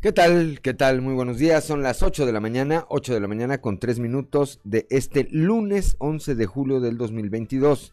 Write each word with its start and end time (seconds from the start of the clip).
¿Qué 0.00 0.12
tal? 0.12 0.60
¿Qué 0.62 0.72
tal? 0.72 1.02
Muy 1.02 1.12
buenos 1.12 1.36
días. 1.36 1.62
Son 1.62 1.82
las 1.82 2.02
8 2.02 2.24
de 2.24 2.32
la 2.32 2.40
mañana, 2.40 2.86
8 2.88 3.12
de 3.12 3.20
la 3.20 3.28
mañana 3.28 3.60
con 3.60 3.78
3 3.78 3.98
minutos 3.98 4.58
de 4.64 4.86
este 4.88 5.28
lunes 5.30 5.96
11 5.98 6.36
de 6.36 6.46
julio 6.46 6.80
del 6.80 6.96
2022. 6.96 7.92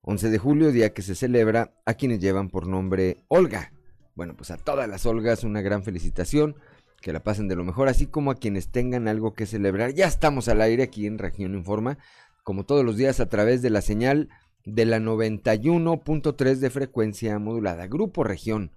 11 0.00 0.30
de 0.30 0.38
julio, 0.38 0.72
día 0.72 0.92
que 0.92 1.02
se 1.02 1.14
celebra 1.14 1.72
a 1.86 1.94
quienes 1.94 2.18
llevan 2.18 2.50
por 2.50 2.66
nombre 2.66 3.18
Olga. 3.28 3.72
Bueno, 4.16 4.34
pues 4.36 4.50
a 4.50 4.56
todas 4.56 4.88
las 4.88 5.06
Olgas 5.06 5.44
una 5.44 5.62
gran 5.62 5.84
felicitación, 5.84 6.56
que 7.00 7.12
la 7.12 7.22
pasen 7.22 7.46
de 7.46 7.54
lo 7.54 7.62
mejor, 7.62 7.86
así 7.86 8.06
como 8.06 8.32
a 8.32 8.34
quienes 8.34 8.72
tengan 8.72 9.06
algo 9.06 9.34
que 9.34 9.46
celebrar. 9.46 9.94
Ya 9.94 10.08
estamos 10.08 10.48
al 10.48 10.60
aire 10.62 10.82
aquí 10.82 11.06
en 11.06 11.18
Región 11.18 11.54
Informa, 11.54 11.96
como 12.42 12.64
todos 12.64 12.84
los 12.84 12.96
días 12.96 13.20
a 13.20 13.28
través 13.28 13.62
de 13.62 13.70
la 13.70 13.82
señal 13.82 14.30
de 14.64 14.84
la 14.84 14.98
91.3 14.98 16.56
de 16.56 16.70
frecuencia 16.70 17.38
modulada. 17.38 17.86
Grupo 17.86 18.24
Región 18.24 18.72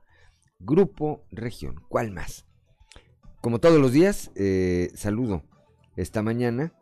Grupo 0.59 1.25
Región. 1.31 1.81
¿Cuál 1.89 2.11
más? 2.11 2.45
Como 3.41 3.59
todos 3.59 3.79
los 3.79 3.91
días, 3.91 4.31
eh, 4.35 4.89
saludo 4.95 5.43
esta 5.95 6.21
mañana 6.21 6.73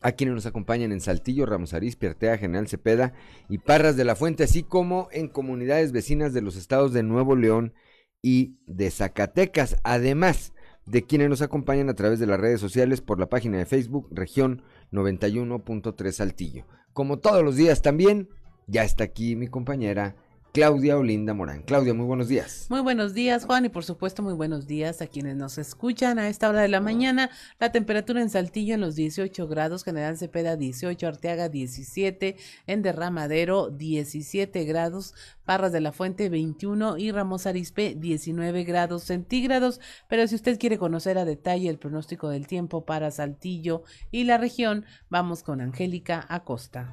a 0.00 0.12
quienes 0.12 0.34
nos 0.34 0.46
acompañan 0.46 0.92
en 0.92 1.00
Saltillo, 1.00 1.46
Ramos 1.46 1.74
Arizpe, 1.74 2.08
Artea, 2.08 2.38
General 2.38 2.68
Cepeda 2.68 3.14
y 3.48 3.58
Parras 3.58 3.96
de 3.96 4.04
la 4.04 4.14
Fuente, 4.14 4.44
así 4.44 4.62
como 4.62 5.08
en 5.12 5.28
comunidades 5.28 5.92
vecinas 5.92 6.32
de 6.32 6.42
los 6.42 6.56
estados 6.56 6.92
de 6.92 7.02
Nuevo 7.02 7.36
León 7.36 7.74
y 8.22 8.56
de 8.66 8.90
Zacatecas, 8.90 9.76
además 9.84 10.52
de 10.86 11.02
quienes 11.02 11.28
nos 11.28 11.42
acompañan 11.42 11.88
a 11.88 11.94
través 11.94 12.18
de 12.18 12.26
las 12.26 12.40
redes 12.40 12.60
sociales 12.60 13.00
por 13.00 13.18
la 13.18 13.28
página 13.28 13.58
de 13.58 13.66
Facebook 13.66 14.08
Región 14.10 14.62
91.3 14.92 16.12
Saltillo. 16.12 16.66
Como 16.92 17.18
todos 17.18 17.44
los 17.44 17.56
días 17.56 17.82
también, 17.82 18.28
ya 18.66 18.84
está 18.84 19.04
aquí 19.04 19.36
mi 19.36 19.48
compañera 19.48 20.16
Claudia 20.52 20.96
Olinda 20.96 21.34
Morán. 21.34 21.62
Claudia, 21.62 21.94
muy 21.94 22.06
buenos 22.06 22.28
días. 22.28 22.66
Muy 22.70 22.80
buenos 22.80 23.14
días, 23.14 23.44
Juan, 23.44 23.66
y 23.66 23.68
por 23.68 23.84
supuesto 23.84 24.22
muy 24.22 24.32
buenos 24.32 24.66
días 24.66 25.02
a 25.02 25.06
quienes 25.06 25.36
nos 25.36 25.58
escuchan 25.58 26.18
a 26.18 26.28
esta 26.28 26.48
hora 26.48 26.62
de 26.62 26.68
la 26.68 26.80
mañana. 26.80 27.30
La 27.60 27.70
temperatura 27.70 28.22
en 28.22 28.30
Saltillo 28.30 28.74
en 28.74 28.80
los 28.80 28.96
18 28.96 29.46
grados, 29.46 29.84
General 29.84 30.16
Cepeda 30.16 30.56
18, 30.56 31.06
Arteaga 31.06 31.48
17, 31.48 32.36
en 32.66 32.82
Derramadero 32.82 33.70
17 33.70 34.64
grados, 34.64 35.14
Parras 35.44 35.72
de 35.72 35.80
la 35.80 35.92
Fuente 35.92 36.28
21 36.28 36.98
y 36.98 37.12
Ramos 37.12 37.46
Arispe 37.46 37.94
19 37.94 38.64
grados 38.64 39.04
centígrados. 39.04 39.80
Pero 40.08 40.26
si 40.26 40.34
usted 40.34 40.58
quiere 40.58 40.78
conocer 40.78 41.18
a 41.18 41.24
detalle 41.24 41.68
el 41.68 41.78
pronóstico 41.78 42.30
del 42.30 42.46
tiempo 42.46 42.84
para 42.84 43.10
Saltillo 43.10 43.82
y 44.10 44.24
la 44.24 44.38
región, 44.38 44.86
vamos 45.10 45.42
con 45.42 45.60
Angélica 45.60 46.26
Acosta. 46.28 46.92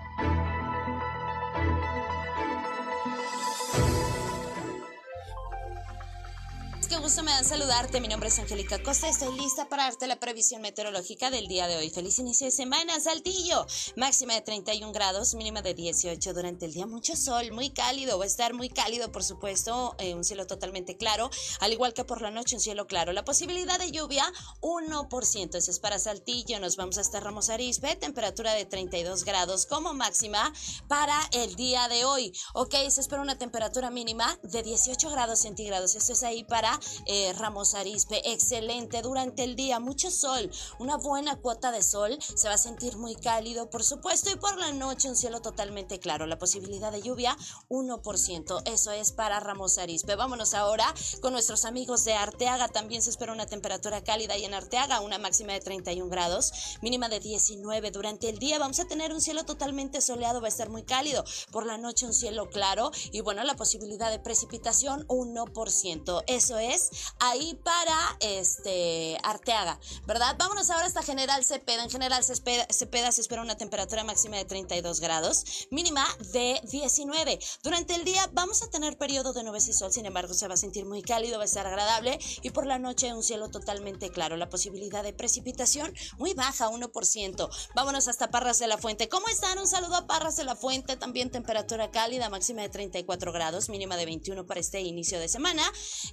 Gusto 7.11 7.23
me 7.23 7.31
da 7.31 7.43
saludarte. 7.43 7.99
Mi 7.99 8.07
nombre 8.07 8.29
es 8.29 8.39
Angélica 8.39 8.81
Costa. 8.81 9.09
Estoy 9.09 9.37
lista 9.37 9.67
para 9.67 9.83
darte 9.83 10.07
la 10.07 10.17
previsión 10.17 10.61
meteorológica 10.61 11.29
del 11.29 11.49
día 11.49 11.67
de 11.67 11.75
hoy. 11.75 11.89
Feliz 11.89 12.17
inicio 12.19 12.45
de 12.45 12.51
semana, 12.51 12.97
Saltillo. 13.01 13.65
Máxima 13.97 14.33
de 14.33 14.39
31 14.39 14.93
grados, 14.93 15.35
mínima 15.35 15.61
de 15.61 15.73
18 15.73 16.33
durante 16.33 16.67
el 16.67 16.71
día. 16.71 16.87
Mucho 16.87 17.17
sol, 17.17 17.51
muy 17.51 17.71
cálido. 17.71 18.17
Va 18.17 18.23
a 18.23 18.27
estar 18.27 18.53
muy 18.53 18.69
cálido, 18.69 19.11
por 19.11 19.25
supuesto. 19.25 19.93
Eh, 19.99 20.15
un 20.15 20.23
cielo 20.23 20.47
totalmente 20.47 20.95
claro. 20.95 21.29
Al 21.59 21.73
igual 21.73 21.93
que 21.93 22.05
por 22.05 22.21
la 22.21 22.31
noche, 22.31 22.55
un 22.55 22.61
cielo 22.61 22.87
claro. 22.87 23.11
La 23.11 23.25
posibilidad 23.25 23.77
de 23.77 23.91
lluvia, 23.91 24.25
1%. 24.61 25.57
Eso 25.57 25.69
es 25.69 25.79
para 25.79 25.99
Saltillo. 25.99 26.61
Nos 26.61 26.77
vamos 26.77 26.97
hasta 26.97 27.19
Ramos 27.19 27.49
Arizpe. 27.49 27.93
Temperatura 27.97 28.53
de 28.53 28.63
32 28.63 29.25
grados 29.25 29.65
como 29.65 29.93
máxima 29.93 30.53
para 30.87 31.19
el 31.33 31.55
día 31.55 31.89
de 31.89 32.05
hoy. 32.05 32.31
Ok, 32.53 32.75
se 32.87 33.01
espera 33.01 33.21
una 33.21 33.37
temperatura 33.37 33.89
mínima 33.89 34.39
de 34.43 34.63
18 34.63 35.09
grados 35.09 35.39
centígrados. 35.39 35.95
Esto 35.95 36.13
es 36.13 36.23
ahí 36.23 36.45
para 36.45 36.79
eh, 37.05 37.33
Ramos 37.33 37.75
Arispe. 37.75 38.21
Excelente 38.31 39.01
durante 39.01 39.43
el 39.43 39.55
día, 39.55 39.79
mucho 39.79 40.11
sol, 40.11 40.49
una 40.79 40.97
buena 40.97 41.35
cuota 41.35 41.71
de 41.71 41.83
sol, 41.83 42.17
se 42.21 42.47
va 42.47 42.55
a 42.55 42.57
sentir 42.57 42.97
muy 42.97 43.15
cálido, 43.15 43.69
por 43.69 43.83
supuesto, 43.83 44.29
y 44.29 44.35
por 44.35 44.57
la 44.57 44.71
noche 44.71 45.09
un 45.09 45.15
cielo 45.15 45.41
totalmente 45.41 45.99
claro. 45.99 46.25
La 46.25 46.37
posibilidad 46.37 46.91
de 46.91 47.01
lluvia, 47.01 47.37
1%. 47.69 48.61
Eso 48.65 48.91
es 48.91 49.11
para 49.11 49.39
Ramos 49.39 49.77
Arispe. 49.77 50.15
Vámonos 50.15 50.53
ahora 50.53 50.93
con 51.21 51.33
nuestros 51.33 51.65
amigos 51.65 52.03
de 52.05 52.13
Arteaga. 52.13 52.67
También 52.67 53.01
se 53.01 53.09
espera 53.09 53.33
una 53.33 53.45
temperatura 53.45 54.03
cálida 54.03 54.37
y 54.37 54.45
en 54.45 54.53
Arteaga 54.53 55.01
una 55.01 55.17
máxima 55.17 55.53
de 55.53 55.59
31 55.59 56.09
grados, 56.09 56.51
mínima 56.81 57.09
de 57.09 57.19
19. 57.19 57.91
Durante 57.91 58.29
el 58.29 58.39
día 58.39 58.59
vamos 58.59 58.79
a 58.79 58.85
tener 58.85 59.13
un 59.13 59.21
cielo 59.21 59.45
totalmente 59.45 60.01
soleado, 60.01 60.41
va 60.41 60.47
a 60.47 60.49
estar 60.49 60.69
muy 60.69 60.83
cálido. 60.83 61.23
Por 61.51 61.65
la 61.65 61.77
noche 61.77 62.05
un 62.05 62.13
cielo 62.13 62.49
claro 62.49 62.91
y 63.11 63.21
bueno, 63.21 63.43
la 63.43 63.55
posibilidad 63.55 64.11
de 64.11 64.19
precipitación, 64.19 65.07
1%. 65.07 66.23
Eso 66.27 66.57
es 66.57 66.80
ahí 67.19 67.59
para 67.63 68.17
este 68.19 69.17
Arteaga, 69.23 69.79
¿verdad? 70.05 70.35
Vámonos 70.37 70.69
ahora 70.69 70.85
hasta 70.85 71.03
General 71.03 71.43
Cepeda. 71.43 71.83
En 71.83 71.89
General 71.89 72.23
Cepeda, 72.23 73.11
se 73.11 73.21
espera 73.21 73.41
una 73.41 73.57
temperatura 73.57 74.03
máxima 74.03 74.37
de 74.37 74.45
32 74.45 74.99
grados, 74.99 75.67
mínima 75.71 76.05
de 76.31 76.61
19. 76.69 77.39
Durante 77.63 77.95
el 77.95 78.03
día 78.03 78.29
vamos 78.33 78.63
a 78.63 78.69
tener 78.69 78.97
periodo 78.97 79.33
de 79.33 79.43
nubes 79.43 79.67
y 79.67 79.73
sol, 79.73 79.91
sin 79.91 80.05
embargo 80.05 80.33
se 80.33 80.47
va 80.47 80.53
a 80.53 80.57
sentir 80.57 80.85
muy 80.85 81.01
cálido, 81.01 81.37
va 81.37 81.43
a 81.43 81.45
estar 81.45 81.67
agradable 81.67 82.19
y 82.41 82.49
por 82.51 82.65
la 82.65 82.79
noche 82.79 83.13
un 83.13 83.23
cielo 83.23 83.49
totalmente 83.49 84.09
claro. 84.09 84.37
La 84.37 84.49
posibilidad 84.49 85.03
de 85.03 85.13
precipitación 85.13 85.93
muy 86.17 86.33
baja, 86.33 86.69
1%. 86.69 87.49
Vámonos 87.75 88.07
hasta 88.07 88.31
Parras 88.31 88.59
de 88.59 88.67
la 88.67 88.77
Fuente. 88.77 89.09
¿Cómo 89.09 89.27
están? 89.27 89.57
Un 89.59 89.67
saludo 89.67 89.95
a 89.95 90.07
Parras 90.07 90.35
de 90.35 90.43
la 90.43 90.55
Fuente. 90.55 90.95
También 90.95 91.31
temperatura 91.31 91.91
cálida, 91.91 92.29
máxima 92.29 92.61
de 92.61 92.69
34 92.69 93.31
grados, 93.31 93.69
mínima 93.69 93.97
de 93.97 94.05
21 94.05 94.45
para 94.45 94.59
este 94.59 94.81
inicio 94.81 95.19
de 95.19 95.27
semana. 95.27 95.63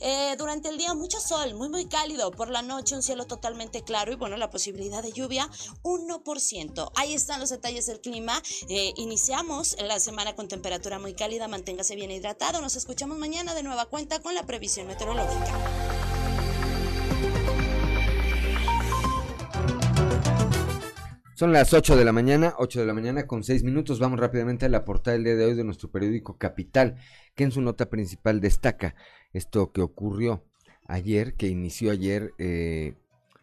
Eh, 0.00 0.34
durante 0.38 0.57
el 0.66 0.78
día 0.78 0.94
mucho 0.94 1.20
sol, 1.20 1.54
muy 1.54 1.69
muy 1.69 1.86
cálido, 1.86 2.32
por 2.32 2.50
la 2.50 2.62
noche 2.62 2.96
un 2.96 3.02
cielo 3.02 3.26
totalmente 3.26 3.82
claro 3.82 4.12
y 4.12 4.16
bueno, 4.16 4.36
la 4.36 4.50
posibilidad 4.50 5.02
de 5.02 5.12
lluvia 5.12 5.48
1%. 5.82 6.91
Ahí 6.96 7.14
están 7.14 7.38
los 7.38 7.50
detalles 7.50 7.86
del 7.86 8.00
clima. 8.00 8.42
Eh, 8.69 8.92
iniciamos 8.96 9.76
la 9.80 10.00
semana 10.00 10.34
con 10.34 10.48
temperatura 10.48 10.98
muy 10.98 11.14
cálida, 11.14 11.46
manténgase 11.46 11.94
bien 11.94 12.10
hidratado. 12.10 12.60
Nos 12.60 12.74
escuchamos 12.74 13.19
mañana 13.19 13.54
de 13.54 13.62
nueva 13.62 13.86
cuenta 13.86 14.20
con 14.20 14.34
la 14.34 14.46
previsión 14.46 14.88
meteorológica. 14.88 15.54
Son 21.34 21.52
las 21.52 21.72
8 21.72 21.94
de 21.94 22.04
la 22.04 22.10
mañana, 22.10 22.54
8 22.58 22.80
de 22.80 22.86
la 22.86 22.94
mañana 22.94 23.28
con 23.28 23.44
6 23.44 23.62
minutos. 23.62 24.00
Vamos 24.00 24.19
rápidamente 24.19 24.66
a 24.66 24.69
la 24.69 24.84
portada 24.84 25.14
del 25.14 25.22
día 25.22 25.36
de 25.36 25.44
hoy 25.44 25.54
de 25.54 25.62
nuestro 25.62 25.88
periódico 25.88 26.36
Capital, 26.36 26.96
que 27.36 27.44
en 27.44 27.52
su 27.52 27.60
nota 27.60 27.88
principal 27.88 28.40
destaca 28.40 28.96
esto 29.32 29.70
que 29.70 29.80
ocurrió 29.80 30.47
ayer, 30.88 31.34
que 31.34 31.47
inició 31.47 31.93
ayer 31.93 32.32
eh, 32.38 32.94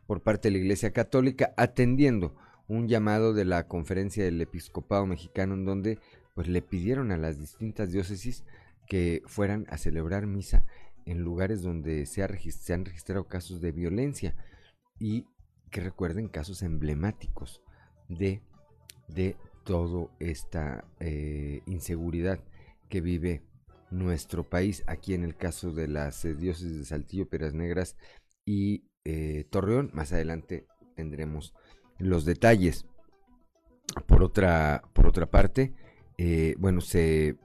por 0.06 0.22
parte 0.22 0.50
de 0.50 0.54
la 0.54 0.58
Iglesia 0.58 0.92
Católica, 0.92 1.54
atendiendo 1.56 2.36
un 2.68 2.88
llamado 2.88 3.34
de 3.34 3.46
la 3.46 3.68
conferencia 3.68 4.26
del 4.26 4.42
episcopado 4.42 5.06
mexicano 5.06 5.54
en 5.54 5.66
donde 5.66 6.00
pues 6.34 6.48
le 6.48 6.62
pidieron 6.62 7.12
a 7.12 7.18
las 7.18 7.40
distintas 7.40 7.92
diócesis 7.92 8.44
que 8.88 9.22
fueran 9.26 9.66
a 9.70 9.78
celebrar 9.78 10.26
misa 10.28 10.66
en 11.06 11.22
lugares 11.22 11.62
donde 11.62 12.06
se, 12.08 12.28
se 12.52 12.74
han 12.74 12.86
registrado 12.86 13.28
casos 13.28 13.62
de 13.62 13.72
violencia 13.72 14.36
y 15.00 15.26
que 15.70 15.82
recuerden 15.82 16.28
casos 16.28 16.64
emblemáticos 16.64 17.62
de, 18.10 18.42
de 19.08 19.38
toda 19.64 20.10
esta 20.20 20.86
eh, 21.00 21.62
inseguridad 21.68 22.40
que 22.90 23.02
vive 23.02 23.44
nuestro 23.96 24.44
país, 24.44 24.84
aquí 24.88 25.14
en 25.14 25.24
el 25.24 25.36
caso 25.36 25.72
de 25.72 25.88
las 25.88 26.24
eh, 26.26 26.36
diócesis 26.36 26.78
de 26.78 26.86
Saltillo, 26.86 27.28
Peras 27.28 27.54
Negras 27.54 27.96
y 28.46 28.86
eh, 29.04 29.46
Torreón. 29.50 29.90
Más 29.94 30.14
adelante 30.14 30.68
tendremos 30.96 31.54
los 31.98 32.26
detalles. 32.26 32.86
Por 34.08 34.24
otra, 34.24 34.84
por 34.94 35.08
otra 35.08 35.28
parte, 35.28 35.74
eh, 36.18 36.56
bueno, 36.58 36.82
se 36.82 37.38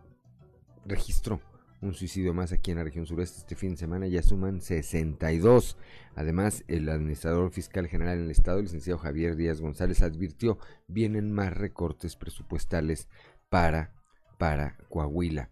registró 0.84 1.40
un 1.80 1.94
suicidio 1.94 2.34
más 2.34 2.52
aquí 2.52 2.70
en 2.70 2.78
la 2.78 2.84
región 2.84 3.06
sureste 3.06 3.38
este 3.38 3.54
fin 3.54 3.70
de 3.70 3.76
semana, 3.76 4.06
ya 4.06 4.22
suman 4.22 4.60
62. 4.60 5.78
Además, 6.14 6.64
el 6.68 6.88
administrador 6.88 7.50
fiscal 7.52 7.86
general 7.86 8.18
en 8.18 8.24
el 8.24 8.30
estado, 8.30 8.60
licenciado 8.60 8.98
Javier 8.98 9.36
Díaz 9.36 9.60
González, 9.60 10.02
advirtió, 10.02 10.58
vienen 10.88 11.32
más 11.32 11.54
recortes 11.54 12.16
presupuestales 12.16 13.08
para, 13.48 13.94
para 14.38 14.76
Coahuila. 14.88 15.50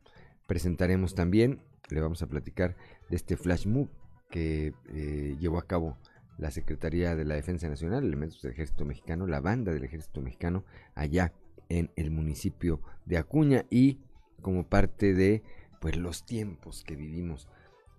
Presentaremos 0.49 1.15
también, 1.15 1.61
le 1.91 2.01
vamos 2.01 2.23
a 2.23 2.27
platicar 2.27 2.75
de 3.11 3.17
este 3.17 3.37
flash 3.37 3.67
move 3.67 3.91
que 4.31 4.73
eh, 4.89 5.37
llevó 5.39 5.59
a 5.59 5.67
cabo 5.67 5.99
la 6.39 6.51
Secretaría 6.51 7.15
de 7.15 7.27
la 7.27 7.35
Defensa 7.35 7.69
Nacional, 7.69 8.03
elementos 8.03 8.41
del 8.41 8.53
Ejército 8.53 8.87
Mexicano, 8.87 9.27
la 9.27 9.41
banda 9.41 9.73
del 9.73 9.85
Ejército 9.85 10.23
Mexicano 10.23 10.65
allá 10.95 11.35
en 11.69 11.91
el 11.97 12.11
municipio 12.11 12.81
de 13.05 13.19
Acuña 13.19 13.67
y 13.69 14.01
como 14.41 14.67
parte 14.67 15.13
de 15.13 15.43
pues 15.83 15.99
los 15.99 16.25
tiempos 16.25 16.83
que 16.83 16.97
vivimos, 16.97 17.47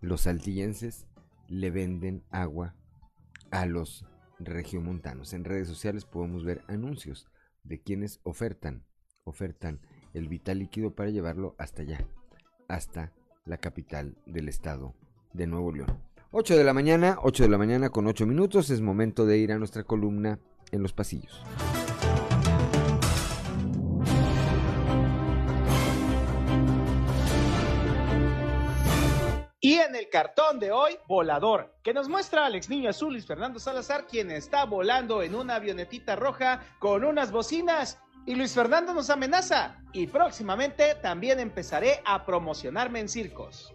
los 0.02 0.22
saltillenses 0.22 1.06
le 1.48 1.69
venden 1.69 2.24
agua 2.31 2.75
a 3.52 3.68
los 3.68 4.07
regiomontanos. 4.40 5.34
En 5.34 5.44
redes 5.44 5.68
sociales 5.68 6.06
podemos 6.06 6.44
ver 6.44 6.63
anuncios 6.68 7.28
de 7.63 7.80
quienes 7.80 8.22
ofertan 8.24 8.86
ofertan 9.24 9.80
el 10.16 10.28
vital 10.28 10.57
líquido 10.57 10.95
para 10.95 11.12
llevarlo 11.12 11.56
hasta 11.60 11.84
allá, 11.84 12.07
hasta 12.69 13.12
la 13.45 13.57
capital 13.57 14.16
del 14.25 14.48
estado 14.48 14.95
de 15.33 15.48
Nuevo 15.48 15.74
León. 15.74 16.01
8 16.31 16.56
de 16.56 16.63
la 16.63 16.74
mañana, 16.74 17.18
8 17.21 17.44
de 17.44 17.50
la 17.50 17.57
mañana 17.57 17.89
con 17.89 18.07
8 18.07 18.25
minutos, 18.25 18.69
es 18.69 18.80
momento 18.81 19.25
de 19.25 19.39
ir 19.39 19.51
a 19.51 19.57
nuestra 19.57 19.83
columna 19.83 20.39
en 20.71 20.83
los 20.83 20.94
pasillos. 20.94 21.44
Y 29.62 29.74
en 29.74 29.95
el 29.95 30.07
cartón 30.10 30.60
de 30.60 30.71
hoy, 30.71 30.98
volador, 31.07 31.75
que 31.83 31.94
nos 31.94 32.07
muestra 32.07 32.45
al 32.45 32.56
ex 32.56 32.69
niño 32.69 32.89
azul 32.89 33.12
Luis 33.12 33.25
Fernando 33.25 33.60
Salazar, 33.60 34.07
quien 34.07 34.31
está 34.31 34.66
volando 34.66 35.21
en 35.21 35.36
una 35.36 35.56
avionetita 35.56 36.16
roja 36.16 36.62
con 36.80 37.04
unas 37.04 37.31
bocinas. 37.31 38.00
Y 38.25 38.36
Luis 38.36 38.54
Fernando 38.54 38.94
nos 38.94 39.10
amenaza. 39.10 39.75
Y 39.92 40.07
próximamente 40.07 40.95
también 40.95 41.39
empezaré 41.39 42.01
a 42.06 42.25
promocionarme 42.25 43.00
en 43.00 43.10
circos. 43.10 43.74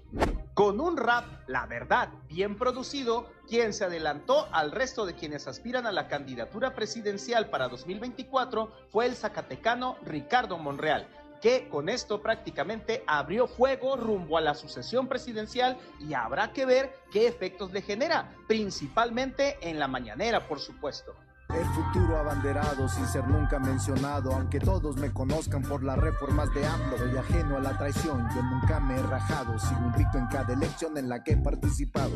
Con 0.54 0.80
un 0.80 0.96
rap, 0.96 1.24
la 1.48 1.66
verdad, 1.66 2.10
bien 2.28 2.56
producido, 2.56 3.32
quien 3.48 3.72
se 3.72 3.84
adelantó 3.84 4.48
al 4.52 4.70
resto 4.70 5.06
de 5.06 5.14
quienes 5.14 5.48
aspiran 5.48 5.86
a 5.86 5.92
la 5.92 6.06
candidatura 6.06 6.74
presidencial 6.74 7.50
para 7.50 7.68
2024 7.68 8.70
fue 8.90 9.06
el 9.06 9.16
zacatecano 9.16 9.96
Ricardo 10.04 10.56
Monreal 10.58 11.08
que 11.44 11.68
con 11.68 11.90
esto 11.90 12.22
prácticamente 12.22 13.04
abrió 13.06 13.46
fuego 13.46 13.96
rumbo 13.96 14.38
a 14.38 14.40
la 14.40 14.54
sucesión 14.54 15.08
presidencial 15.08 15.76
y 16.00 16.14
habrá 16.14 16.54
que 16.54 16.64
ver 16.64 16.96
qué 17.12 17.26
efectos 17.26 17.70
le 17.70 17.82
genera, 17.82 18.34
principalmente 18.48 19.58
en 19.60 19.78
la 19.78 19.86
mañanera, 19.86 20.48
por 20.48 20.58
supuesto. 20.58 21.14
El 21.48 21.64
futuro 21.66 22.18
abanderado 22.18 22.88
sin 22.88 23.06
ser 23.06 23.26
nunca 23.28 23.58
mencionado, 23.58 24.32
aunque 24.32 24.58
todos 24.58 24.96
me 24.96 25.12
conozcan 25.12 25.62
por 25.62 25.84
las 25.84 25.98
reformas 25.98 26.52
de 26.54 26.66
AMLO 26.66 27.12
y 27.12 27.16
ajeno 27.16 27.56
a 27.56 27.60
la 27.60 27.76
traición, 27.76 28.26
yo 28.34 28.42
nunca 28.42 28.80
me 28.80 28.96
he 28.96 29.02
rajado, 29.02 29.58
sigo 29.58 29.84
invicto 29.84 30.18
en 30.18 30.26
cada 30.26 30.52
elección 30.52 30.96
en 30.96 31.08
la 31.08 31.22
que 31.22 31.32
he 31.32 31.36
participado. 31.36 32.12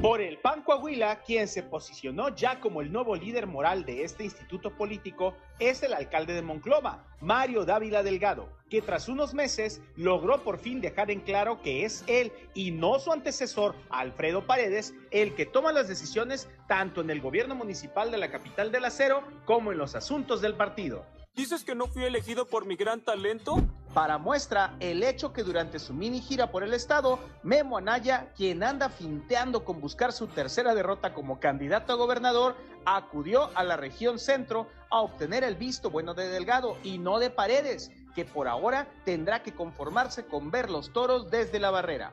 Por 0.00 0.20
el 0.20 0.38
PAN 0.38 0.62
Coahuila, 0.62 1.20
quien 1.20 1.46
se 1.46 1.62
posicionó 1.62 2.34
ya 2.34 2.58
como 2.58 2.80
el 2.80 2.90
nuevo 2.90 3.14
líder 3.14 3.46
moral 3.46 3.84
de 3.84 4.02
este 4.02 4.24
instituto 4.24 4.76
político 4.76 5.36
es 5.60 5.82
el 5.84 5.94
alcalde 5.94 6.32
de 6.32 6.42
Monclova, 6.42 7.04
Mario 7.20 7.64
Dávila 7.64 8.02
Delgado, 8.02 8.48
que 8.68 8.82
tras 8.82 9.08
unos 9.08 9.32
meses 9.32 9.80
logró 9.94 10.42
por 10.42 10.58
fin 10.58 10.80
dejar 10.80 11.12
en 11.12 11.20
claro 11.20 11.62
que 11.62 11.84
es 11.84 12.02
él 12.08 12.32
y 12.52 12.72
no 12.72 12.98
su 12.98 13.12
antecesor, 13.12 13.76
Alfredo 13.90 14.44
Paredes, 14.44 14.92
el 15.12 15.36
que 15.36 15.46
toma 15.46 15.72
las 15.72 15.86
decisiones 15.86 16.48
tanto 16.66 17.00
en 17.00 17.10
el 17.10 17.20
gobierno 17.20 17.54
municipal 17.54 18.10
de 18.10 18.18
la 18.18 18.30
capital 18.30 18.72
del 18.72 18.86
acero 18.86 19.22
como 19.44 19.70
en 19.70 19.78
los 19.78 19.94
asuntos 19.94 20.40
del 20.40 20.54
partido. 20.54 21.04
¿Dices 21.34 21.64
que 21.64 21.74
no 21.74 21.86
fui 21.86 22.04
elegido 22.04 22.46
por 22.46 22.66
mi 22.66 22.76
gran 22.76 23.00
talento? 23.00 23.56
Para 23.94 24.18
muestra 24.18 24.76
el 24.80 25.02
hecho 25.02 25.32
que 25.32 25.42
durante 25.42 25.78
su 25.78 25.94
mini 25.94 26.20
gira 26.20 26.50
por 26.50 26.62
el 26.62 26.74
estado, 26.74 27.18
Memo 27.42 27.78
Anaya, 27.78 28.32
quien 28.36 28.62
anda 28.62 28.90
finteando 28.90 29.64
con 29.64 29.80
buscar 29.80 30.12
su 30.12 30.26
tercera 30.26 30.74
derrota 30.74 31.14
como 31.14 31.40
candidato 31.40 31.94
a 31.94 31.96
gobernador, 31.96 32.54
acudió 32.84 33.50
a 33.56 33.64
la 33.64 33.78
región 33.78 34.18
centro 34.18 34.68
a 34.90 35.00
obtener 35.00 35.42
el 35.42 35.56
visto 35.56 35.88
bueno 35.90 36.12
de 36.12 36.28
Delgado 36.28 36.76
y 36.82 36.98
no 36.98 37.18
de 37.18 37.30
Paredes, 37.30 37.90
que 38.14 38.26
por 38.26 38.46
ahora 38.46 38.86
tendrá 39.06 39.42
que 39.42 39.54
conformarse 39.54 40.26
con 40.26 40.50
ver 40.50 40.68
los 40.68 40.92
toros 40.92 41.30
desde 41.30 41.58
la 41.58 41.70
barrera. 41.70 42.12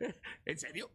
¿En 0.44 0.58
serio? 0.58 0.90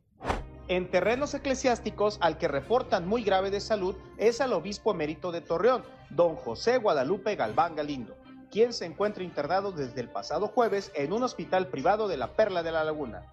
En 0.71 0.89
terrenos 0.89 1.33
eclesiásticos, 1.33 2.17
al 2.21 2.37
que 2.37 2.47
reportan 2.47 3.05
muy 3.05 3.25
grave 3.25 3.51
de 3.51 3.59
salud 3.59 3.93
es 4.17 4.39
al 4.39 4.53
obispo 4.53 4.93
emérito 4.93 5.33
de 5.33 5.41
Torreón, 5.41 5.83
don 6.09 6.37
José 6.37 6.77
Guadalupe 6.77 7.35
Galván 7.35 7.75
Galindo, 7.75 8.15
quien 8.49 8.71
se 8.71 8.85
encuentra 8.85 9.21
internado 9.21 9.73
desde 9.73 9.99
el 9.99 10.09
pasado 10.09 10.47
jueves 10.47 10.89
en 10.95 11.11
un 11.11 11.23
hospital 11.23 11.67
privado 11.67 12.07
de 12.07 12.15
la 12.15 12.37
Perla 12.37 12.63
de 12.63 12.71
la 12.71 12.85
Laguna. 12.85 13.25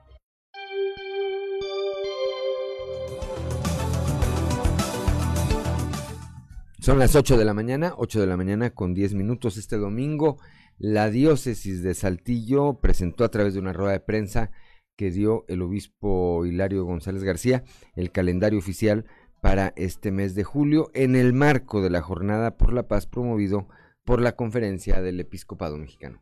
Son 6.80 6.98
las 6.98 7.14
8 7.14 7.36
de 7.36 7.44
la 7.44 7.54
mañana, 7.54 7.94
8 7.98 8.18
de 8.20 8.26
la 8.26 8.36
mañana 8.36 8.70
con 8.70 8.94
10 8.94 9.14
minutos 9.14 9.58
este 9.58 9.76
domingo. 9.76 10.38
La 10.76 11.08
diócesis 11.08 11.84
de 11.84 11.94
Saltillo 11.94 12.80
presentó 12.80 13.22
a 13.22 13.30
través 13.30 13.54
de 13.54 13.60
una 13.60 13.72
rueda 13.72 13.92
de 13.92 14.00
prensa 14.00 14.50
que 14.98 15.12
dio 15.12 15.44
el 15.46 15.62
obispo 15.62 16.44
Hilario 16.44 16.84
González 16.84 17.22
García 17.22 17.62
el 17.94 18.10
calendario 18.10 18.58
oficial 18.58 19.06
para 19.40 19.72
este 19.76 20.10
mes 20.10 20.34
de 20.34 20.42
julio 20.42 20.90
en 20.92 21.14
el 21.14 21.32
marco 21.32 21.80
de 21.80 21.88
la 21.88 22.02
Jornada 22.02 22.56
por 22.56 22.72
la 22.72 22.88
Paz 22.88 23.06
promovido 23.06 23.68
por 24.04 24.20
la 24.20 24.32
Conferencia 24.32 25.00
del 25.00 25.20
Episcopado 25.20 25.78
Mexicano. 25.78 26.20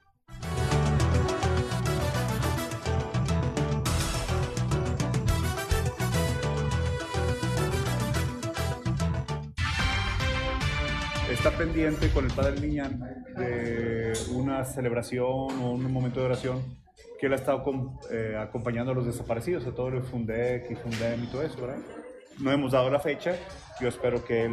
está 11.32 11.50
pendiente 11.58 12.10
con 12.10 12.24
el 12.24 12.32
Padre 12.32 12.60
Liñán 12.60 12.98
de 13.36 14.12
una 14.32 14.64
celebración 14.64 15.24
o 15.24 15.72
un 15.72 15.92
momento 15.92 16.20
de 16.20 16.26
oración 16.26 16.85
que 17.18 17.26
él 17.26 17.32
ha 17.32 17.36
estado 17.36 17.62
eh, 18.10 18.36
acompañando 18.38 18.92
a 18.92 18.94
los 18.94 19.06
desaparecidos, 19.06 19.66
a 19.66 19.74
todo 19.74 19.88
el 19.88 20.02
Fundec 20.02 20.70
y 20.70 20.74
Fundem 20.74 21.24
y 21.24 21.26
todo 21.26 21.42
eso, 21.42 21.60
¿verdad? 21.60 21.78
No 22.38 22.52
hemos 22.52 22.72
dado 22.72 22.90
la 22.90 23.00
fecha, 23.00 23.34
yo 23.80 23.88
espero 23.88 24.24
que 24.24 24.44
él 24.44 24.52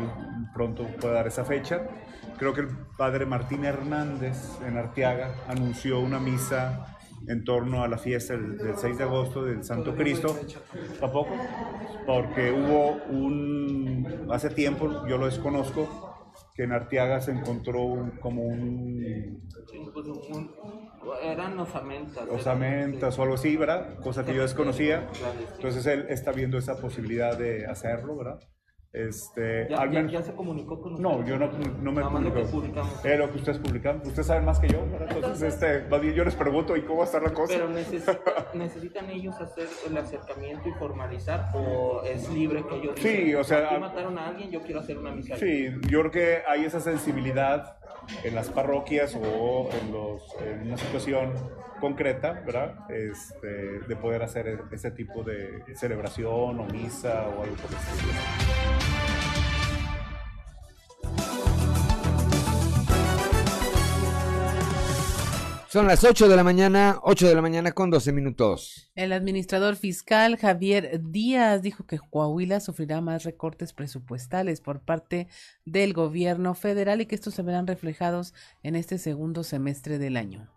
pronto 0.54 0.88
pueda 1.01 1.15
dar 1.15 1.27
esa 1.27 1.44
fecha. 1.44 1.81
Creo 2.38 2.54
que 2.54 2.62
el 2.62 2.69
padre 2.98 3.25
Martín 3.25 3.65
Hernández 3.65 4.38
en 4.65 4.77
Arteaga 4.77 5.36
anunció 5.48 6.00
una 6.00 6.19
misa 6.19 6.98
en 7.27 7.44
torno 7.44 7.83
a 7.83 7.88
la 7.88 7.98
fiesta 7.98 8.36
del 8.36 8.75
6 8.75 8.98
de 8.98 9.04
agosto 9.04 9.44
del 9.44 9.63
Santo 9.63 9.95
Cristo. 9.95 10.36
¿Tampoco? 11.00 11.36
Porque 12.06 12.51
hubo 12.51 13.01
un, 13.10 14.27
hace 14.30 14.50
tiempo, 14.50 15.06
yo 15.07 15.18
lo 15.18 15.25
desconozco, 15.25 16.31
que 16.56 16.63
en 16.63 16.71
Arteaga 16.71 17.21
se 17.21 17.31
encontró 17.31 17.81
un, 17.81 18.12
como 18.12 18.44
un... 18.44 19.50
Eran 21.21 21.59
osamentas. 21.59 22.27
Osamentas 22.29 23.17
o 23.19 23.24
algo 23.24 23.36
así, 23.36 23.55
¿verdad? 23.57 24.00
Cosa 24.01 24.25
que 24.25 24.33
yo 24.33 24.41
desconocía. 24.41 25.07
Entonces 25.55 25.86
él 25.86 26.05
está 26.10 26.31
viendo 26.31 26.57
esa 26.57 26.77
posibilidad 26.79 27.38
de 27.38 27.65
hacerlo, 27.65 28.15
¿verdad? 28.17 28.39
Este, 28.95 29.67
¿Ya, 29.72 29.89
ya, 29.89 30.05
ya 30.05 30.22
se 30.22 30.36
comunicó 30.36 30.79
con 30.79 30.93
usted? 30.93 31.03
No, 31.03 31.25
yo 31.25 31.39
no, 31.39 31.48
no 31.81 31.91
me 31.91 32.01
lo 32.01 32.07
comunico. 32.12 32.43
publicamos. 32.43 33.03
Eh, 33.03 33.17
lo 33.17 33.31
que 33.31 33.38
ustedes 33.39 33.57
publican. 33.57 33.98
Ustedes 34.05 34.27
saben 34.27 34.45
más 34.45 34.60
que 34.60 34.67
yo, 34.67 34.86
¿verdad? 34.88 35.07
Entonces, 35.15 35.51
este, 35.55 35.81
más 35.89 36.00
bien 36.00 36.13
yo 36.13 36.24
les 36.24 36.36
pregunto, 36.36 36.77
¿y 36.77 36.83
cómo 36.83 37.00
va 37.00 37.05
a 37.05 37.07
estar 37.07 37.24
la 37.24 37.33
cosa? 37.33 37.55
Pero 37.55 37.69
necesita- 37.74 38.19
necesitan 38.53 39.10
ellos 39.10 39.33
hacer 39.41 39.67
el 39.88 39.98
acercamiento 39.98 40.69
y 40.69 40.74
formalizar 40.74 41.50
o 41.55 42.03
es 42.03 42.29
libre 42.29 42.63
que 42.69 42.75
ellos 42.75 42.93
Sí, 42.98 43.07
dicen, 43.10 43.36
o 43.38 43.43
sea, 43.43 43.65
aquí 43.65 43.75
a- 43.75 43.79
mataron 43.79 44.15
a 44.19 44.27
alguien, 44.27 44.51
yo 44.51 44.62
quiero 44.62 44.81
hacer 44.81 45.00
una 45.00 45.10
misa. 45.12 45.38
Sí, 45.38 45.69
yo 45.89 46.00
creo 46.01 46.12
que 46.12 46.38
hay 46.48 46.63
esa 46.65 46.79
sensibilidad 46.79 47.77
en 48.24 48.36
las 48.36 48.50
parroquias 48.50 49.15
o 49.15 49.69
en, 49.81 49.91
los, 49.91 50.24
en 50.41 50.67
una 50.67 50.77
situación 50.77 51.33
concreta, 51.79 52.41
¿verdad? 52.45 52.89
Este, 52.89 53.79
de 53.79 53.95
poder 53.95 54.24
hacer 54.24 54.48
e- 54.48 54.60
ese 54.75 54.91
tipo 54.91 55.24
de 55.24 55.63
celebración 55.75 56.60
o 56.60 56.65
misa 56.65 57.27
o 57.27 57.43
algo 57.43 57.55
por 57.55 57.72
el 57.72 57.77
estilo. 57.77 58.83
Son 65.74 65.88
las 65.88 66.03
8 66.03 66.30
de 66.30 66.36
la 66.36 66.44
mañana, 66.44 67.00
8 67.01 67.27
de 67.27 67.34
la 67.34 67.42
mañana 67.42 67.72
con 67.72 67.89
12 67.89 68.12
minutos. 68.12 68.92
El 68.94 69.12
administrador 69.12 69.75
fiscal 69.75 70.38
Javier 70.38 71.01
Díaz 71.01 71.63
dijo 71.63 71.88
que 71.88 71.98
Coahuila 71.98 72.60
sufrirá 72.60 73.01
más 73.01 73.24
recortes 73.24 73.74
presupuestales 73.74 74.62
por 74.62 74.82
parte 74.82 75.30
del 75.65 75.94
gobierno 75.94 76.53
federal 76.53 77.01
y 77.01 77.08
que 77.08 77.15
estos 77.15 77.34
se 77.34 77.42
verán 77.42 77.65
reflejados 77.65 78.36
en 78.62 78.75
este 78.75 79.00
segundo 79.00 79.44
semestre 79.44 79.98
del 79.98 80.15
año. 80.15 80.48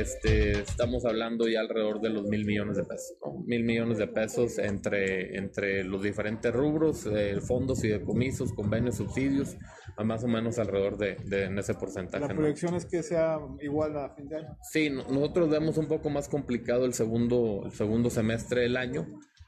Este, 0.00 0.52
estamos 0.60 1.04
hablando 1.06 1.48
ya 1.48 1.60
alrededor 1.60 2.00
de 2.00 2.10
los 2.10 2.24
mil 2.24 2.44
millones 2.44 2.76
de 2.76 2.84
pesos, 2.84 3.16
¿no? 3.24 3.42
mil 3.46 3.64
millones 3.64 3.98
de 3.98 4.06
pesos 4.06 4.58
entre, 4.58 5.36
entre 5.38 5.84
los 5.84 6.02
diferentes 6.02 6.52
rubros, 6.52 7.06
eh, 7.06 7.40
fondos 7.40 7.82
y 7.84 7.88
decomisos, 7.88 8.52
convenios, 8.52 8.96
subsidios, 8.96 9.56
a 9.96 10.04
más 10.04 10.22
o 10.24 10.28
menos 10.28 10.58
alrededor 10.58 10.98
de, 10.98 11.16
de 11.24 11.44
en 11.44 11.58
ese 11.58 11.74
porcentaje. 11.74 12.20
La 12.26 12.28
¿no? 12.34 12.36
proyección 12.36 12.74
es 12.74 12.84
que 12.84 13.02
sea 13.02 13.38
igual 13.62 13.96
a 13.96 14.14
fin 14.14 14.28
de 14.28 14.36
año. 14.36 14.56
Sí, 14.70 14.90
no- 14.90 15.04
nosotros 15.08 15.48
vemos 15.48 15.78
un 15.78 15.88
poco 15.88 16.10
más 16.10 16.28
complicado 16.28 16.84
el 16.84 16.92
segundo, 16.92 17.62
el 17.64 17.72
segundo 17.72 18.10
semestre 18.10 18.62
del 18.62 18.76
año. 18.76 19.06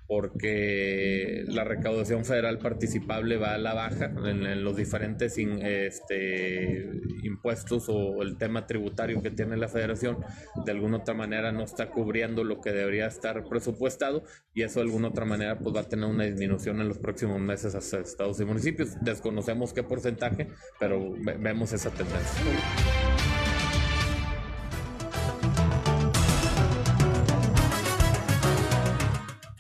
Porque 0.09 1.45
la 1.49 1.65
recaudación 1.65 2.25
federal 2.25 2.59
participable 2.59 3.37
va 3.37 3.53
a 3.53 3.59
la 3.59 3.75
baja 3.75 4.07
en, 4.07 4.65
los 4.65 4.75
diferentes 4.75 5.37
este, 5.39 6.91
impuestos 7.23 7.85
o 7.89 8.23
el 8.23 8.39
tema 8.39 8.67
tributario 8.67 9.23
que 9.23 9.31
tiene 9.31 9.59
la 9.59 9.69
federación, 9.69 10.17
de 10.65 10.73
alguna 10.73 10.97
otra 10.97 11.13
manera 11.13 11.53
no 11.53 11.63
está 11.63 11.91
cubriendo 11.91 12.43
lo 12.43 12.63
que 12.63 12.73
debería 12.73 13.07
estar 13.07 13.45
presupuestado 13.45 14.25
y 14.55 14.63
eso 14.63 14.81
de 14.81 14.87
alguna 14.87 15.09
otra 15.09 15.27
manera 15.27 15.59
pues 15.59 15.77
va 15.77 15.81
a 15.81 15.89
tener 15.89 16.07
una 16.07 16.25
disminución 16.25 16.81
en 16.81 16.89
los 16.89 16.99
próximos 16.99 17.39
meses 17.39 17.75
hacia 17.75 18.01
estados 18.01 18.41
y 18.41 18.47
municipios. 18.47 18.97
Desconocemos 19.03 19.75
qué 19.75 19.83
porcentaje, 19.83 20.49
pero 20.81 21.13
ve- 21.23 21.37
vemos 21.39 21.73
esa 21.75 21.91
tendencia. 21.91 23.38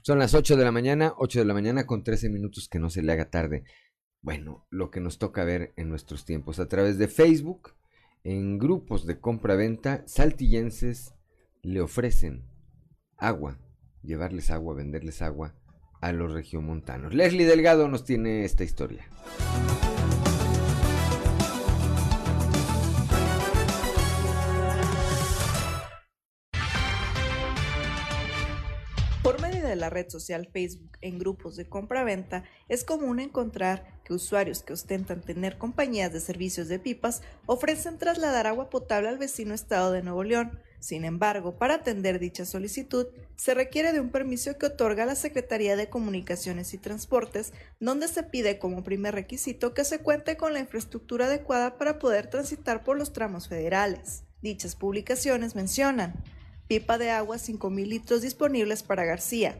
Son 0.08 0.18
las 0.18 0.32
8 0.32 0.56
de 0.56 0.64
la 0.64 0.72
mañana, 0.72 1.12
8 1.18 1.40
de 1.40 1.44
la 1.44 1.52
mañana 1.52 1.84
con 1.84 2.02
13 2.02 2.30
minutos 2.30 2.70
que 2.70 2.78
no 2.78 2.88
se 2.88 3.02
le 3.02 3.12
haga 3.12 3.28
tarde. 3.28 3.64
Bueno, 4.22 4.66
lo 4.70 4.90
que 4.90 5.00
nos 5.00 5.18
toca 5.18 5.44
ver 5.44 5.74
en 5.76 5.90
nuestros 5.90 6.24
tiempos 6.24 6.58
a 6.60 6.66
través 6.66 6.96
de 6.96 7.08
Facebook, 7.08 7.74
en 8.24 8.58
grupos 8.58 9.04
de 9.04 9.20
compra-venta, 9.20 10.04
saltillenses 10.06 11.12
le 11.60 11.82
ofrecen 11.82 12.46
agua, 13.18 13.58
llevarles 14.02 14.50
agua, 14.50 14.74
venderles 14.74 15.20
agua 15.20 15.54
a 16.00 16.10
los 16.12 16.32
regiomontanos. 16.32 17.12
Leslie 17.12 17.44
Delgado 17.44 17.86
nos 17.86 18.06
tiene 18.06 18.46
esta 18.46 18.64
historia. 18.64 19.10
Por 29.28 29.42
medio 29.42 29.68
de 29.68 29.76
la 29.76 29.90
red 29.90 30.08
social 30.08 30.48
Facebook 30.50 30.96
en 31.02 31.18
grupos 31.18 31.54
de 31.56 31.68
compra-venta, 31.68 32.44
es 32.70 32.82
común 32.82 33.20
encontrar 33.20 34.00
que 34.02 34.14
usuarios 34.14 34.62
que 34.62 34.72
ostentan 34.72 35.20
tener 35.20 35.58
compañías 35.58 36.14
de 36.14 36.20
servicios 36.20 36.66
de 36.68 36.78
pipas 36.78 37.20
ofrecen 37.44 37.98
trasladar 37.98 38.46
agua 38.46 38.70
potable 38.70 39.10
al 39.10 39.18
vecino 39.18 39.52
estado 39.52 39.92
de 39.92 40.02
Nuevo 40.02 40.24
León. 40.24 40.58
Sin 40.80 41.04
embargo, 41.04 41.58
para 41.58 41.74
atender 41.74 42.18
dicha 42.18 42.46
solicitud, 42.46 43.08
se 43.36 43.52
requiere 43.52 43.92
de 43.92 44.00
un 44.00 44.08
permiso 44.08 44.56
que 44.56 44.64
otorga 44.64 45.04
la 45.04 45.14
Secretaría 45.14 45.76
de 45.76 45.90
Comunicaciones 45.90 46.72
y 46.72 46.78
Transportes, 46.78 47.52
donde 47.80 48.08
se 48.08 48.22
pide 48.22 48.58
como 48.58 48.82
primer 48.82 49.14
requisito 49.14 49.74
que 49.74 49.84
se 49.84 49.98
cuente 49.98 50.38
con 50.38 50.54
la 50.54 50.60
infraestructura 50.60 51.26
adecuada 51.26 51.76
para 51.76 51.98
poder 51.98 52.30
transitar 52.30 52.82
por 52.82 52.96
los 52.96 53.12
tramos 53.12 53.46
federales. 53.46 54.24
Dichas 54.40 54.74
publicaciones 54.74 55.54
mencionan 55.54 56.14
pipa 56.68 56.98
de 56.98 57.10
agua 57.10 57.36
5.000 57.36 57.86
litros 57.86 58.22
disponibles 58.22 58.82
para 58.82 59.04
García. 59.04 59.58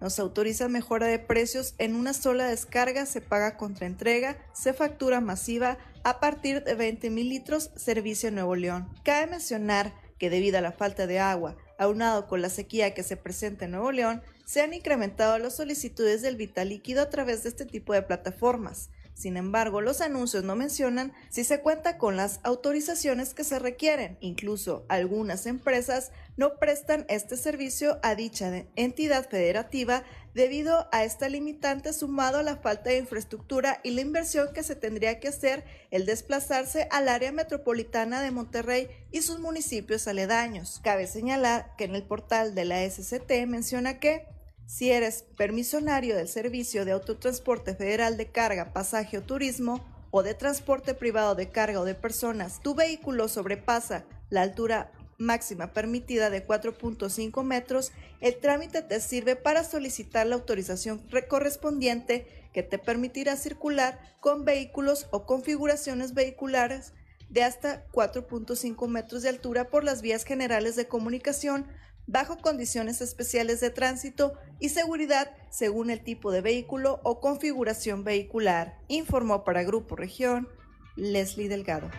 Nos 0.00 0.18
autoriza 0.18 0.68
mejora 0.68 1.06
de 1.06 1.18
precios 1.18 1.74
en 1.78 1.94
una 1.94 2.12
sola 2.12 2.48
descarga, 2.48 3.06
se 3.06 3.20
paga 3.20 3.56
contra 3.56 3.86
entrega, 3.86 4.36
se 4.52 4.72
factura 4.72 5.20
masiva 5.20 5.78
a 6.02 6.20
partir 6.20 6.64
de 6.64 6.76
20.000 6.76 7.28
litros, 7.28 7.70
servicio 7.76 8.30
Nuevo 8.30 8.56
León. 8.56 8.88
Cabe 9.04 9.26
mencionar 9.26 9.94
que 10.18 10.30
debido 10.30 10.58
a 10.58 10.62
la 10.62 10.72
falta 10.72 11.06
de 11.06 11.18
agua, 11.18 11.56
aunado 11.78 12.26
con 12.26 12.42
la 12.42 12.48
sequía 12.48 12.94
que 12.94 13.02
se 13.02 13.16
presenta 13.16 13.66
en 13.66 13.72
Nuevo 13.72 13.92
León, 13.92 14.22
se 14.44 14.62
han 14.62 14.74
incrementado 14.74 15.38
las 15.38 15.56
solicitudes 15.56 16.22
del 16.22 16.36
vital 16.36 16.68
líquido 16.68 17.02
a 17.02 17.10
través 17.10 17.42
de 17.42 17.50
este 17.50 17.66
tipo 17.66 17.92
de 17.92 18.02
plataformas. 18.02 18.90
Sin 19.16 19.38
embargo, 19.38 19.80
los 19.80 20.02
anuncios 20.02 20.44
no 20.44 20.56
mencionan 20.56 21.14
si 21.30 21.42
se 21.42 21.60
cuenta 21.60 21.96
con 21.96 22.18
las 22.18 22.38
autorizaciones 22.42 23.32
que 23.32 23.44
se 23.44 23.58
requieren. 23.58 24.18
Incluso 24.20 24.84
algunas 24.90 25.46
empresas 25.46 26.12
no 26.36 26.58
prestan 26.58 27.06
este 27.08 27.38
servicio 27.38 27.98
a 28.02 28.14
dicha 28.14 28.66
entidad 28.76 29.26
federativa 29.26 30.02
debido 30.34 30.86
a 30.92 31.04
esta 31.04 31.30
limitante 31.30 31.94
sumado 31.94 32.36
a 32.36 32.42
la 32.42 32.56
falta 32.56 32.90
de 32.90 32.98
infraestructura 32.98 33.80
y 33.82 33.92
la 33.92 34.02
inversión 34.02 34.48
que 34.52 34.62
se 34.62 34.76
tendría 34.76 35.18
que 35.18 35.28
hacer 35.28 35.64
el 35.90 36.04
desplazarse 36.04 36.86
al 36.90 37.08
área 37.08 37.32
metropolitana 37.32 38.20
de 38.20 38.32
Monterrey 38.32 38.88
y 39.12 39.22
sus 39.22 39.40
municipios 39.40 40.06
aledaños. 40.08 40.82
Cabe 40.84 41.06
señalar 41.06 41.74
que 41.78 41.84
en 41.84 41.94
el 41.94 42.02
portal 42.02 42.54
de 42.54 42.66
la 42.66 42.84
SCT 42.84 43.46
menciona 43.46 43.98
que 43.98 44.26
si 44.66 44.90
eres 44.90 45.24
permisionario 45.36 46.16
del 46.16 46.28
servicio 46.28 46.84
de 46.84 46.92
autotransporte 46.92 47.74
federal 47.74 48.16
de 48.16 48.26
carga, 48.30 48.72
pasaje 48.72 49.18
o 49.18 49.22
turismo, 49.22 49.84
o 50.10 50.22
de 50.22 50.34
transporte 50.34 50.94
privado 50.94 51.34
de 51.34 51.50
carga 51.50 51.80
o 51.80 51.84
de 51.84 51.94
personas, 51.94 52.60
tu 52.62 52.74
vehículo 52.74 53.28
sobrepasa 53.28 54.04
la 54.30 54.42
altura 54.42 54.92
máxima 55.18 55.72
permitida 55.72 56.30
de 56.30 56.46
4.5 56.46 57.42
metros, 57.42 57.92
el 58.20 58.36
trámite 58.38 58.82
te 58.82 59.00
sirve 59.00 59.36
para 59.36 59.64
solicitar 59.64 60.26
la 60.26 60.36
autorización 60.36 61.02
re- 61.10 61.26
correspondiente 61.26 62.26
que 62.52 62.62
te 62.62 62.78
permitirá 62.78 63.36
circular 63.36 63.98
con 64.20 64.44
vehículos 64.44 65.06
o 65.10 65.26
configuraciones 65.26 66.14
vehiculares 66.14 66.92
de 67.28 67.42
hasta 67.42 67.86
4.5 67.92 68.88
metros 68.88 69.22
de 69.22 69.28
altura 69.30 69.68
por 69.68 69.84
las 69.84 70.00
vías 70.02 70.24
generales 70.24 70.76
de 70.76 70.86
comunicación 70.86 71.66
bajo 72.06 72.38
condiciones 72.38 73.00
especiales 73.00 73.60
de 73.60 73.70
tránsito 73.70 74.34
y 74.58 74.70
seguridad 74.70 75.30
según 75.50 75.90
el 75.90 76.00
tipo 76.02 76.30
de 76.30 76.40
vehículo 76.40 77.00
o 77.02 77.20
configuración 77.20 78.04
vehicular, 78.04 78.78
informó 78.88 79.44
para 79.44 79.64
Grupo 79.64 79.96
Región 79.96 80.48
Leslie 80.96 81.48
Delgado. 81.48 81.90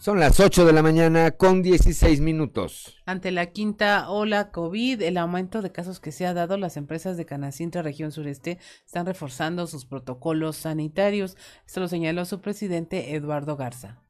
Son 0.00 0.20
las 0.20 0.40
8 0.40 0.64
de 0.64 0.72
la 0.72 0.80
mañana 0.80 1.32
con 1.32 1.60
16 1.60 2.20
minutos. 2.20 2.96
Ante 3.04 3.30
la 3.30 3.46
quinta 3.46 4.08
ola 4.08 4.50
COVID, 4.52 5.02
el 5.02 5.18
aumento 5.18 5.60
de 5.60 5.70
casos 5.70 6.00
que 6.00 6.12
se 6.12 6.24
ha 6.24 6.32
dado, 6.32 6.56
las 6.56 6.78
empresas 6.78 7.18
de 7.18 7.26
Canacintra 7.26 7.82
región 7.82 8.10
sureste 8.10 8.58
están 8.86 9.04
reforzando 9.04 9.66
sus 9.66 9.84
protocolos 9.84 10.56
sanitarios. 10.56 11.36
Esto 11.66 11.80
lo 11.80 11.88
señaló 11.88 12.24
su 12.24 12.40
presidente 12.40 13.16
Eduardo 13.16 13.56
Garza. 13.56 14.00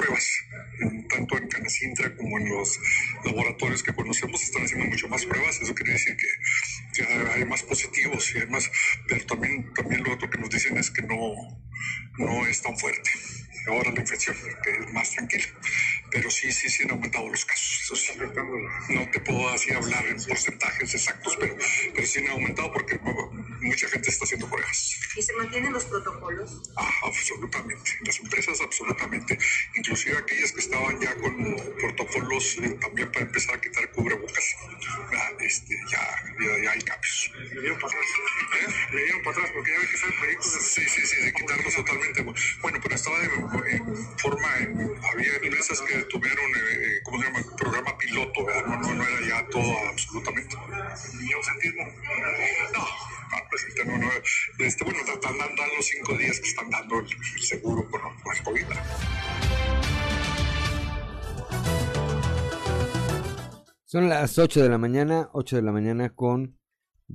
Pruebas, 0.00 0.26
tanto 1.08 1.36
en 1.36 1.48
Canacintra 1.48 2.14
como 2.16 2.38
en 2.38 2.48
los 2.48 2.80
laboratorios 3.24 3.82
que 3.82 3.92
conocemos, 3.92 4.42
están 4.42 4.64
haciendo 4.64 4.86
mucho 4.86 5.08
más 5.08 5.26
pruebas. 5.26 5.60
Eso 5.60 5.74
quiere 5.74 5.92
decir 5.92 6.16
que, 6.16 6.28
que 6.94 7.12
hay 7.34 7.44
más 7.44 7.62
positivos 7.62 8.34
y 8.34 8.38
hay 8.38 8.46
más, 8.46 8.70
pero 9.08 9.24
también, 9.26 9.72
también 9.74 10.02
lo 10.02 10.14
otro 10.14 10.30
que 10.30 10.38
nos 10.38 10.50
dicen 10.50 10.76
es 10.78 10.90
que 10.90 11.02
no, 11.02 11.18
no 12.18 12.46
es 12.46 12.62
tan 12.62 12.76
fuerte. 12.78 13.10
Ahora 13.68 13.92
la 13.92 14.00
infección, 14.00 14.36
que 14.62 14.70
es 14.70 14.92
más 14.92 15.10
tranquila. 15.10 15.44
Pero 16.10 16.30
sí, 16.30 16.50
sí, 16.52 16.68
sí 16.68 16.82
han 16.84 16.90
aumentado 16.90 17.28
los 17.28 17.44
casos. 17.44 17.80
Eso 17.84 17.96
sí. 17.96 18.12
No 18.18 19.10
te 19.10 19.20
puedo 19.20 19.48
así 19.50 19.72
hablar 19.72 20.04
en 20.06 20.16
porcentajes 20.24 20.94
exactos, 20.94 21.36
pero, 21.38 21.56
pero 21.94 22.06
sí 22.06 22.18
han 22.20 22.28
aumentado 22.30 22.72
porque 22.72 22.98
mucha 23.60 23.88
gente 23.88 24.10
está 24.10 24.24
haciendo 24.24 24.48
pruebas. 24.48 24.96
¿Y 25.16 25.22
se 25.22 25.32
mantienen 25.34 25.72
los 25.72 25.84
protocolos? 25.84 26.62
Ah, 26.76 26.90
absolutamente. 27.04 27.90
Las 28.04 28.18
empresas 28.18 28.60
absolutamente. 28.60 29.38
Inclusive 29.76 30.18
aquellas 30.18 30.52
que 30.52 30.60
estaban 30.60 31.00
ya 31.00 31.14
con 31.16 31.56
protocolos 31.78 32.56
eh, 32.62 32.76
también 32.80 33.10
para 33.12 33.26
empezar 33.26 33.54
a 33.56 33.60
quitar 33.60 33.90
cubrebocas. 33.92 34.56
Ah, 35.12 35.30
este, 35.40 35.76
ya, 35.90 36.22
ya, 36.40 36.64
ya 36.64 36.70
hay 36.72 36.80
cambios. 36.82 37.30
Le 37.52 37.60
dieron 37.60 37.78
para 37.78 37.88
atrás. 37.88 38.06
Le 38.92 39.02
dieron 39.04 39.22
para 39.22 39.36
atrás 39.38 39.50
porque 39.54 39.70
ya 39.72 39.78
ve 39.78 39.86
que 39.88 39.94
están 39.94 40.12
proyectos 40.18 40.54
de... 40.54 40.60
Sí, 40.60 40.82
sí, 40.88 41.06
sí, 41.06 41.16
de 41.24 41.32
quitarlos 41.32 41.74
totalmente. 41.74 42.22
Bueno, 42.62 42.78
pero 42.82 42.94
estaba 42.94 43.16
en, 43.22 43.30
en 43.66 44.18
forma, 44.18 44.58
en- 44.58 44.90
había 45.12 45.34
empresas 45.42 45.80
que 45.82 45.99
tuvieron, 46.04 46.44
eh, 46.56 47.00
¿cómo 47.04 47.20
se 47.20 47.26
llama? 47.26 47.56
Programa 47.56 47.98
piloto, 47.98 48.44
¿verdad? 48.44 48.66
No, 48.66 48.76
no, 48.76 48.94
no 48.94 49.04
era 49.04 49.20
ya 49.26 49.46
todo 49.48 49.72
absolutamente. 49.90 50.56
No, 50.56 50.62
al 53.32 53.48
presente 53.48 53.84
no, 53.84 53.98
no. 53.98 54.10
Este, 54.58 54.84
bueno, 54.84 55.00
están 55.00 55.38
dando 55.38 55.62
los 55.76 55.86
cinco 55.86 56.16
días 56.16 56.40
que 56.40 56.48
están 56.48 56.70
dando 56.70 56.98
el, 56.98 57.06
el 57.06 57.42
seguro 57.42 57.88
con, 57.90 58.00
con 58.00 58.36
el 58.36 58.42
COVID. 58.42 58.64
Son 63.84 64.08
las 64.08 64.38
8 64.38 64.62
de 64.62 64.68
la 64.68 64.78
mañana, 64.78 65.30
8 65.32 65.56
de 65.56 65.62
la 65.62 65.72
mañana 65.72 66.10
con 66.10 66.59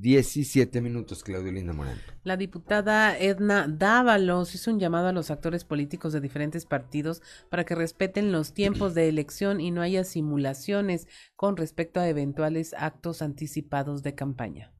17 0.02 0.82
minutos, 0.82 1.24
Claudio 1.24 1.52
Linda 1.52 1.74
Morán. 1.74 1.98
La 2.24 2.38
diputada 2.38 3.18
Edna 3.18 3.68
Dávalos 3.68 4.54
hizo 4.54 4.72
un 4.72 4.80
llamado 4.80 5.08
a 5.08 5.14
los 5.14 5.32
actores 5.32 5.64
políticos 5.64 6.12
de 6.14 6.22
diferentes 6.22 6.66
partidos 6.66 7.22
para 7.50 7.64
que 7.64 7.76
respeten 7.76 8.32
los 8.32 8.54
tiempos 8.54 8.94
de 8.94 9.08
elección 9.08 9.62
y 9.62 9.72
no 9.72 9.82
haya 9.82 10.04
simulaciones 10.04 11.08
con 11.36 11.56
respecto 11.56 12.00
a 12.00 12.10
eventuales 12.10 12.76
actos 12.78 13.22
anticipados 13.22 14.04
de 14.04 14.16
campaña. 14.16 14.72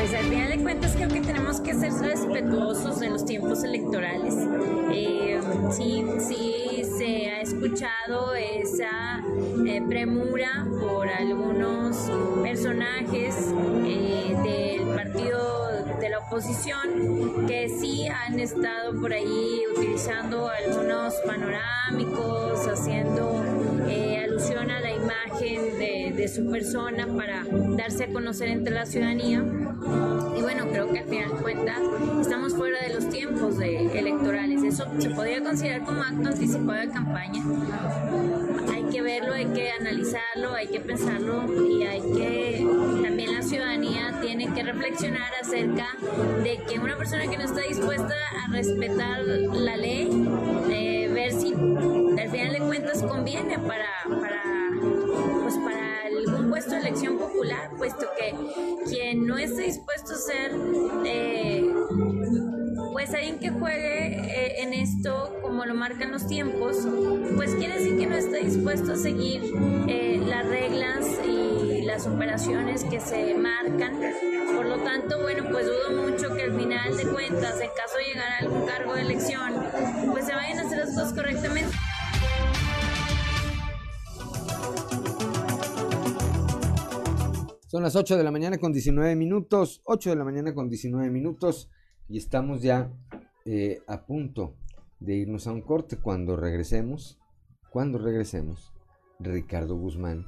Pues 0.00 0.14
al 0.14 0.24
final 0.30 0.48
de 0.48 0.58
cuentas 0.62 0.92
creo 0.96 1.08
que 1.08 1.20
tenemos 1.20 1.60
que 1.60 1.74
ser 1.74 1.92
respetuosos 1.92 3.02
en 3.02 3.12
los 3.12 3.26
tiempos 3.26 3.62
electorales. 3.64 4.34
Eh, 4.92 5.38
sí, 5.72 6.06
sí 6.26 6.82
se 6.96 7.30
ha 7.30 7.42
escuchado 7.42 8.34
esa 8.34 9.22
eh, 9.66 9.82
premura 9.86 10.66
por 10.80 11.06
algunos 11.06 12.10
personajes 12.42 13.52
eh, 13.84 14.34
del 14.42 14.88
partido 14.94 15.84
de 16.00 16.08
la 16.08 16.20
oposición 16.20 17.46
que 17.46 17.68
sí 17.68 18.08
han 18.08 18.40
estado 18.40 18.98
por 18.98 19.12
ahí 19.12 19.64
utilizando 19.76 20.48
algunos 20.48 21.12
panorámicos, 21.26 22.66
haciendo 22.66 23.44
alusión 24.30 24.70
a 24.70 24.80
la 24.80 24.92
imagen 24.92 25.78
de, 25.78 26.12
de 26.16 26.28
su 26.28 26.48
persona 26.50 27.06
para 27.16 27.44
darse 27.76 28.04
a 28.04 28.12
conocer 28.12 28.48
entre 28.48 28.72
la 28.72 28.86
ciudadanía. 28.86 29.44
Y 30.36 30.42
bueno, 30.42 30.66
creo 30.70 30.90
que 30.92 31.00
al 31.00 31.08
final 31.08 31.30
de 31.30 31.36
cuentas 31.42 31.78
estamos 32.20 32.54
fuera 32.54 32.78
de 32.80 32.94
los 32.94 33.08
tiempos 33.08 33.58
de 33.58 33.86
electorales. 33.98 34.62
Eso 34.62 34.86
se 34.98 35.10
podría 35.10 35.42
considerar 35.42 35.84
como 35.84 36.02
acto 36.02 36.28
anticipado 36.28 36.80
de 36.80 36.88
campaña. 36.90 37.42
Hay 38.72 38.84
que 38.84 39.02
verlo, 39.02 39.34
hay 39.34 39.46
que 39.46 39.70
analizarlo, 39.72 40.54
hay 40.54 40.68
que 40.68 40.80
pensarlo 40.80 41.44
y 41.68 41.82
hay 41.84 42.00
que 42.00 42.66
también 43.02 43.34
la 43.34 43.42
ciudadanía 43.42 44.18
tiene 44.20 44.52
que 44.54 44.62
reflexionar 44.62 45.32
acerca 45.42 45.88
de 46.42 46.60
que 46.68 46.78
una 46.78 46.96
persona 46.96 47.26
que 47.26 47.36
no 47.36 47.44
está 47.44 47.62
dispuesta 47.62 48.14
a 48.44 48.52
respetar 48.52 49.22
la 49.24 49.76
ley, 49.76 50.08
eh, 50.70 51.10
ver 51.12 51.32
si 51.32 51.52
al 51.52 52.30
final 52.30 52.52
de 52.52 52.58
cuentas 52.60 53.02
conviene 53.02 53.58
para, 53.58 53.88
popular, 57.08 57.70
puesto 57.76 58.06
que 58.18 58.34
quien 58.88 59.26
no 59.26 59.38
está 59.38 59.62
dispuesto 59.62 60.12
a 60.12 60.16
ser 60.16 60.52
eh, 61.04 61.72
pues 62.92 63.14
alguien 63.14 63.38
que 63.38 63.50
juegue 63.50 64.18
eh, 64.18 64.62
en 64.62 64.74
esto 64.74 65.34
como 65.42 65.64
lo 65.64 65.74
marcan 65.74 66.12
los 66.12 66.26
tiempos, 66.26 66.86
pues 67.36 67.54
quiere 67.54 67.78
decir 67.78 67.96
que 67.98 68.06
no 68.06 68.16
está 68.16 68.36
dispuesto 68.36 68.92
a 68.92 68.96
seguir 68.96 69.42
eh, 69.88 70.22
las 70.26 70.46
reglas 70.46 71.06
y 71.26 71.82
las 71.82 72.06
operaciones 72.06 72.84
que 72.84 73.00
se 73.00 73.34
marcan. 73.34 73.98
Por 74.54 74.66
lo 74.66 74.78
tanto, 74.78 75.20
bueno, 75.22 75.44
pues 75.50 75.66
dudo 75.66 76.02
mucho 76.02 76.34
que 76.34 76.42
al 76.42 76.54
final 76.54 76.96
de 76.96 77.04
cuentas, 77.06 77.60
en 77.60 77.70
caso 77.74 77.96
de 77.98 78.04
llegar 78.04 78.30
a 78.32 78.38
algún 78.38 78.66
cargo 78.66 78.94
de 78.94 79.00
elección, 79.02 79.54
pues 80.10 80.26
se 80.26 80.34
vayan 80.34 80.58
a 80.58 80.62
hacer 80.62 80.78
las 80.78 80.94
Son 87.70 87.84
las 87.84 87.94
8 87.94 88.16
de 88.16 88.24
la 88.24 88.32
mañana 88.32 88.58
con 88.58 88.72
19 88.72 89.14
minutos, 89.14 89.80
8 89.84 90.10
de 90.10 90.16
la 90.16 90.24
mañana 90.24 90.52
con 90.52 90.68
19 90.68 91.08
minutos 91.08 91.70
y 92.08 92.18
estamos 92.18 92.62
ya 92.62 92.92
eh, 93.44 93.80
a 93.86 94.06
punto 94.06 94.56
de 94.98 95.14
irnos 95.14 95.46
a 95.46 95.52
un 95.52 95.62
corte. 95.62 95.96
Cuando 95.96 96.34
regresemos, 96.34 97.20
cuando 97.70 97.98
regresemos, 97.98 98.72
Ricardo 99.20 99.76
Guzmán 99.76 100.26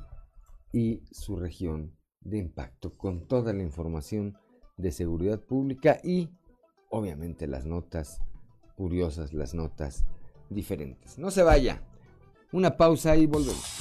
y 0.72 1.02
su 1.10 1.34
región 1.34 1.98
de 2.20 2.38
impacto 2.38 2.96
con 2.96 3.26
toda 3.26 3.52
la 3.52 3.64
información 3.64 4.38
de 4.76 4.92
seguridad 4.92 5.40
pública 5.40 5.98
y 6.04 6.30
obviamente 6.90 7.48
las 7.48 7.66
notas 7.66 8.20
curiosas, 8.76 9.32
las 9.32 9.52
notas 9.52 10.04
diferentes. 10.48 11.18
No 11.18 11.32
se 11.32 11.42
vaya. 11.42 11.82
Una 12.52 12.76
pausa 12.76 13.16
y 13.16 13.26
volvemos. 13.26 13.80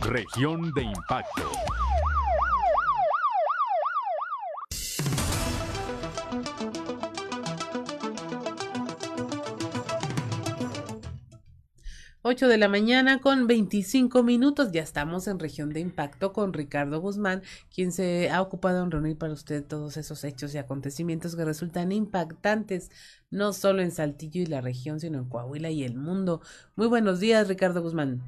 Región 0.00 0.72
de 0.74 0.82
impacto. 0.82 1.42
Ocho 12.24 12.46
de 12.46 12.56
la 12.56 12.68
mañana 12.68 13.20
con 13.20 13.48
25 13.48 14.22
minutos. 14.22 14.70
Ya 14.70 14.80
estamos 14.80 15.26
en 15.26 15.40
región 15.40 15.70
de 15.70 15.80
impacto 15.80 16.32
con 16.32 16.52
Ricardo 16.52 17.00
Guzmán, 17.00 17.42
quien 17.74 17.90
se 17.90 18.30
ha 18.30 18.40
ocupado 18.40 18.84
en 18.84 18.92
reunir 18.92 19.18
para 19.18 19.32
usted 19.32 19.64
todos 19.64 19.96
esos 19.96 20.22
hechos 20.22 20.54
y 20.54 20.58
acontecimientos 20.58 21.34
que 21.34 21.44
resultan 21.44 21.90
impactantes, 21.90 22.92
no 23.32 23.52
solo 23.52 23.82
en 23.82 23.90
Saltillo 23.90 24.40
y 24.40 24.46
la 24.46 24.60
región, 24.60 25.00
sino 25.00 25.18
en 25.18 25.28
Coahuila 25.28 25.70
y 25.70 25.82
el 25.82 25.96
mundo. 25.96 26.42
Muy 26.76 26.86
buenos 26.86 27.18
días, 27.18 27.48
Ricardo 27.48 27.82
Guzmán. 27.82 28.22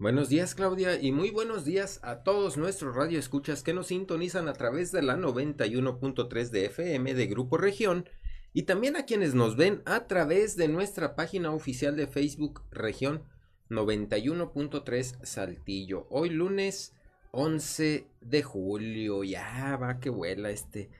Buenos 0.00 0.28
días, 0.28 0.56
Claudia, 0.56 1.00
y 1.00 1.12
muy 1.12 1.30
buenos 1.30 1.64
días 1.64 2.00
a 2.02 2.24
todos 2.24 2.56
nuestros 2.56 2.96
radioescuchas 2.96 3.62
que 3.62 3.74
nos 3.74 3.88
sintonizan 3.88 4.48
a 4.48 4.52
través 4.52 4.90
de 4.90 5.02
la 5.02 5.16
91.3 5.16 6.50
de 6.50 6.66
FM 6.66 7.14
de 7.14 7.26
Grupo 7.28 7.56
Región 7.56 8.08
y 8.52 8.62
también 8.62 8.96
a 8.96 9.04
quienes 9.04 9.34
nos 9.34 9.56
ven 9.56 9.82
a 9.84 10.06
través 10.06 10.56
de 10.56 10.68
nuestra 10.68 11.14
página 11.14 11.52
oficial 11.52 11.96
de 11.96 12.06
Facebook 12.06 12.62
Región 12.70 13.22
91.3 13.70 15.24
Saltillo. 15.24 16.06
Hoy 16.10 16.30
lunes 16.30 16.94
11 17.32 18.06
de 18.20 18.42
julio, 18.42 19.22
ya 19.24 19.76
va 19.76 20.00
que 20.00 20.10
vuela 20.10 20.50
este 20.50 20.90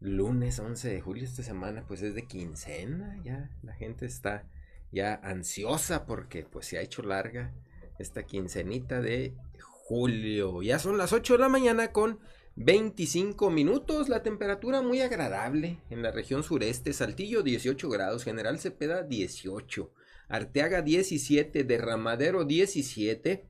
lunes 0.00 0.58
11 0.58 0.88
de 0.88 1.00
julio 1.00 1.24
esta 1.24 1.42
semana, 1.42 1.84
pues 1.86 2.02
es 2.02 2.14
de 2.14 2.26
quincena, 2.26 3.20
ya 3.24 3.50
la 3.62 3.74
gente 3.74 4.06
está 4.06 4.44
ya 4.92 5.14
ansiosa 5.22 6.06
porque 6.06 6.44
pues 6.44 6.66
se 6.66 6.78
ha 6.78 6.82
hecho 6.82 7.02
larga 7.02 7.52
esta 7.98 8.24
quincenita 8.24 9.00
de 9.00 9.34
julio. 9.60 10.62
Ya 10.62 10.78
son 10.78 10.98
las 10.98 11.12
8 11.12 11.34
de 11.34 11.38
la 11.38 11.48
mañana 11.48 11.92
con 11.92 12.18
25 12.56 13.50
minutos, 13.50 14.08
la 14.08 14.22
temperatura 14.22 14.80
muy 14.80 15.02
agradable. 15.02 15.78
En 15.90 16.02
la 16.02 16.10
región 16.10 16.42
sureste, 16.42 16.94
Saltillo 16.94 17.42
18 17.42 17.90
grados, 17.90 18.24
General 18.24 18.58
Cepeda 18.58 19.02
18, 19.02 19.92
Arteaga 20.28 20.80
17, 20.80 21.64
Derramadero 21.64 22.44
17, 22.44 23.44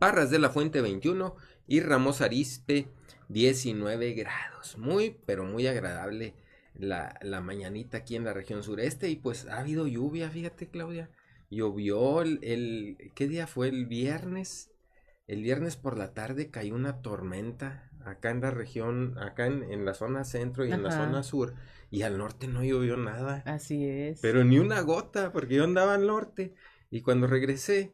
Parras 0.00 0.30
de 0.32 0.40
la 0.40 0.50
Fuente 0.50 0.80
21 0.80 1.36
y 1.68 1.78
Ramos 1.80 2.20
Arispe 2.20 2.88
19 3.28 4.14
grados. 4.14 4.76
Muy, 4.76 5.16
pero 5.24 5.44
muy 5.44 5.68
agradable 5.68 6.34
la, 6.74 7.16
la 7.22 7.40
mañanita 7.40 7.98
aquí 7.98 8.16
en 8.16 8.24
la 8.24 8.32
región 8.32 8.64
sureste. 8.64 9.08
Y 9.08 9.16
pues 9.16 9.46
ha 9.46 9.60
habido 9.60 9.86
lluvia, 9.86 10.30
fíjate 10.30 10.68
Claudia. 10.68 11.10
Llovió 11.48 12.22
el, 12.22 12.40
el, 12.42 13.12
¿qué 13.14 13.28
día 13.28 13.46
fue? 13.46 13.68
El 13.68 13.86
viernes. 13.86 14.72
El 15.28 15.42
viernes 15.42 15.76
por 15.76 15.96
la 15.96 16.12
tarde 16.12 16.50
cayó 16.50 16.74
una 16.74 17.02
tormenta 17.02 17.86
acá 18.06 18.30
en 18.30 18.40
la 18.40 18.50
región, 18.50 19.18
acá 19.18 19.46
en, 19.46 19.62
en 19.64 19.84
la 19.84 19.94
zona 19.94 20.24
centro 20.24 20.64
y 20.64 20.72
en 20.72 20.82
la 20.82 20.92
zona 20.92 21.22
sur. 21.22 21.54
Y 21.90 22.02
al 22.02 22.18
norte 22.18 22.48
no 22.48 22.64
llovió 22.64 22.96
nada. 22.96 23.42
Así 23.46 23.88
es. 23.88 24.20
Pero 24.20 24.44
ni 24.44 24.58
una 24.58 24.80
gota, 24.80 25.32
porque 25.32 25.56
yo 25.56 25.64
andaba 25.64 25.94
al 25.94 26.06
norte. 26.06 26.54
Y 26.90 27.02
cuando 27.02 27.26
regresé, 27.26 27.92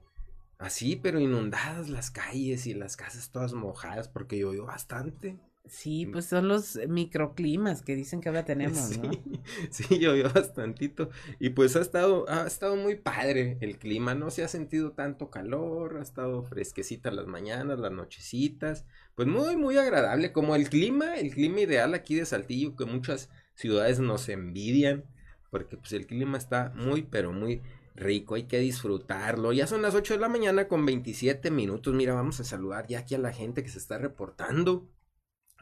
así, 0.59 0.97
pero 0.97 1.19
inundadas 1.19 1.89
las 1.89 2.11
calles 2.11 2.67
y 2.67 2.75
las 2.75 2.97
casas 2.97 3.31
todas 3.31 3.53
mojadas, 3.53 4.09
porque 4.09 4.39
llovió 4.39 4.67
bastante. 4.67 5.39
Sí, 5.69 6.07
pues 6.07 6.27
son 6.27 6.49
los 6.49 6.79
microclimas 6.89 7.83
que 7.83 7.95
dicen 7.95 8.21
que 8.21 8.29
ahora 8.29 8.45
tenemos, 8.45 8.99
¿no? 8.99 9.11
Sí, 9.13 9.41
sí, 9.71 9.99
llovió 9.99 10.31
bastantito. 10.33 11.11
Y 11.39 11.51
pues 11.51 11.77
ha 11.77 11.81
estado, 11.81 12.29
ha 12.29 12.47
estado 12.47 12.77
muy 12.77 12.97
padre 12.97 13.59
el 13.61 13.79
clima, 13.79 14.15
no 14.15 14.31
se 14.31 14.43
ha 14.43 14.49
sentido 14.49 14.93
tanto 14.93 15.31
calor, 15.31 15.99
ha 15.99 16.03
estado 16.03 16.43
fresquecita 16.43 17.11
las 17.11 17.27
mañanas, 17.27 17.79
las 17.79 17.93
nochecitas, 17.93 18.85
pues 19.15 19.29
muy, 19.29 19.57
muy 19.57 19.79
agradable, 19.79 20.33
como 20.33 20.57
el 20.57 20.69
clima, 20.69 21.17
el 21.17 21.31
clima 21.31 21.61
ideal 21.61 21.95
aquí 21.95 22.17
de 22.17 22.27
Saltillo, 22.27 22.77
que 22.77 22.85
muchas 22.85 23.31
ciudades 23.55 24.01
nos 24.01 24.29
envidian, 24.29 25.05
porque 25.51 25.77
pues 25.77 25.93
el 25.93 26.07
clima 26.07 26.39
está 26.39 26.73
muy, 26.75 27.03
pero 27.03 27.33
muy 27.33 27.63
rico, 27.95 28.35
hay 28.35 28.45
que 28.45 28.59
disfrutarlo. 28.59 29.53
Ya 29.53 29.67
son 29.67 29.83
las 29.83 29.95
8 29.95 30.15
de 30.15 30.21
la 30.21 30.29
mañana 30.29 30.67
con 30.67 30.85
27 30.85 31.51
minutos, 31.51 31.95
mira, 31.95 32.15
vamos 32.15 32.41
a 32.41 32.45
saludar 32.45 32.89
ya 32.89 33.01
aquí 33.01 33.15
a 33.15 33.19
la 33.19 33.33
gente 33.33 33.63
que 33.63 33.69
se 33.69 33.79
está 33.79 33.99
reportando 33.99 34.89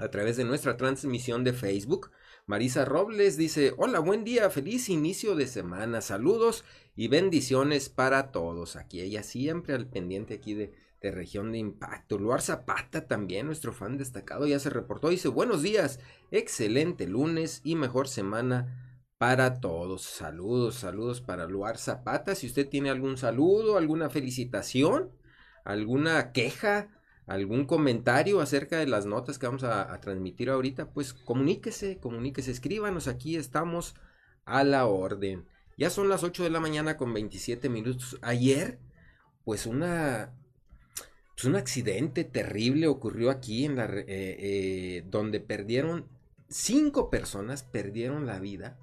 a 0.00 0.10
través 0.10 0.36
de 0.36 0.44
nuestra 0.44 0.76
transmisión 0.76 1.44
de 1.44 1.52
Facebook. 1.52 2.10
Marisa 2.46 2.84
Robles 2.84 3.36
dice, 3.36 3.74
hola, 3.76 4.00
buen 4.00 4.24
día, 4.24 4.48
feliz 4.50 4.88
inicio 4.88 5.36
de 5.36 5.46
semana, 5.46 6.00
saludos 6.00 6.64
y 6.96 7.08
bendiciones 7.08 7.88
para 7.90 8.32
todos. 8.32 8.76
Aquí 8.76 9.02
ella 9.02 9.22
siempre 9.22 9.74
al 9.74 9.86
pendiente 9.86 10.34
aquí 10.34 10.54
de, 10.54 10.72
de 11.02 11.10
región 11.10 11.52
de 11.52 11.58
impacto. 11.58 12.18
Luar 12.18 12.40
Zapata 12.40 13.06
también, 13.06 13.46
nuestro 13.46 13.72
fan 13.72 13.98
destacado, 13.98 14.46
ya 14.46 14.58
se 14.58 14.70
reportó, 14.70 15.10
dice, 15.10 15.28
buenos 15.28 15.62
días, 15.62 16.00
excelente 16.30 17.06
lunes 17.06 17.60
y 17.62 17.76
mejor 17.76 18.08
semana 18.08 18.96
para 19.18 19.60
todos. 19.60 20.00
Saludos, 20.00 20.76
saludos 20.76 21.20
para 21.20 21.46
Luar 21.46 21.76
Zapata. 21.76 22.34
Si 22.34 22.46
usted 22.46 22.66
tiene 22.66 22.88
algún 22.88 23.18
saludo, 23.18 23.76
alguna 23.76 24.08
felicitación, 24.08 25.10
alguna 25.62 26.32
queja, 26.32 26.88
algún 27.30 27.64
comentario 27.64 28.40
acerca 28.40 28.78
de 28.78 28.86
las 28.86 29.06
notas 29.06 29.38
que 29.38 29.46
vamos 29.46 29.64
a, 29.64 29.92
a, 29.92 30.00
transmitir 30.00 30.50
ahorita, 30.50 30.90
pues 30.92 31.14
comuníquese, 31.14 31.98
comuníquese, 31.98 32.50
escríbanos, 32.50 33.08
aquí 33.08 33.36
estamos 33.36 33.94
a 34.44 34.64
la 34.64 34.86
orden. 34.86 35.46
Ya 35.78 35.90
son 35.90 36.08
las 36.08 36.24
8 36.24 36.42
de 36.42 36.50
la 36.50 36.60
mañana 36.60 36.96
con 36.96 37.14
27 37.14 37.68
minutos. 37.68 38.18
Ayer, 38.22 38.78
pues 39.44 39.66
una... 39.66 40.34
Pues 41.34 41.44
un 41.46 41.56
accidente 41.56 42.24
terrible 42.24 42.86
ocurrió 42.86 43.30
aquí 43.30 43.64
en. 43.64 43.78
Eh, 43.78 44.04
eh, 44.06 45.04
donde 45.06 45.40
perdieron 45.40 46.06
cinco 46.50 47.08
personas 47.08 47.62
perdieron 47.62 48.26
la 48.26 48.40
vida 48.40 48.76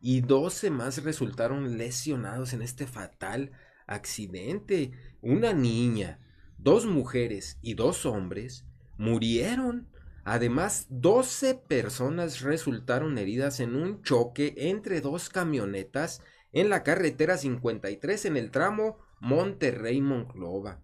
y 0.00 0.22
12 0.22 0.70
más 0.70 1.04
resultaron 1.04 1.76
lesionados 1.78 2.52
en 2.52 2.62
este 2.62 2.86
fatal 2.86 3.52
accidente. 3.86 4.90
Una 5.20 5.52
niña, 5.52 6.18
dos 6.62 6.86
mujeres 6.86 7.58
y 7.62 7.74
dos 7.74 8.06
hombres 8.06 8.64
murieron. 8.98 9.88
Además, 10.24 10.86
12 10.90 11.54
personas 11.54 12.40
resultaron 12.40 13.16
heridas 13.18 13.60
en 13.60 13.74
un 13.74 14.02
choque 14.02 14.54
entre 14.56 15.00
dos 15.00 15.30
camionetas 15.30 16.22
en 16.52 16.68
la 16.68 16.82
carretera 16.82 17.38
53 17.38 18.26
en 18.26 18.36
el 18.36 18.50
tramo 18.50 18.98
Monterrey-Monclova. 19.20 20.82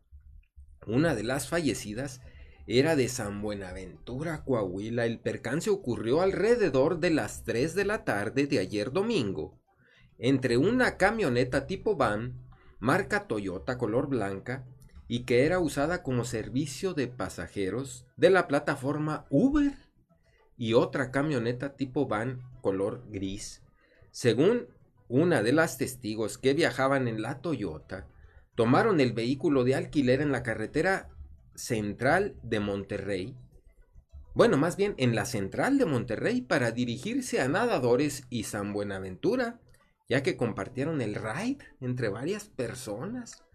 Una 0.86 1.14
de 1.14 1.24
las 1.24 1.48
fallecidas 1.48 2.22
era 2.66 2.96
de 2.96 3.08
San 3.08 3.42
Buenaventura, 3.42 4.44
Coahuila. 4.44 5.04
El 5.04 5.20
percance 5.20 5.70
ocurrió 5.70 6.22
alrededor 6.22 6.98
de 6.98 7.10
las 7.10 7.44
3 7.44 7.74
de 7.74 7.84
la 7.84 8.04
tarde 8.04 8.46
de 8.46 8.58
ayer 8.58 8.90
domingo, 8.90 9.58
entre 10.18 10.56
una 10.56 10.96
camioneta 10.96 11.66
tipo 11.66 11.96
van, 11.96 12.40
marca 12.78 13.26
Toyota 13.26 13.78
color 13.78 14.08
blanca, 14.08 14.64
y 15.08 15.24
que 15.24 15.46
era 15.46 15.58
usada 15.58 16.02
como 16.02 16.24
servicio 16.24 16.94
de 16.94 17.08
pasajeros 17.08 18.06
de 18.16 18.30
la 18.30 18.48
plataforma 18.48 19.26
Uber, 19.30 19.74
y 20.56 20.72
otra 20.72 21.10
camioneta 21.10 21.76
tipo 21.76 22.06
van 22.06 22.40
color 22.62 23.04
gris. 23.10 23.62
Según 24.10 24.68
una 25.08 25.42
de 25.42 25.52
las 25.52 25.78
testigos 25.78 26.38
que 26.38 26.54
viajaban 26.54 27.08
en 27.08 27.22
la 27.22 27.40
Toyota, 27.40 28.08
tomaron 28.54 29.00
el 29.00 29.12
vehículo 29.12 29.64
de 29.64 29.74
alquiler 29.74 30.20
en 30.20 30.32
la 30.32 30.42
carretera 30.42 31.10
central 31.54 32.36
de 32.42 32.60
Monterrey, 32.60 33.36
bueno, 34.36 34.58
más 34.58 34.76
bien 34.76 34.94
en 34.98 35.14
la 35.14 35.24
central 35.24 35.78
de 35.78 35.86
Monterrey 35.86 36.42
para 36.42 36.70
dirigirse 36.70 37.40
a 37.40 37.48
Nadadores 37.48 38.24
y 38.28 38.42
San 38.42 38.74
Buenaventura, 38.74 39.60
ya 40.10 40.22
que 40.22 40.36
compartieron 40.36 41.00
el 41.00 41.14
ride 41.14 41.64
entre 41.80 42.10
varias 42.10 42.44
personas. 42.44 43.45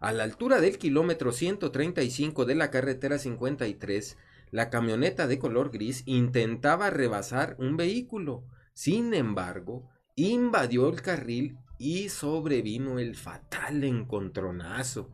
A 0.00 0.12
la 0.12 0.24
altura 0.24 0.60
del 0.60 0.78
kilómetro 0.78 1.32
135 1.32 2.44
de 2.44 2.54
la 2.54 2.70
carretera 2.70 3.18
53, 3.18 4.18
la 4.50 4.68
camioneta 4.68 5.26
de 5.26 5.38
color 5.38 5.70
gris 5.70 6.02
intentaba 6.06 6.90
rebasar 6.90 7.56
un 7.58 7.76
vehículo. 7.76 8.44
Sin 8.74 9.14
embargo, 9.14 9.88
invadió 10.14 10.88
el 10.88 11.00
carril 11.00 11.56
y 11.78 12.10
sobrevino 12.10 12.98
el 12.98 13.16
fatal 13.16 13.84
encontronazo. 13.84 15.10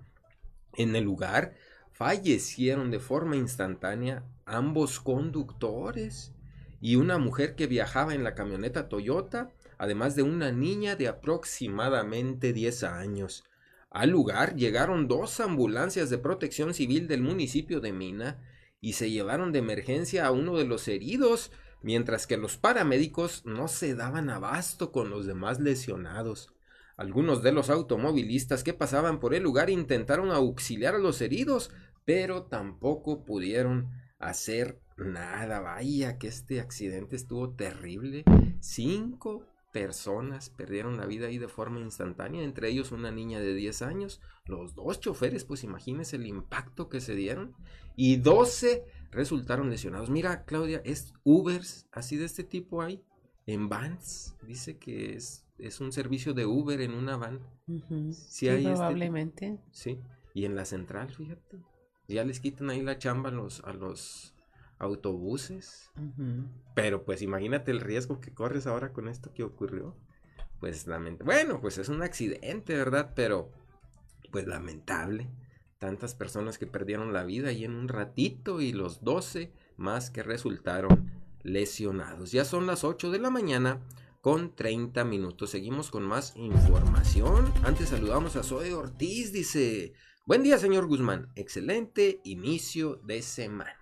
En 0.75 0.97
el 0.97 1.05
lugar 1.05 1.55
fallecieron 1.93 2.91
de 2.91 2.99
forma 2.99 3.37
instantánea 3.37 4.25
ambos 4.47 4.99
conductores 4.99 6.33
y 6.81 6.97
una 6.97 7.19
mujer 7.19 7.55
que 7.55 7.69
viajaba 7.69 8.15
en 8.15 8.25
la 8.25 8.35
camioneta 8.35 8.89
Toyota, 8.89 9.51
además 9.79 10.17
de 10.17 10.23
una 10.23 10.51
niña 10.51 10.97
de 10.97 11.07
aproximadamente 11.07 12.53
10 12.53 12.83
años. 12.83 13.45
Al 13.93 14.09
lugar 14.09 14.57
llegaron 14.57 15.07
dos 15.07 15.39
ambulancias 15.39 16.09
de 16.09 16.17
protección 16.17 16.73
civil 16.73 17.09
del 17.09 17.21
municipio 17.21 17.81
de 17.81 17.93
Mina 17.93 18.41
y 18.81 18.95
se 18.95 19.11
llevaron 19.11 19.53
de 19.53 19.59
emergencia 19.59 20.27
a 20.27 20.31
uno 20.31 20.57
de 20.57 20.65
los 20.65 20.89
heridos, 20.89 21.53
mientras 21.83 22.27
que 22.27 22.39
los 22.39 22.57
paramédicos 22.57 23.45
no 23.45 23.69
se 23.69 23.95
daban 23.95 24.31
abasto 24.31 24.93
con 24.93 25.11
los 25.11 25.27
demás 25.27 25.61
lesionados. 25.61 26.55
Algunos 26.97 27.43
de 27.43 27.53
los 27.53 27.69
automovilistas 27.69 28.65
que 28.65 28.73
pasaban 28.73 29.21
por 29.21 29.35
el 29.35 29.43
lugar 29.43 29.69
intentaron 29.69 30.31
auxiliar 30.31 30.95
a 30.95 30.99
los 30.99 31.21
heridos, 31.21 31.71
pero 32.07 32.45
tampoco 32.45 33.27
pudieron 33.27 33.91
hacer 34.19 34.81
nada. 34.97 35.61
Vaya 35.61 36.17
que 36.17 36.29
este 36.29 36.61
accidente 36.61 37.17
estuvo 37.17 37.51
terrible. 37.51 38.25
Cinco 38.61 39.52
personas 39.73 40.51
perdieron 40.51 40.99
la 40.99 41.07
vida 41.07 41.27
ahí 41.27 41.39
de 41.39 41.49
forma 41.49 41.81
instantánea, 41.81 42.45
entre 42.45 42.69
ellos 42.69 42.93
una 42.93 43.11
niña 43.11 43.41
de 43.41 43.55
10 43.55 43.83
años, 43.83 44.21
los 44.45 44.75
dos 44.75 45.01
choferes, 45.01 45.45
pues 45.45 45.65
imagínense 45.65 46.17
el 46.17 46.27
impacto 46.27 46.89
que 46.89 47.01
se 47.01 47.15
dieron, 47.15 47.55
y 47.97 48.17
12 48.17 48.85
resultaron 49.11 49.71
lesionados. 49.71 50.11
Mira, 50.11 50.45
Claudia, 50.45 50.83
es 50.85 51.15
Ubers, 51.25 51.89
así 51.91 52.17
de 52.17 52.27
este 52.27 52.45
tipo 52.45 52.83
hay, 52.83 53.03
en 53.47 53.69
vans, 53.69 54.37
dice 54.47 54.79
que 54.79 55.15
es, 55.15 55.47
es 55.59 55.81
un 55.81 55.91
servicio 55.91 56.35
de 56.35 56.47
Uber 56.47 56.81
en 56.81 56.93
una 56.93 57.17
van. 57.17 57.41
Sí, 58.13 58.49
hay 58.49 58.59
este 58.59 58.73
probablemente. 58.73 59.59
sí, 59.73 59.99
y 60.35 60.45
en 60.45 60.55
la 60.55 60.65
central, 60.65 61.11
fíjate. 61.11 61.59
Ya 62.09 62.25
les 62.25 62.41
quitan 62.41 62.69
ahí 62.69 62.83
la 62.83 62.99
chamba 62.99 63.31
a 63.31 63.33
los, 63.33 63.61
a 63.65 63.73
los 63.73 64.35
autobuses. 64.83 65.91
Pero 66.75 67.05
pues 67.05 67.23
imagínate 67.23 67.71
el 67.71 67.81
riesgo 67.81 68.21
que 68.21 68.35
corres 68.35 68.67
ahora 68.67 68.93
con 68.93 69.09
esto 69.09 69.33
que 69.33 69.45
ocurrió. 69.45 69.97
Pues 70.61 70.87
lamentable. 70.87 71.33
Bueno, 71.33 71.61
pues 71.61 71.79
es 71.79 71.89
un 71.89 72.03
accidente, 72.03 72.77
¿verdad? 72.77 73.13
Pero 73.15 73.51
pues 74.31 74.47
lamentable. 74.47 75.29
Tantas 75.79 76.15
personas 76.15 76.59
que 76.59 76.67
perdieron 76.67 77.13
la 77.13 77.25
vida 77.25 77.49
ahí 77.49 77.65
en 77.65 77.75
un 77.75 77.89
ratito 77.89 78.61
y 78.61 78.73
los 78.73 79.03
12 79.03 79.53
más 79.77 80.11
que 80.11 80.23
resultaron 80.23 81.11
lesionados. 81.43 82.31
Ya 82.31 82.45
son 82.45 82.67
las 82.67 82.85
8 82.85 83.11
de 83.11 83.19
la 83.19 83.31
mañana 83.31 83.81
con 84.21 84.55
30 84.55 85.05
minutos. 85.05 85.51
Seguimos 85.51 85.91
con 85.91 86.05
más 86.05 86.37
información. 86.37 87.53
Antes 87.65 87.89
saludamos 87.89 88.37
a 88.37 88.45
Zoe 88.45 88.73
Ortiz. 88.75 89.33
Dice, 89.33 89.95
buen 90.27 90.45
día 90.45 90.59
señor 90.59 90.87
Guzmán. 90.87 91.29
Excelente 91.35 92.21
inicio 92.25 93.01
de 93.05 93.23
semana. 93.23 93.82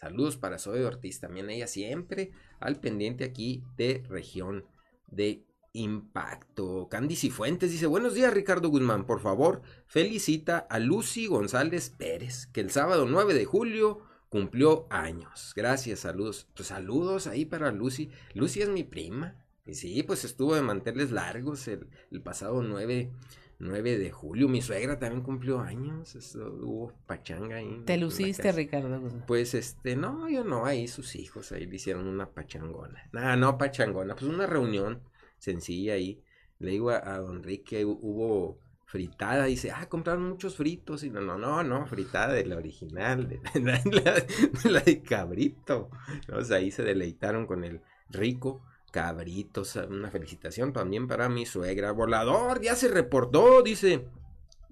Saludos 0.00 0.38
para 0.38 0.58
Zoe 0.58 0.82
Ortiz. 0.82 1.20
También 1.20 1.50
ella 1.50 1.66
siempre 1.66 2.30
al 2.58 2.80
pendiente 2.80 3.22
aquí 3.22 3.62
de 3.76 4.02
región 4.08 4.64
de 5.08 5.44
impacto. 5.74 6.88
Candy 6.88 7.16
Cifuentes 7.16 7.70
dice, 7.70 7.86
buenos 7.86 8.14
días 8.14 8.32
Ricardo 8.32 8.70
Guzmán. 8.70 9.04
Por 9.04 9.20
favor, 9.20 9.60
felicita 9.86 10.56
a 10.56 10.78
Lucy 10.78 11.26
González 11.26 11.90
Pérez, 11.90 12.46
que 12.46 12.62
el 12.62 12.70
sábado 12.70 13.04
9 13.04 13.34
de 13.34 13.44
julio 13.44 14.00
cumplió 14.30 14.86
años. 14.88 15.52
Gracias, 15.54 16.00
saludos. 16.00 16.48
Pues 16.56 16.68
saludos 16.68 17.26
ahí 17.26 17.44
para 17.44 17.70
Lucy. 17.70 18.08
Lucy 18.32 18.62
es 18.62 18.70
mi 18.70 18.84
prima. 18.84 19.36
Y 19.66 19.74
sí, 19.74 20.02
pues 20.02 20.24
estuvo 20.24 20.54
de 20.54 20.62
manteles 20.62 21.10
largos 21.10 21.68
el, 21.68 21.86
pasado 22.24 22.62
9, 22.62 23.12
9 23.60 23.98
de 23.98 24.10
julio. 24.10 24.48
Mi 24.48 24.62
suegra 24.62 24.98
también 24.98 25.22
cumplió 25.22 25.60
años. 25.60 26.14
Eso, 26.16 26.38
hubo 26.60 26.92
pachanga 27.06 27.56
ahí. 27.56 27.82
Te 27.86 27.96
luciste. 27.96 28.50
Ricardo. 28.52 29.00
Pues 29.26 29.54
este, 29.54 29.96
no, 29.96 30.28
yo 30.28 30.44
no, 30.44 30.66
ahí 30.66 30.88
sus 30.88 31.14
hijos, 31.16 31.52
ahí 31.52 31.66
le 31.66 31.76
hicieron 31.76 32.06
una 32.08 32.28
pachangona. 32.30 33.08
Nada, 33.12 33.36
no 33.36 33.56
pachangona, 33.58 34.14
pues 34.16 34.30
una 34.30 34.46
reunión 34.46 35.00
sencilla 35.38 35.94
ahí. 35.94 36.22
Le 36.58 36.72
digo 36.72 36.90
a, 36.90 36.96
a 37.14 37.18
don 37.18 37.36
Enrique, 37.36 37.86
hu- 37.86 37.98
hubo 38.02 38.58
fritada, 38.86 39.44
dice, 39.44 39.70
ah, 39.70 39.88
compraron 39.88 40.28
muchos 40.28 40.56
fritos. 40.56 41.04
Y 41.04 41.10
no, 41.10 41.20
no, 41.20 41.38
no, 41.38 41.62
no, 41.62 41.86
fritada 41.86 42.32
de 42.32 42.44
la 42.46 42.56
original, 42.56 43.28
de 43.28 43.40
la, 43.60 43.80
la- 43.84 44.14
de 44.14 44.70
la 44.70 44.80
de 44.80 45.00
cabrito. 45.02 45.90
O 46.32 46.42
sea, 46.44 46.56
ahí 46.56 46.70
se 46.70 46.82
deleitaron 46.82 47.46
con 47.46 47.64
el 47.64 47.80
rico 48.08 48.62
cabrito. 48.90 49.62
O 49.62 49.64
sea, 49.64 49.84
una 49.84 50.10
felicitación 50.10 50.72
también 50.72 51.08
para 51.08 51.28
mi 51.28 51.46
suegra. 51.46 51.92
Volador, 51.92 52.60
ya 52.60 52.76
se 52.76 52.88
reportó, 52.88 53.62
dice. 53.62 54.06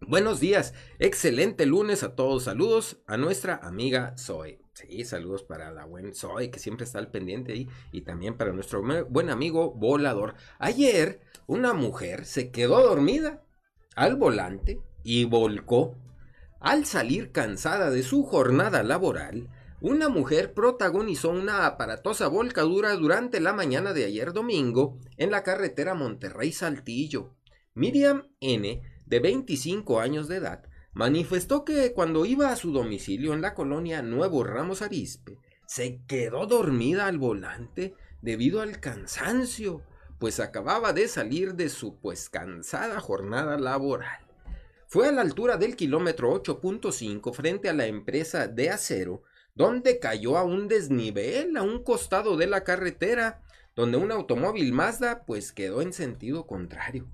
Buenos 0.01 0.39
días, 0.39 0.75
excelente 1.01 1.67
lunes 1.67 2.05
a 2.05 2.15
todos. 2.15 2.45
Saludos 2.45 2.99
a 3.07 3.17
nuestra 3.17 3.57
amiga 3.57 4.15
Zoe. 4.17 4.61
Sí, 4.73 5.05
saludos 5.05 5.43
para 5.43 5.73
la 5.73 5.87
buen 5.87 6.15
Zoe, 6.15 6.53
que 6.53 6.61
siempre 6.61 6.85
está 6.85 7.01
al 7.01 7.11
pendiente 7.11 7.53
ahí. 7.53 7.69
Y 7.91 8.03
también 8.03 8.37
para 8.37 8.53
nuestro 8.53 8.81
buen 9.09 9.29
amigo 9.29 9.73
Volador. 9.73 10.35
Ayer, 10.61 11.21
una 11.49 11.75
mujer 11.75 12.27
se 12.27 12.53
quedó 12.53 12.81
dormida 12.81 13.43
al 13.97 14.15
volante 14.15 14.81
y 15.03 15.25
volcó. 15.25 15.97
Al 16.61 16.87
salir 16.87 17.33
cansada 17.33 17.91
de 17.91 18.05
su 18.05 18.23
jornada 18.23 18.85
laboral, 18.85 19.49
una 19.81 20.09
mujer 20.09 20.55
protagonizó 20.55 21.31
una 21.31 21.67
aparatosa 21.67 22.27
volcadura 22.29 22.95
durante 22.95 23.41
la 23.41 23.53
mañana 23.53 23.93
de 23.93 24.05
ayer 24.05 24.33
domingo 24.33 24.99
en 25.17 25.31
la 25.31 25.43
carretera 25.43 25.95
Monterrey-Saltillo. 25.95 27.35
Miriam 27.75 28.29
N., 28.41 28.83
de 29.07 29.21
25 29.21 30.01
años 30.01 30.29
de 30.29 30.37
edad, 30.37 30.65
manifestó 30.93 31.65
que 31.65 31.93
cuando 31.93 32.27
iba 32.27 32.51
a 32.51 32.57
su 32.57 32.73
domicilio 32.73 33.33
en 33.33 33.41
la 33.41 33.55
colonia 33.55 34.03
Nuevo 34.03 34.43
Ramos 34.43 34.83
Arispe, 34.83 35.39
se 35.67 36.01
quedó 36.07 36.47
dormida 36.47 37.07
al 37.07 37.19
volante 37.19 37.95
debido 38.21 38.61
al 38.61 38.81
cansancio, 38.81 39.83
pues 40.19 40.41
acababa 40.41 40.93
de 40.93 41.07
salir 41.07 41.55
de 41.55 41.69
su 41.69 42.01
pues 42.01 42.29
cansada 42.29 43.01
jornada 43.01 43.57
laboral. 43.59 44.27
Fue 44.89 45.07
a 45.07 45.13
la 45.13 45.21
altura 45.21 45.57
del 45.57 45.77
kilómetro 45.77 46.33
8.5 46.43 47.33
frente 47.33 47.69
a 47.69 47.75
la 47.75 47.87
empresa 47.87 48.49
de 48.49 48.71
acero, 48.71 49.23
donde 49.59 49.99
cayó 49.99 50.39
a 50.39 50.45
un 50.45 50.69
desnivel 50.69 51.57
a 51.57 51.63
un 51.63 51.83
costado 51.83 52.37
de 52.37 52.47
la 52.47 52.63
carretera, 52.63 53.43
donde 53.75 53.99
un 53.99 54.13
automóvil 54.13 54.73
Mazda 54.73 55.25
pues 55.27 55.51
quedó 55.51 55.83
en 55.83 55.93
sentido 55.93 56.47
contrario. 56.47 57.09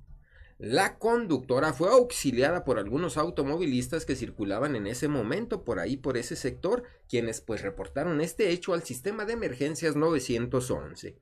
La 0.59 0.99
conductora 0.99 1.73
fue 1.73 1.89
auxiliada 1.89 2.67
por 2.67 2.79
algunos 2.79 3.17
automovilistas 3.17 4.05
que 4.05 4.15
circulaban 4.15 4.77
en 4.77 4.87
ese 4.87 5.09
momento 5.09 5.65
por 5.65 5.79
ahí, 5.79 5.97
por 5.97 6.19
ese 6.19 6.37
sector, 6.37 6.83
quienes 7.09 7.41
pues 7.41 7.63
reportaron 7.63 8.21
este 8.21 8.51
hecho 8.51 8.75
al 8.75 8.83
sistema 8.83 9.25
de 9.25 9.33
emergencias 9.33 9.97
911. 9.97 11.17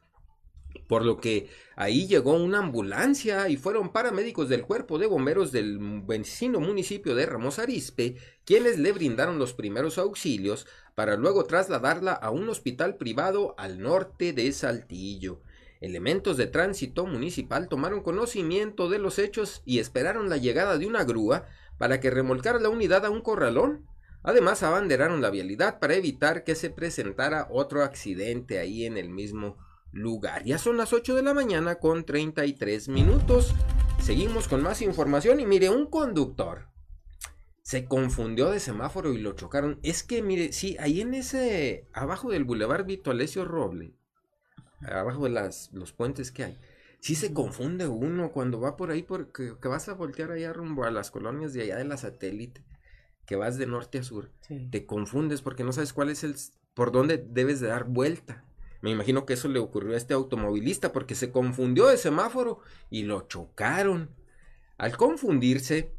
Por 0.88 1.04
lo 1.04 1.18
que 1.18 1.48
ahí 1.76 2.06
llegó 2.06 2.34
una 2.34 2.58
ambulancia 2.58 3.48
y 3.48 3.56
fueron 3.56 3.92
paramédicos 3.92 4.48
del 4.48 4.62
cuerpo 4.62 4.98
de 4.98 5.06
bomberos 5.06 5.52
del 5.52 5.78
vecino 6.04 6.60
municipio 6.60 7.14
de 7.14 7.26
Ramos 7.26 7.58
Arispe 7.58 8.16
quienes 8.44 8.78
le 8.78 8.92
brindaron 8.92 9.38
los 9.38 9.54
primeros 9.54 9.98
auxilios 9.98 10.66
para 10.94 11.16
luego 11.16 11.44
trasladarla 11.44 12.12
a 12.12 12.30
un 12.30 12.48
hospital 12.48 12.96
privado 12.96 13.54
al 13.58 13.80
norte 13.80 14.32
de 14.32 14.52
Saltillo. 14.52 15.40
Elementos 15.80 16.36
de 16.36 16.46
tránsito 16.46 17.06
municipal 17.06 17.68
tomaron 17.68 18.02
conocimiento 18.02 18.88
de 18.88 18.98
los 18.98 19.18
hechos 19.18 19.62
y 19.64 19.78
esperaron 19.78 20.28
la 20.28 20.36
llegada 20.36 20.78
de 20.78 20.86
una 20.86 21.04
grúa 21.04 21.46
para 21.78 21.98
que 21.98 22.10
remolcara 22.10 22.60
la 22.60 22.68
unidad 22.68 23.04
a 23.04 23.10
un 23.10 23.20
corralón. 23.20 23.86
Además, 24.22 24.62
abanderaron 24.62 25.20
la 25.20 25.30
vialidad 25.30 25.80
para 25.80 25.94
evitar 25.94 26.44
que 26.44 26.54
se 26.54 26.70
presentara 26.70 27.48
otro 27.50 27.82
accidente 27.82 28.60
ahí 28.60 28.84
en 28.84 28.96
el 28.96 29.08
mismo 29.08 29.58
lugar. 29.90 30.44
Ya 30.44 30.58
son 30.58 30.76
las 30.76 30.92
8 30.92 31.16
de 31.16 31.22
la 31.22 31.34
mañana 31.34 31.76
con 31.76 32.04
33 32.04 32.88
minutos. 32.88 33.52
Seguimos 34.00 34.46
con 34.46 34.62
más 34.62 34.82
información 34.82 35.40
y 35.40 35.46
mire, 35.46 35.68
un 35.68 35.86
conductor 35.86 36.71
se 37.62 37.84
confundió 37.86 38.50
de 38.50 38.60
semáforo 38.60 39.12
y 39.12 39.18
lo 39.18 39.32
chocaron. 39.32 39.78
Es 39.82 40.02
que 40.02 40.22
mire, 40.22 40.52
sí, 40.52 40.76
ahí 40.80 41.00
en 41.00 41.14
ese, 41.14 41.86
abajo 41.92 42.30
del 42.30 42.44
Boulevard 42.44 42.84
Vito 42.84 43.10
Alessio 43.10 43.44
Roble, 43.44 43.94
abajo 44.80 45.24
de 45.24 45.30
las, 45.30 45.72
los 45.72 45.92
puentes 45.92 46.32
que 46.32 46.44
hay, 46.44 46.58
sí 47.00 47.14
se 47.14 47.32
confunde 47.32 47.86
uno 47.86 48.32
cuando 48.32 48.60
va 48.60 48.76
por 48.76 48.90
ahí, 48.90 49.02
porque 49.02 49.54
que 49.60 49.68
vas 49.68 49.88
a 49.88 49.94
voltear 49.94 50.32
allá 50.32 50.52
rumbo 50.52 50.84
a 50.84 50.90
las 50.90 51.10
colonias 51.10 51.52
de 51.52 51.62
allá 51.62 51.76
de 51.76 51.84
la 51.84 51.96
satélite, 51.96 52.62
que 53.26 53.36
vas 53.36 53.56
de 53.58 53.66
norte 53.66 53.98
a 53.98 54.02
sur, 54.02 54.30
te 54.70 54.84
confundes 54.84 55.42
porque 55.42 55.62
no 55.62 55.72
sabes 55.72 55.92
cuál 55.92 56.10
es 56.10 56.24
el, 56.24 56.34
por 56.74 56.90
dónde 56.90 57.18
debes 57.18 57.60
de 57.60 57.68
dar 57.68 57.84
vuelta. 57.84 58.44
Me 58.80 58.90
imagino 58.90 59.24
que 59.24 59.34
eso 59.34 59.46
le 59.46 59.60
ocurrió 59.60 59.94
a 59.94 59.96
este 59.96 60.12
automovilista 60.12 60.92
porque 60.92 61.14
se 61.14 61.30
confundió 61.30 61.86
de 61.86 61.96
semáforo 61.96 62.58
y 62.90 63.04
lo 63.04 63.28
chocaron. 63.28 64.10
Al 64.76 64.96
confundirse, 64.96 65.92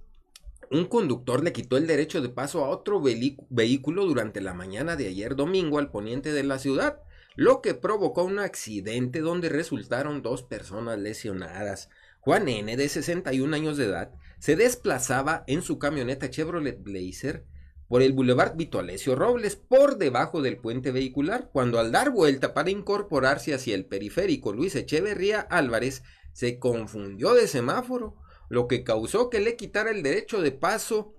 un 0.72 0.86
conductor 0.86 1.44
le 1.44 1.54
quitó 1.54 1.78
el 1.78 1.88
derecho 1.88 2.22
de 2.22 2.30
paso 2.30 2.64
a 2.64 2.70
otro 2.70 3.02
vehículo 3.02 4.06
durante 4.06 4.42
la 4.42 4.54
mañana 4.54 4.96
de 4.96 5.08
ayer 5.08 5.36
domingo 5.36 5.80
al 5.80 5.92
poniente 5.92 6.32
de 6.32 6.44
la 6.44 6.60
ciudad, 6.60 7.00
lo 7.36 7.62
que 7.62 7.74
provocó 7.74 8.24
un 8.24 8.40
accidente 8.40 9.20
donde 9.20 9.50
resultaron 9.50 10.22
dos 10.22 10.44
personas 10.44 11.00
lesionadas. 11.00 11.90
Juan 12.20 12.48
N., 12.48 12.78
de 12.78 12.90
61 12.90 13.56
años 13.56 13.78
de 13.78 13.86
edad, 13.86 14.12
se 14.40 14.56
desplazaba 14.56 15.44
en 15.48 15.62
su 15.62 15.80
camioneta 15.80 16.30
Chevrolet 16.30 16.82
Blazer 16.82 17.46
por 17.88 18.02
el 18.02 18.14
Boulevard 18.14 18.56
Vito 18.56 18.80
Alessio 18.80 19.16
Robles, 19.16 19.56
por 19.56 19.98
debajo 19.98 20.42
del 20.42 20.58
puente 20.58 20.92
vehicular, 20.92 21.50
cuando 21.52 21.80
al 21.80 21.92
dar 21.92 22.12
vuelta 22.12 22.54
para 22.54 22.72
incorporarse 22.72 23.54
hacia 23.54 23.76
el 23.76 23.86
periférico 23.86 24.54
Luis 24.54 24.76
Echeverría 24.76 25.42
Álvarez, 25.42 26.04
se 26.32 26.58
confundió 26.58 27.34
de 27.36 27.48
semáforo, 27.48 28.16
lo 28.54 28.68
que 28.68 28.84
causó 28.84 29.32
que 29.32 29.40
le 29.40 29.56
quitara 29.56 29.90
el 29.90 30.04
derecho 30.04 30.40
de 30.40 30.52
paso 30.52 31.16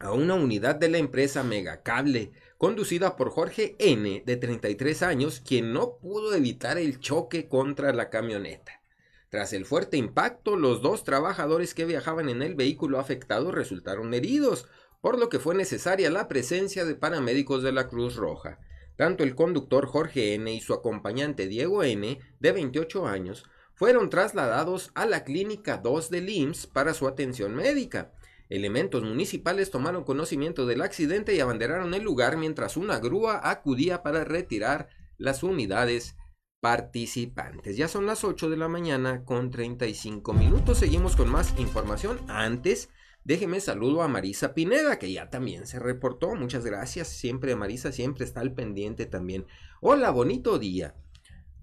a 0.00 0.10
una 0.10 0.34
unidad 0.34 0.74
de 0.74 0.88
la 0.88 0.98
empresa 0.98 1.44
Megacable, 1.44 2.32
conducida 2.58 3.14
por 3.14 3.30
Jorge 3.30 3.76
N., 3.78 4.24
de 4.26 4.36
33 4.36 5.02
años, 5.04 5.40
quien 5.40 5.72
no 5.72 5.98
pudo 5.98 6.34
evitar 6.34 6.76
el 6.76 6.98
choque 6.98 7.48
contra 7.48 7.92
la 7.92 8.10
camioneta. 8.10 8.82
Tras 9.30 9.52
el 9.52 9.64
fuerte 9.64 9.96
impacto, 9.96 10.56
los 10.56 10.82
dos 10.82 11.04
trabajadores 11.04 11.72
que 11.72 11.84
viajaban 11.84 12.28
en 12.28 12.42
el 12.42 12.56
vehículo 12.56 12.98
afectado 12.98 13.52
resultaron 13.52 14.12
heridos, 14.12 14.66
por 15.00 15.20
lo 15.20 15.28
que 15.28 15.38
fue 15.38 15.54
necesaria 15.54 16.10
la 16.10 16.26
presencia 16.26 16.84
de 16.84 16.96
paramédicos 16.96 17.62
de 17.62 17.70
la 17.70 17.86
Cruz 17.86 18.16
Roja. 18.16 18.58
Tanto 18.96 19.22
el 19.22 19.36
conductor 19.36 19.86
Jorge 19.86 20.34
N. 20.34 20.52
y 20.52 20.60
su 20.60 20.74
acompañante 20.74 21.46
Diego 21.46 21.84
N., 21.84 22.18
de 22.40 22.52
28 22.52 23.06
años, 23.06 23.44
fueron 23.76 24.08
trasladados 24.10 24.90
a 24.94 25.06
la 25.06 25.22
Clínica 25.22 25.76
2 25.76 26.10
de 26.10 26.18
IMSS 26.18 26.66
para 26.66 26.94
su 26.94 27.06
atención 27.06 27.54
médica. 27.54 28.12
Elementos 28.48 29.02
municipales 29.02 29.70
tomaron 29.70 30.02
conocimiento 30.02 30.66
del 30.66 30.80
accidente 30.80 31.34
y 31.34 31.40
abanderaron 31.40 31.92
el 31.92 32.02
lugar 32.02 32.38
mientras 32.38 32.76
una 32.76 32.98
grúa 32.98 33.48
acudía 33.48 34.02
para 34.02 34.24
retirar 34.24 34.88
las 35.18 35.42
unidades 35.42 36.16
participantes. 36.60 37.76
Ya 37.76 37.86
son 37.86 38.06
las 38.06 38.24
8 38.24 38.48
de 38.48 38.56
la 38.56 38.68
mañana 38.68 39.24
con 39.24 39.50
35 39.50 40.32
minutos. 40.32 40.78
Seguimos 40.78 41.14
con 41.14 41.28
más 41.28 41.54
información. 41.58 42.18
Antes, 42.28 42.88
Déjeme 43.26 43.58
saludo 43.58 44.02
a 44.02 44.08
Marisa 44.08 44.54
Pineda, 44.54 45.00
que 45.00 45.10
ya 45.10 45.30
también 45.30 45.66
se 45.66 45.80
reportó. 45.80 46.36
Muchas 46.36 46.64
gracias. 46.64 47.08
Siempre 47.08 47.56
Marisa, 47.56 47.90
siempre 47.90 48.24
está 48.24 48.40
al 48.40 48.52
pendiente 48.52 49.04
también. 49.04 49.46
Hola, 49.80 50.12
bonito 50.12 50.60
día. 50.60 50.94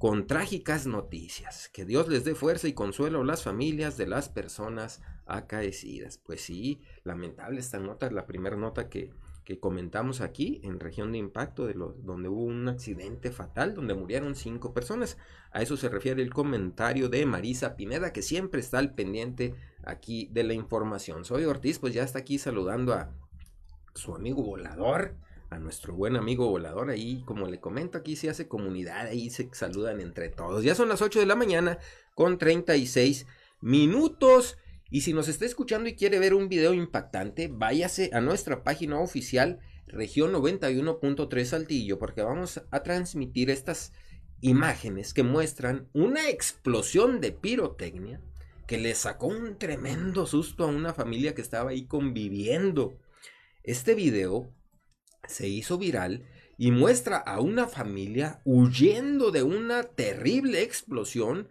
Con 0.04 0.28
trágicas 0.28 0.86
noticias. 0.86 1.70
Que 1.70 1.86
Dios 1.86 2.10
les 2.10 2.26
dé 2.26 2.36
fuerza 2.36 2.68
y 2.68 2.74
consuelo 2.74 3.22
a 3.22 3.24
las 3.24 3.42
familias 3.42 3.96
de 3.96 4.06
las 4.06 4.28
personas 4.28 5.02
acaecidas. 5.26 6.18
Pues 6.18 6.42
sí, 6.42 6.82
lamentable 7.06 7.62
esta 7.62 7.80
nota, 7.80 8.12
la 8.12 8.26
primera 8.26 8.58
nota 8.58 8.90
que, 8.90 9.14
que 9.46 9.62
comentamos 9.62 10.20
aquí 10.20 10.60
en 10.66 10.82
región 10.82 11.14
de 11.14 11.20
impacto, 11.20 11.66
de 11.66 11.76
donde 11.76 12.28
hubo 12.28 12.44
un 12.44 12.68
accidente 12.68 13.32
fatal, 13.32 13.76
donde 13.76 13.94
murieron 13.94 14.36
cinco 14.36 14.74
personas. 14.74 15.18
A 15.54 15.62
eso 15.62 15.78
se 15.78 15.88
refiere 15.88 16.22
el 16.22 16.34
comentario 16.34 17.08
de 17.08 17.26
Marisa 17.26 17.78
Pineda, 17.78 18.12
que 18.12 18.24
siempre 18.24 18.60
está 18.60 18.80
al 18.80 18.96
pendiente 18.96 19.56
aquí 19.86 20.28
de 20.34 20.44
la 20.44 20.54
información. 20.54 21.24
Soy 21.24 21.46
Ortiz, 21.46 21.80
pues 21.80 21.94
ya 21.94 22.04
está 22.04 22.20
aquí 22.20 22.40
saludando 22.40 22.94
a 22.94 23.16
su 23.96 24.14
amigo 24.14 24.44
volador, 24.44 25.16
a 25.54 25.60
nuestro 25.60 25.94
buen 25.94 26.16
amigo 26.16 26.50
volador. 26.50 26.90
Ahí, 26.90 27.24
como 27.26 27.48
le 27.48 27.60
comento, 27.60 27.98
aquí 27.98 28.16
se 28.16 28.30
hace 28.30 28.48
comunidad, 28.48 29.08
ahí 29.08 29.30
se 29.30 29.50
saludan 29.54 30.02
entre 30.02 30.30
todos. 30.30 30.64
Ya 30.64 30.76
son 30.76 30.90
las 30.90 31.02
8 31.02 31.20
de 31.20 31.26
la 31.26 31.36
mañana 31.36 31.80
con 32.16 32.38
36 32.38 33.26
minutos. 33.62 34.58
Y 34.90 35.02
si 35.02 35.14
nos 35.14 35.28
está 35.28 35.46
escuchando 35.46 35.90
y 35.90 35.96
quiere 35.96 36.20
ver 36.20 36.34
un 36.34 36.50
video 36.50 36.74
impactante, 36.74 37.48
váyase 37.48 38.10
a 38.14 38.22
nuestra 38.22 38.64
página 38.64 39.00
oficial 39.00 39.60
región 39.88 40.34
91.3 40.34 41.46
Saltillo, 41.46 42.00
porque 42.00 42.22
vamos 42.22 42.62
a 42.70 42.84
transmitir 42.84 43.50
estas 43.50 43.94
imágenes 44.42 45.14
que 45.14 45.24
muestran 45.24 45.88
una 45.94 46.30
explosión 46.30 47.22
de 47.22 47.32
pirotecnia 47.32 48.22
que 48.68 48.78
le 48.78 48.96
sacó 48.96 49.28
un 49.28 49.58
tremendo 49.58 50.26
susto 50.26 50.64
a 50.64 50.68
una 50.68 50.94
familia 50.94 51.36
que 51.36 51.42
estaba 51.42 51.72
ahí 51.72 51.86
conviviendo. 51.86 52.98
Este 53.64 53.94
video 53.94 54.50
se 55.28 55.48
hizo 55.48 55.78
viral 55.78 56.26
y 56.58 56.72
muestra 56.72 57.18
a 57.18 57.40
una 57.40 57.68
familia 57.68 58.42
huyendo 58.46 59.32
de 59.32 59.44
una 59.44 59.84
terrible 59.84 60.62
explosión 60.62 61.50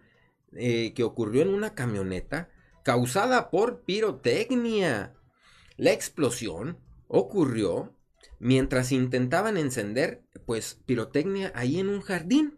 eh, 0.53 0.93
que 0.93 1.03
ocurrió 1.03 1.41
en 1.41 1.49
una 1.49 1.73
camioneta 1.75 2.49
causada 2.83 3.49
por 3.49 3.83
pirotecnia. 3.83 5.13
La 5.77 5.91
explosión 5.91 6.77
ocurrió 7.07 7.95
mientras 8.39 8.91
intentaban 8.91 9.57
encender 9.57 10.23
pues 10.45 10.79
pirotecnia 10.85 11.51
ahí 11.55 11.79
en 11.79 11.89
un 11.89 12.01
jardín. 12.01 12.57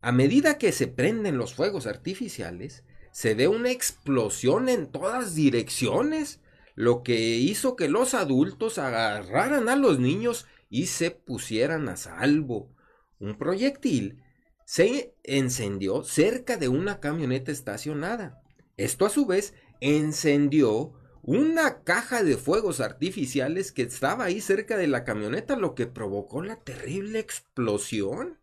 A 0.00 0.12
medida 0.12 0.58
que 0.58 0.72
se 0.72 0.86
prenden 0.86 1.38
los 1.38 1.54
fuegos 1.54 1.86
artificiales, 1.86 2.84
se 3.10 3.34
ve 3.34 3.48
una 3.48 3.70
explosión 3.70 4.68
en 4.68 4.90
todas 4.90 5.34
direcciones, 5.34 6.40
lo 6.74 7.02
que 7.02 7.36
hizo 7.36 7.76
que 7.76 7.88
los 7.88 8.14
adultos 8.14 8.78
agarraran 8.78 9.68
a 9.68 9.76
los 9.76 9.98
niños 9.98 10.46
y 10.70 10.86
se 10.86 11.10
pusieran 11.10 11.88
a 11.88 11.96
salvo. 11.96 12.74
Un 13.18 13.38
proyectil 13.38 14.22
se 14.66 15.14
encendió 15.22 16.02
cerca 16.02 16.56
de 16.56 16.68
una 16.68 17.00
camioneta 17.00 17.52
estacionada. 17.52 18.42
Esto 18.76 19.06
a 19.06 19.10
su 19.10 19.26
vez 19.26 19.54
encendió 19.80 20.94
una 21.22 21.82
caja 21.84 22.22
de 22.22 22.36
fuegos 22.36 22.80
artificiales 22.80 23.72
que 23.72 23.82
estaba 23.82 24.24
ahí 24.24 24.40
cerca 24.40 24.76
de 24.76 24.86
la 24.86 25.04
camioneta, 25.04 25.56
lo 25.56 25.74
que 25.74 25.86
provocó 25.86 26.42
la 26.42 26.56
terrible 26.56 27.18
explosión. 27.18 28.38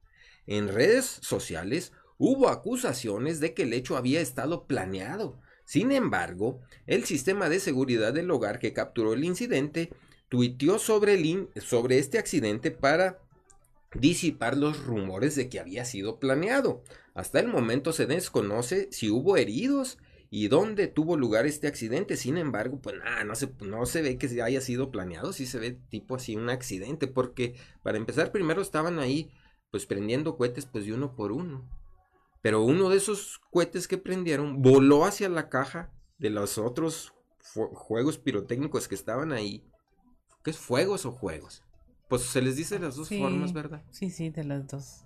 En 0.48 0.68
redes 0.68 1.20
sociales 1.22 1.92
hubo 2.18 2.50
acusaciones 2.50 3.40
de 3.40 3.54
que 3.54 3.64
el 3.64 3.74
hecho 3.74 3.98
había 3.98 4.22
estado 4.22 4.66
planeado. 4.66 5.40
Sin 5.72 5.94
embargo, 5.94 6.60
el 6.86 7.06
sistema 7.06 7.48
de 7.48 7.62
seguridad 7.62 8.12
del 8.12 8.30
hogar 8.30 8.60
que 8.60 8.74
capturó 8.74 9.14
el 9.14 9.24
incidente 9.24 9.90
tuiteó 10.28 10.80
sobre, 10.80 11.14
el 11.14 11.48
sobre 11.62 11.98
este 11.98 12.18
accidente 12.18 12.72
para 12.72 13.20
disipar 13.96 14.58
los 14.58 14.84
rumores 14.84 15.38
de 15.38 15.48
que 15.48 15.62
había 15.62 15.86
sido 15.86 16.20
planeado. 16.20 16.84
Hasta 17.14 17.40
el 17.40 17.48
momento 17.48 17.94
se 17.94 18.06
desconoce 18.06 18.90
si 18.92 19.10
hubo 19.10 19.38
heridos 19.38 19.98
y 20.30 20.50
dónde 20.50 20.88
tuvo 20.88 21.16
lugar 21.16 21.46
este 21.46 21.68
accidente. 21.68 22.18
Sin 22.18 22.38
embargo, 22.38 22.82
pues 22.82 22.98
nada, 22.98 23.24
no 23.24 23.36
se, 23.36 23.50
no 23.62 23.86
se 23.86 24.02
ve 24.02 24.18
que 24.18 24.42
haya 24.42 24.60
sido 24.60 24.92
planeado, 24.92 25.32
sí 25.32 25.46
se 25.46 25.58
ve 25.58 25.78
tipo 25.88 26.16
así 26.16 26.36
un 26.36 26.50
accidente, 26.50 27.08
porque 27.08 27.56
para 27.82 27.98
empezar 27.98 28.34
primero 28.34 28.62
estaban 28.62 29.00
ahí 29.00 29.32
pues 29.70 29.86
prendiendo 29.86 30.36
cohetes 30.36 30.66
pues 30.66 30.86
de 30.86 30.92
uno 30.92 31.16
por 31.16 31.32
uno. 31.32 31.66
Pero 32.42 32.64
uno 32.64 32.90
de 32.90 32.98
esos 32.98 33.40
cohetes 33.52 33.88
que 33.88 33.98
prendieron 33.98 34.62
voló 34.62 35.06
hacia 35.06 35.30
la 35.30 35.50
caja 35.50 35.94
de 36.18 36.30
los 36.30 36.58
otros 36.58 37.14
juegos 37.74 38.18
pirotécnicos 38.18 38.88
que 38.88 38.96
estaban 38.96 39.32
ahí. 39.32 39.66
¿Qué 40.44 40.52
es 40.52 40.58
fuegos 40.58 41.06
o 41.06 41.12
juegos? 41.12 41.64
Pues 42.10 42.24
se 42.24 42.42
les 42.42 42.56
dice 42.56 42.76
de 42.80 42.86
las 42.86 42.96
dos 42.96 43.10
Sí, 43.10 43.18
formas, 43.18 43.54
¿verdad? 43.54 43.84
Sí, 43.92 44.10
sí, 44.10 44.30
de 44.30 44.44
las 44.46 44.68
dos. 44.68 45.06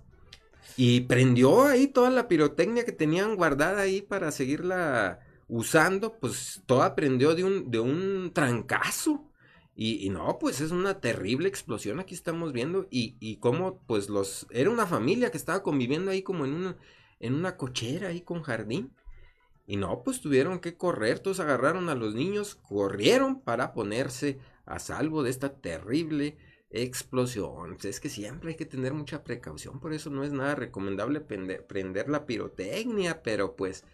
Y 0.76 1.02
prendió 1.02 1.64
ahí 1.64 1.86
toda 1.86 2.10
la 2.10 2.28
pirotecnia 2.28 2.84
que 2.84 2.92
tenían 2.92 3.36
guardada 3.36 3.82
ahí 3.82 4.02
para 4.02 4.30
seguirla 4.32 5.20
usando, 5.48 6.18
pues 6.18 6.62
toda 6.66 6.94
prendió 6.94 7.34
de 7.34 7.44
un, 7.44 7.70
de 7.70 7.78
un 7.80 8.32
trancazo. 8.34 9.30
Y, 9.74 10.06
y 10.06 10.10
no, 10.10 10.38
pues 10.38 10.60
es 10.60 10.70
una 10.70 11.00
terrible 11.00 11.48
explosión 11.48 12.00
aquí 12.00 12.14
estamos 12.14 12.52
viendo. 12.52 12.88
Y, 12.90 13.16
y 13.20 13.38
cómo, 13.38 13.82
pues 13.86 14.08
los, 14.08 14.46
era 14.50 14.70
una 14.70 14.86
familia 14.86 15.30
que 15.30 15.36
estaba 15.38 15.62
conviviendo 15.62 16.10
ahí 16.10 16.22
como 16.22 16.44
en 16.44 16.54
una, 16.54 16.76
en 17.20 17.34
una 17.34 17.56
cochera 17.56 18.08
ahí 18.08 18.20
con 18.20 18.42
jardín. 18.42 18.94
Y 19.66 19.76
no, 19.76 20.02
pues 20.04 20.20
tuvieron 20.20 20.60
que 20.60 20.76
correr, 20.76 21.18
todos 21.18 21.40
agarraron 21.40 21.88
a 21.88 21.94
los 21.94 22.14
niños, 22.14 22.54
corrieron 22.54 23.40
para 23.40 23.72
ponerse 23.72 24.38
a 24.64 24.78
salvo 24.78 25.22
de 25.22 25.30
esta 25.30 25.54
terrible 25.60 26.36
explosión. 26.70 27.76
Es 27.82 28.00
que 28.00 28.08
siempre 28.08 28.50
hay 28.50 28.56
que 28.56 28.66
tener 28.66 28.94
mucha 28.94 29.24
precaución, 29.24 29.80
por 29.80 29.92
eso 29.92 30.10
no 30.10 30.24
es 30.24 30.32
nada 30.32 30.54
recomendable 30.54 31.20
prender, 31.20 31.66
prender 31.66 32.08
la 32.08 32.26
pirotecnia, 32.26 33.22
pero 33.22 33.56
pues 33.56 33.84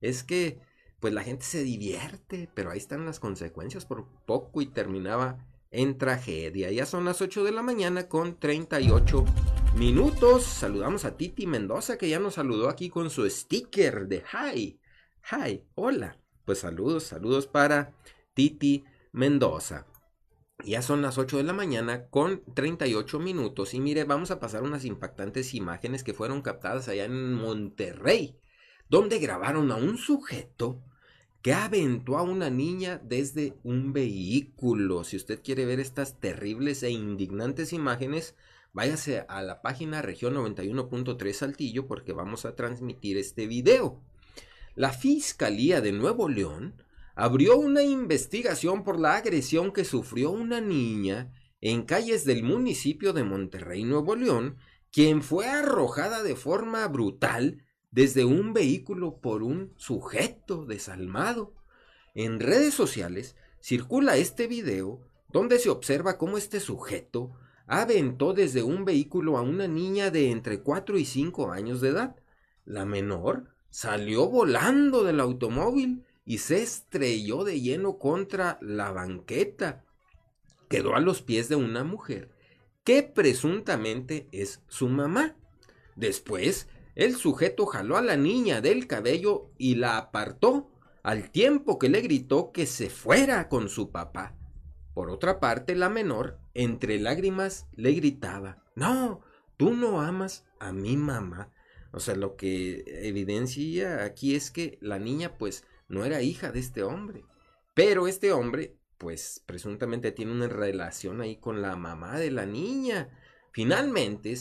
es 0.00 0.22
que 0.22 0.60
pues 1.00 1.12
la 1.12 1.24
gente 1.24 1.44
se 1.44 1.62
divierte, 1.62 2.48
pero 2.54 2.70
ahí 2.70 2.78
están 2.78 3.04
las 3.04 3.20
consecuencias 3.20 3.84
por 3.84 4.06
poco 4.26 4.62
y 4.62 4.66
terminaba 4.66 5.38
en 5.70 5.98
tragedia. 5.98 6.70
Ya 6.70 6.86
son 6.86 7.04
las 7.04 7.20
8 7.20 7.44
de 7.44 7.52
la 7.52 7.62
mañana 7.62 8.08
con 8.08 8.38
38 8.38 9.24
minutos. 9.76 10.44
Saludamos 10.44 11.04
a 11.04 11.18
Titi 11.18 11.46
Mendoza 11.46 11.98
que 11.98 12.08
ya 12.08 12.18
nos 12.18 12.34
saludó 12.34 12.70
aquí 12.70 12.88
con 12.88 13.10
su 13.10 13.28
sticker 13.28 14.08
de 14.08 14.24
hi. 14.32 14.80
Hi, 15.30 15.64
hola. 15.74 16.18
Pues 16.46 16.60
saludos, 16.60 17.04
saludos 17.04 17.46
para 17.46 17.94
Titi 18.32 18.84
Mendoza. 19.12 19.86
Ya 20.64 20.80
son 20.80 21.02
las 21.02 21.18
8 21.18 21.36
de 21.36 21.42
la 21.42 21.52
mañana 21.52 22.08
con 22.08 22.42
38 22.54 23.18
minutos 23.18 23.74
y 23.74 23.80
mire, 23.80 24.04
vamos 24.04 24.30
a 24.30 24.40
pasar 24.40 24.62
unas 24.62 24.86
impactantes 24.86 25.52
imágenes 25.52 26.02
que 26.02 26.14
fueron 26.14 26.40
captadas 26.40 26.88
allá 26.88 27.04
en 27.04 27.34
Monterrey, 27.34 28.38
donde 28.88 29.18
grabaron 29.18 29.70
a 29.70 29.76
un 29.76 29.98
sujeto 29.98 30.82
que 31.42 31.52
aventó 31.52 32.16
a 32.16 32.22
una 32.22 32.48
niña 32.48 32.98
desde 33.04 33.58
un 33.62 33.92
vehículo. 33.92 35.04
Si 35.04 35.16
usted 35.16 35.42
quiere 35.42 35.66
ver 35.66 35.80
estas 35.80 36.18
terribles 36.18 36.82
e 36.82 36.90
indignantes 36.90 37.74
imágenes, 37.74 38.34
váyase 38.76 39.24
a 39.26 39.40
la 39.40 39.62
página 39.62 40.02
región 40.02 40.34
91.3 40.34 41.32
Saltillo 41.32 41.86
porque 41.86 42.12
vamos 42.12 42.44
a 42.44 42.54
transmitir 42.54 43.16
este 43.16 43.46
video. 43.46 44.02
La 44.74 44.92
Fiscalía 44.92 45.80
de 45.80 45.92
Nuevo 45.92 46.28
León 46.28 46.74
abrió 47.14 47.56
una 47.56 47.82
investigación 47.82 48.84
por 48.84 49.00
la 49.00 49.16
agresión 49.16 49.72
que 49.72 49.86
sufrió 49.86 50.30
una 50.30 50.60
niña 50.60 51.32
en 51.62 51.84
calles 51.84 52.26
del 52.26 52.42
municipio 52.42 53.14
de 53.14 53.24
Monterrey, 53.24 53.82
Nuevo 53.82 54.14
León, 54.14 54.58
quien 54.92 55.22
fue 55.22 55.48
arrojada 55.48 56.22
de 56.22 56.36
forma 56.36 56.86
brutal 56.86 57.64
desde 57.90 58.26
un 58.26 58.52
vehículo 58.52 59.22
por 59.22 59.42
un 59.42 59.72
sujeto 59.78 60.66
desalmado. 60.66 61.54
En 62.14 62.40
redes 62.40 62.74
sociales 62.74 63.36
circula 63.58 64.18
este 64.18 64.46
video 64.46 65.00
donde 65.32 65.58
se 65.58 65.70
observa 65.70 66.18
cómo 66.18 66.36
este 66.36 66.60
sujeto 66.60 67.32
aventó 67.66 68.32
desde 68.32 68.62
un 68.62 68.84
vehículo 68.84 69.36
a 69.36 69.42
una 69.42 69.66
niña 69.68 70.10
de 70.10 70.30
entre 70.30 70.60
4 70.60 70.98
y 70.98 71.04
5 71.04 71.50
años 71.50 71.80
de 71.80 71.88
edad. 71.90 72.16
La 72.64 72.84
menor 72.84 73.54
salió 73.70 74.28
volando 74.28 75.04
del 75.04 75.20
automóvil 75.20 76.04
y 76.24 76.38
se 76.38 76.62
estrelló 76.62 77.44
de 77.44 77.60
lleno 77.60 77.98
contra 77.98 78.58
la 78.60 78.92
banqueta. 78.92 79.84
Quedó 80.68 80.96
a 80.96 81.00
los 81.00 81.22
pies 81.22 81.48
de 81.48 81.56
una 81.56 81.84
mujer 81.84 82.30
que 82.84 83.02
presuntamente 83.02 84.28
es 84.30 84.62
su 84.68 84.88
mamá. 84.88 85.36
Después, 85.96 86.68
el 86.94 87.16
sujeto 87.16 87.66
jaló 87.66 87.96
a 87.96 88.02
la 88.02 88.16
niña 88.16 88.60
del 88.60 88.86
cabello 88.86 89.50
y 89.58 89.74
la 89.74 89.98
apartó, 89.98 90.70
al 91.02 91.30
tiempo 91.30 91.78
que 91.78 91.88
le 91.88 92.00
gritó 92.00 92.52
que 92.52 92.66
se 92.66 92.90
fuera 92.90 93.48
con 93.48 93.68
su 93.68 93.90
papá. 93.90 94.34
Por 94.94 95.10
otra 95.10 95.40
parte, 95.40 95.74
la 95.74 95.88
menor, 95.88 96.38
entre 96.56 96.98
lágrimas, 96.98 97.66
le 97.74 97.92
gritaba, 97.92 98.62
No, 98.74 99.20
tú 99.56 99.74
no 99.74 100.00
amas 100.00 100.44
a 100.58 100.72
mi 100.72 100.96
mamá. 100.96 101.52
O 101.92 102.00
sea, 102.00 102.14
lo 102.14 102.36
que 102.36 102.84
evidencia 102.86 104.04
aquí 104.04 104.34
es 104.34 104.50
que 104.50 104.78
la 104.80 104.98
niña, 104.98 105.38
pues, 105.38 105.64
no 105.88 106.04
era 106.04 106.22
hija 106.22 106.52
de 106.52 106.60
este 106.60 106.82
hombre. 106.82 107.24
Pero 107.74 108.08
este 108.08 108.32
hombre, 108.32 108.76
pues, 108.98 109.42
presuntamente 109.46 110.12
tiene 110.12 110.32
una 110.32 110.48
relación 110.48 111.20
ahí 111.20 111.36
con 111.36 111.62
la 111.62 111.76
mamá 111.76 112.18
de 112.18 112.30
la 112.30 112.46
niña. 112.46 113.08
Finalmente, 113.52 114.34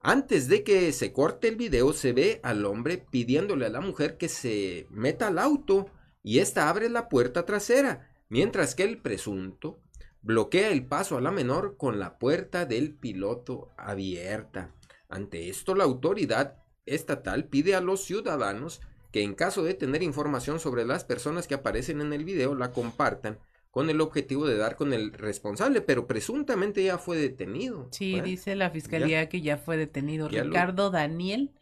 antes 0.00 0.48
de 0.48 0.62
que 0.62 0.92
se 0.92 1.12
corte 1.12 1.48
el 1.48 1.56
video, 1.56 1.92
se 1.92 2.12
ve 2.12 2.40
al 2.42 2.64
hombre 2.66 2.98
pidiéndole 2.98 3.66
a 3.66 3.70
la 3.70 3.80
mujer 3.80 4.16
que 4.16 4.28
se 4.28 4.86
meta 4.90 5.28
al 5.28 5.38
auto 5.38 5.86
y 6.22 6.38
ésta 6.38 6.68
abre 6.68 6.88
la 6.88 7.08
puerta 7.08 7.46
trasera, 7.46 8.10
mientras 8.28 8.74
que 8.74 8.84
el 8.84 9.00
presunto 9.00 9.80
bloquea 10.28 10.68
el 10.68 10.84
paso 10.84 11.16
a 11.16 11.22
la 11.22 11.30
menor 11.30 11.78
con 11.78 11.98
la 11.98 12.18
puerta 12.18 12.66
del 12.66 12.92
piloto 12.92 13.70
abierta. 13.78 14.74
Ante 15.08 15.48
esto, 15.48 15.74
la 15.74 15.84
autoridad 15.84 16.58
estatal 16.84 17.44
pide 17.44 17.74
a 17.74 17.80
los 17.80 18.04
ciudadanos 18.04 18.82
que 19.10 19.22
en 19.22 19.32
caso 19.34 19.64
de 19.64 19.72
tener 19.72 20.02
información 20.02 20.60
sobre 20.60 20.84
las 20.84 21.04
personas 21.04 21.48
que 21.48 21.54
aparecen 21.54 22.02
en 22.02 22.12
el 22.12 22.26
video 22.26 22.54
la 22.54 22.72
compartan 22.72 23.38
con 23.70 23.88
el 23.88 24.02
objetivo 24.02 24.46
de 24.46 24.58
dar 24.58 24.76
con 24.76 24.92
el 24.92 25.14
responsable, 25.14 25.80
pero 25.80 26.06
presuntamente 26.06 26.84
ya 26.84 26.98
fue 26.98 27.16
detenido. 27.16 27.88
Sí, 27.90 28.12
¿verdad? 28.12 28.26
dice 28.26 28.54
la 28.54 28.68
fiscalía 28.68 29.30
que 29.30 29.40
ya 29.40 29.56
fue 29.56 29.78
detenido 29.78 30.28
ya 30.28 30.44
lo- 30.44 30.50
Ricardo 30.50 30.90
Daniel, 30.90 31.52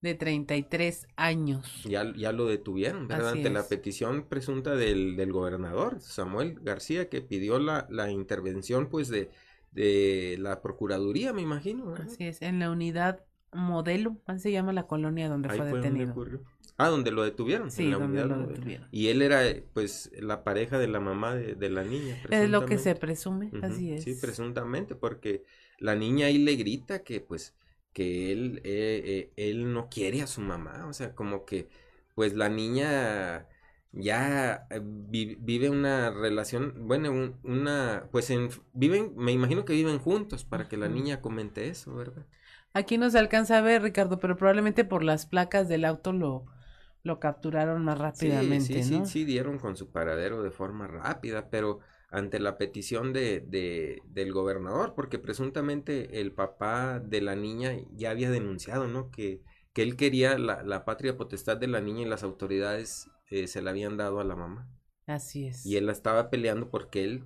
de 0.00 0.14
33 0.14 1.06
años. 1.16 1.82
Ya, 1.84 2.12
ya 2.16 2.32
lo 2.32 2.46
detuvieron, 2.46 3.06
¿verdad? 3.08 3.28
Así 3.28 3.38
Ante 3.38 3.50
la 3.50 3.68
petición 3.68 4.26
presunta 4.28 4.74
del, 4.74 5.16
del 5.16 5.32
gobernador 5.32 6.00
Samuel 6.00 6.58
García, 6.62 7.08
que 7.08 7.20
pidió 7.20 7.58
la, 7.58 7.86
la 7.90 8.10
intervención, 8.10 8.88
pues, 8.88 9.08
de, 9.08 9.30
de 9.72 10.36
la 10.38 10.62
Procuraduría, 10.62 11.32
me 11.32 11.42
imagino. 11.42 11.86
¿verdad? 11.86 12.06
Así 12.06 12.24
es, 12.24 12.40
en 12.42 12.58
la 12.58 12.70
unidad 12.70 13.20
modelo, 13.52 14.16
así 14.26 14.40
se 14.40 14.52
llama 14.52 14.72
la 14.72 14.86
colonia 14.86 15.28
donde 15.28 15.48
Ahí 15.50 15.58
fue 15.58 15.70
donde 15.70 15.88
detenido. 15.88 16.40
Ah, 16.76 16.88
donde 16.88 17.10
lo 17.10 17.22
detuvieron. 17.22 17.70
Sí, 17.70 17.84
en 17.84 17.90
la 17.90 17.98
donde 17.98 18.22
unidad 18.22 18.38
lo 18.38 18.46
detuvieron. 18.46 18.88
Y 18.90 19.08
él 19.08 19.20
era, 19.20 19.42
pues, 19.74 20.10
la 20.18 20.44
pareja 20.44 20.78
de 20.78 20.88
la 20.88 21.00
mamá 21.00 21.34
de, 21.34 21.54
de 21.54 21.68
la 21.68 21.84
niña. 21.84 22.16
Es 22.30 22.48
lo 22.48 22.64
que 22.64 22.78
se 22.78 22.94
presume, 22.94 23.50
así 23.62 23.92
es. 23.92 24.04
Sí, 24.04 24.14
presuntamente, 24.14 24.94
porque 24.94 25.44
la 25.78 25.94
niña 25.94 26.26
ahí 26.26 26.38
le 26.38 26.56
grita 26.56 27.02
que, 27.02 27.20
pues, 27.20 27.54
que 27.92 28.32
él, 28.32 28.60
eh, 28.64 29.30
eh, 29.36 29.50
él 29.50 29.72
no 29.72 29.88
quiere 29.88 30.22
a 30.22 30.26
su 30.26 30.40
mamá, 30.40 30.86
o 30.88 30.92
sea, 30.92 31.14
como 31.14 31.44
que, 31.44 31.68
pues, 32.14 32.34
la 32.34 32.48
niña 32.48 33.48
ya 33.92 34.66
eh, 34.70 34.80
vi- 34.84 35.36
vive 35.40 35.70
una 35.70 36.10
relación, 36.10 36.86
bueno, 36.88 37.10
un- 37.12 37.38
una, 37.44 38.08
pues, 38.12 38.30
en, 38.30 38.50
viven, 38.72 39.14
me 39.16 39.32
imagino 39.32 39.64
que 39.64 39.72
viven 39.74 39.98
juntos 39.98 40.44
para 40.44 40.68
que 40.68 40.76
la 40.76 40.88
niña 40.88 41.20
comente 41.20 41.68
eso, 41.68 41.94
¿verdad? 41.94 42.26
Aquí 42.74 42.98
no 42.98 43.10
se 43.10 43.18
alcanza 43.18 43.58
a 43.58 43.60
ver, 43.60 43.82
Ricardo, 43.82 44.18
pero 44.18 44.36
probablemente 44.36 44.84
por 44.84 45.02
las 45.04 45.26
placas 45.26 45.68
del 45.68 45.84
auto 45.84 46.12
lo, 46.12 46.46
lo 47.04 47.20
capturaron 47.20 47.84
más 47.84 47.98
rápidamente, 47.98 48.58
sí, 48.58 48.60
sí, 48.60 48.82
¿no? 48.84 49.04
sí, 49.04 49.06
sí 49.06 49.24
dieron 49.24 49.58
con 49.58 49.76
su 49.76 49.90
paradero 49.90 50.42
de 50.42 50.50
forma 50.50 50.86
rápida, 50.86 51.50
pero 51.50 51.80
ante 52.10 52.40
la 52.40 52.58
petición 52.58 53.12
de, 53.12 53.40
de- 53.40 54.02
del 54.08 54.32
gobernador, 54.32 54.94
porque 54.94 55.18
presuntamente 55.18 56.20
el 56.20 56.32
papá 56.32 57.00
de 57.00 57.20
la 57.20 57.36
niña 57.36 57.76
ya 57.94 58.10
había 58.10 58.30
denunciado, 58.30 58.88
¿no? 58.88 59.10
Que, 59.10 59.40
que 59.72 59.82
él 59.82 59.96
quería 59.96 60.36
la, 60.38 60.62
la 60.64 60.84
patria 60.84 61.16
potestad 61.16 61.56
de 61.56 61.68
la 61.68 61.80
niña 61.80 62.02
y 62.02 62.06
las 62.06 62.22
autoridades 62.24 63.08
eh, 63.30 63.46
se 63.46 63.62
la 63.62 63.70
habían 63.70 63.96
dado 63.96 64.18
a 64.20 64.24
la 64.24 64.34
mamá. 64.34 64.68
Así 65.06 65.46
es. 65.46 65.64
Y 65.64 65.76
él 65.76 65.86
la 65.86 65.92
estaba 65.92 66.30
peleando 66.30 66.68
porque 66.70 67.04
él 67.04 67.24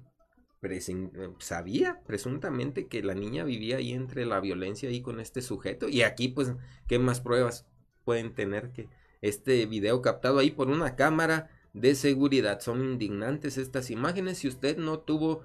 presen- 0.61 1.11
eh, 1.15 1.35
sabía 1.39 2.03
presuntamente 2.07 2.87
que 2.87 3.03
la 3.03 3.15
niña 3.15 3.45
vivía 3.45 3.79
ahí 3.79 3.93
entre 3.93 4.27
la 4.27 4.41
violencia 4.41 4.89
ahí 4.89 5.01
con 5.01 5.21
este 5.21 5.41
sujeto. 5.43 5.89
Y 5.89 6.03
aquí, 6.03 6.29
pues, 6.29 6.53
¿qué 6.87 6.99
más 6.99 7.21
pruebas 7.21 7.67
pueden 8.05 8.35
tener 8.35 8.71
que 8.73 8.89
este 9.23 9.65
video 9.67 10.03
captado 10.03 10.39
ahí 10.39 10.51
por 10.51 10.69
una 10.69 10.97
cámara 10.97 11.49
de 11.75 11.95
seguridad? 11.95 12.61
Son 12.61 12.81
indignantes 12.81 13.59
estas 13.59 13.91
imágenes. 13.91 14.39
Si 14.39 14.49
usted 14.49 14.79
no 14.79 15.01
tuvo 15.01 15.43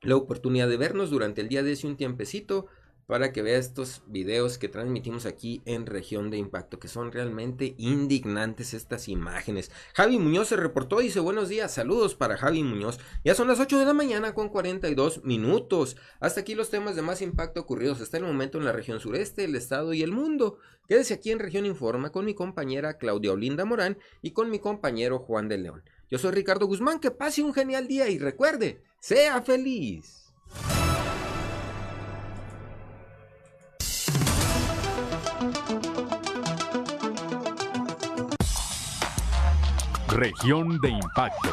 la 0.00 0.16
oportunidad 0.16 0.68
de 0.68 0.76
vernos 0.76 1.10
durante 1.10 1.40
el 1.40 1.48
día 1.48 1.62
de 1.62 1.72
ese 1.72 1.86
un 1.86 1.96
tiempecito 1.96 2.66
para 3.06 3.32
que 3.32 3.42
vea 3.42 3.58
estos 3.58 4.02
videos 4.06 4.58
que 4.58 4.68
transmitimos 4.68 5.26
aquí 5.26 5.62
en 5.64 5.86
región 5.86 6.30
de 6.30 6.38
impacto 6.38 6.78
que 6.78 6.88
son 6.88 7.12
realmente 7.12 7.74
indignantes 7.78 8.74
estas 8.74 9.08
imágenes. 9.08 9.70
Javi 9.94 10.18
Muñoz 10.18 10.48
se 10.48 10.56
reportó 10.56 11.00
y 11.00 11.04
dice 11.04 11.20
buenos 11.20 11.48
días, 11.48 11.72
saludos 11.72 12.14
para 12.14 12.36
Javi 12.36 12.62
Muñoz. 12.62 12.98
Ya 13.24 13.34
son 13.34 13.48
las 13.48 13.60
8 13.60 13.78
de 13.78 13.86
la 13.86 13.94
mañana 13.94 14.34
con 14.34 14.48
42 14.48 15.24
minutos. 15.24 15.96
Hasta 16.20 16.40
aquí 16.40 16.54
los 16.54 16.70
temas 16.70 16.96
de 16.96 17.02
más 17.02 17.22
impacto 17.22 17.60
ocurridos 17.60 18.00
hasta 18.00 18.16
el 18.16 18.24
momento 18.24 18.58
en 18.58 18.64
la 18.64 18.72
región 18.72 19.00
sureste, 19.00 19.44
el 19.44 19.56
estado 19.56 19.92
y 19.92 20.02
el 20.02 20.12
mundo. 20.12 20.58
Quédese 20.88 21.14
aquí 21.14 21.30
en 21.30 21.38
región 21.38 21.66
informa 21.66 22.10
con 22.10 22.24
mi 22.24 22.34
compañera 22.34 22.98
Claudia 22.98 23.32
Olinda 23.32 23.64
Morán 23.64 23.98
y 24.20 24.32
con 24.32 24.50
mi 24.50 24.58
compañero 24.58 25.18
Juan 25.18 25.48
de 25.48 25.58
León. 25.58 25.82
Yo 26.10 26.18
soy 26.18 26.32
Ricardo 26.32 26.66
Guzmán, 26.66 27.00
que 27.00 27.10
pase 27.10 27.42
un 27.42 27.54
genial 27.54 27.88
día 27.88 28.08
y 28.08 28.18
recuerde, 28.18 28.82
sea 29.00 29.40
feliz. 29.42 30.21
Región 40.14 40.78
de 40.82 40.90
impacto. 40.90 41.48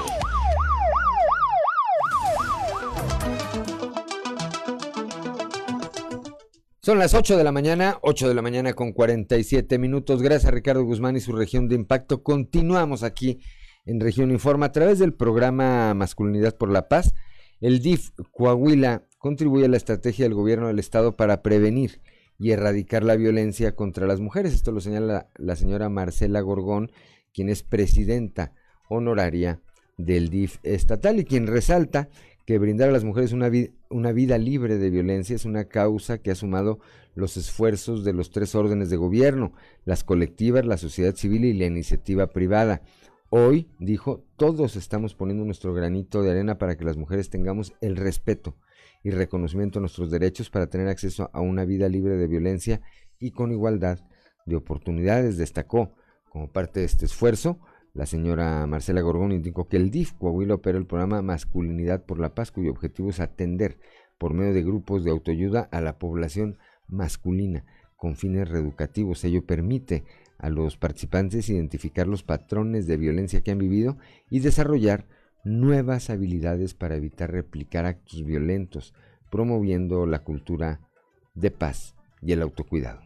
Son 6.81 6.99
las 6.99 7.13
8 7.13 7.37
de 7.37 7.43
la 7.45 7.53
mañana, 7.53 7.99
8 8.01 8.27
de 8.27 8.33
la 8.33 8.41
mañana 8.41 8.73
con 8.73 8.91
47 8.91 9.77
minutos. 9.77 10.21
Gracias 10.21 10.45
a 10.45 10.51
Ricardo 10.51 10.83
Guzmán 10.83 11.15
y 11.15 11.21
su 11.21 11.31
región 11.31 11.69
de 11.69 11.75
impacto. 11.75 12.21
Continuamos 12.21 13.03
aquí 13.03 13.39
en 13.85 14.01
Región 14.01 14.29
Informa 14.29 14.67
a 14.67 14.71
través 14.73 14.99
del 14.99 15.13
programa 15.13 15.93
Masculinidad 15.93 16.57
por 16.57 16.69
la 16.69 16.89
Paz. 16.89 17.13
El 17.61 17.81
DIF 17.81 18.09
Coahuila 18.31 19.07
contribuye 19.19 19.65
a 19.65 19.69
la 19.69 19.77
estrategia 19.77 20.25
del 20.25 20.33
gobierno 20.33 20.67
del 20.67 20.79
estado 20.79 21.15
para 21.15 21.41
prevenir 21.41 22.01
y 22.37 22.51
erradicar 22.51 23.03
la 23.03 23.15
violencia 23.15 23.75
contra 23.75 24.07
las 24.07 24.19
mujeres. 24.19 24.53
Esto 24.53 24.71
lo 24.71 24.81
señala 24.81 25.29
la 25.35 25.55
señora 25.55 25.89
Marcela 25.89 26.41
Gorgón, 26.41 26.91
quien 27.33 27.49
es 27.49 27.63
presidenta 27.63 28.53
honoraria 28.89 29.61
del 29.97 30.29
DIF 30.29 30.57
estatal 30.63 31.19
y 31.19 31.25
quien 31.25 31.47
resalta 31.47 32.09
que 32.45 32.57
brindar 32.57 32.89
a 32.89 32.91
las 32.93 33.03
mujeres 33.03 33.31
una, 33.31 33.51
una 33.89 34.11
vida 34.11 34.37
libre 34.37 34.77
de 34.77 34.89
violencia 34.89 35.35
es 35.35 35.45
una 35.45 35.65
causa 35.65 36.17
que 36.17 36.31
ha 36.31 36.35
sumado 36.35 36.79
los 37.13 37.37
esfuerzos 37.37 38.03
de 38.03 38.13
los 38.13 38.31
tres 38.31 38.55
órdenes 38.55 38.89
de 38.89 38.97
gobierno, 38.97 39.53
las 39.85 40.03
colectivas, 40.03 40.65
la 40.65 40.77
sociedad 40.77 41.15
civil 41.15 41.45
y 41.45 41.53
la 41.53 41.65
iniciativa 41.65 42.27
privada. 42.27 42.81
Hoy, 43.29 43.67
dijo, 43.77 44.23
todos 44.37 44.75
estamos 44.75 45.13
poniendo 45.13 45.45
nuestro 45.45 45.73
granito 45.75 46.23
de 46.23 46.31
arena 46.31 46.57
para 46.57 46.75
que 46.75 46.85
las 46.85 46.97
mujeres 46.97 47.29
tengamos 47.29 47.73
el 47.81 47.95
respeto 47.95 48.55
y 49.03 49.11
reconocimiento 49.11 49.77
a 49.77 49.81
nuestros 49.81 50.09
derechos 50.09 50.49
para 50.49 50.67
tener 50.67 50.87
acceso 50.87 51.29
a 51.33 51.41
una 51.41 51.65
vida 51.65 51.87
libre 51.89 52.17
de 52.17 52.27
violencia 52.27 52.81
y 53.19 53.31
con 53.31 53.51
igualdad 53.51 53.99
de 54.45 54.55
oportunidades, 54.55 55.37
destacó. 55.37 55.91
Como 56.29 56.51
parte 56.51 56.81
de 56.81 56.85
este 56.85 57.05
esfuerzo, 57.05 57.59
la 57.93 58.05
señora 58.05 58.65
Marcela 58.67 59.01
Gorgón 59.01 59.31
indicó 59.31 59.67
que 59.67 59.77
el 59.77 59.89
DIF 59.89 60.13
Coahuila 60.13 60.55
opera 60.55 60.77
el 60.77 60.85
programa 60.85 61.21
Masculinidad 61.21 62.05
por 62.05 62.19
la 62.19 62.35
Paz, 62.35 62.51
cuyo 62.51 62.71
objetivo 62.71 63.09
es 63.09 63.19
atender 63.19 63.79
por 64.19 64.33
medio 64.33 64.53
de 64.53 64.63
grupos 64.63 65.03
de 65.03 65.11
autoayuda 65.11 65.61
a 65.71 65.81
la 65.81 65.97
población 65.97 66.57
masculina 66.87 67.65
con 67.95 68.15
fines 68.15 68.47
reeducativos. 68.47 69.23
Ello 69.23 69.45
permite 69.45 70.03
a 70.37 70.49
los 70.49 70.77
participantes 70.77 71.49
identificar 71.49 72.07
los 72.07 72.23
patrones 72.23 72.85
de 72.85 72.97
violencia 72.97 73.41
que 73.41 73.51
han 73.51 73.57
vivido 73.57 73.97
y 74.29 74.39
desarrollar 74.39 75.07
nuevas 75.43 76.09
habilidades 76.09 76.73
para 76.73 76.95
evitar 76.95 77.31
replicar 77.31 77.85
actos 77.85 78.23
violentos, 78.23 78.93
promoviendo 79.31 80.05
la 80.05 80.19
cultura 80.19 80.81
de 81.33 81.51
paz 81.51 81.95
y 82.21 82.33
el 82.33 82.41
autocuidado. 82.41 83.01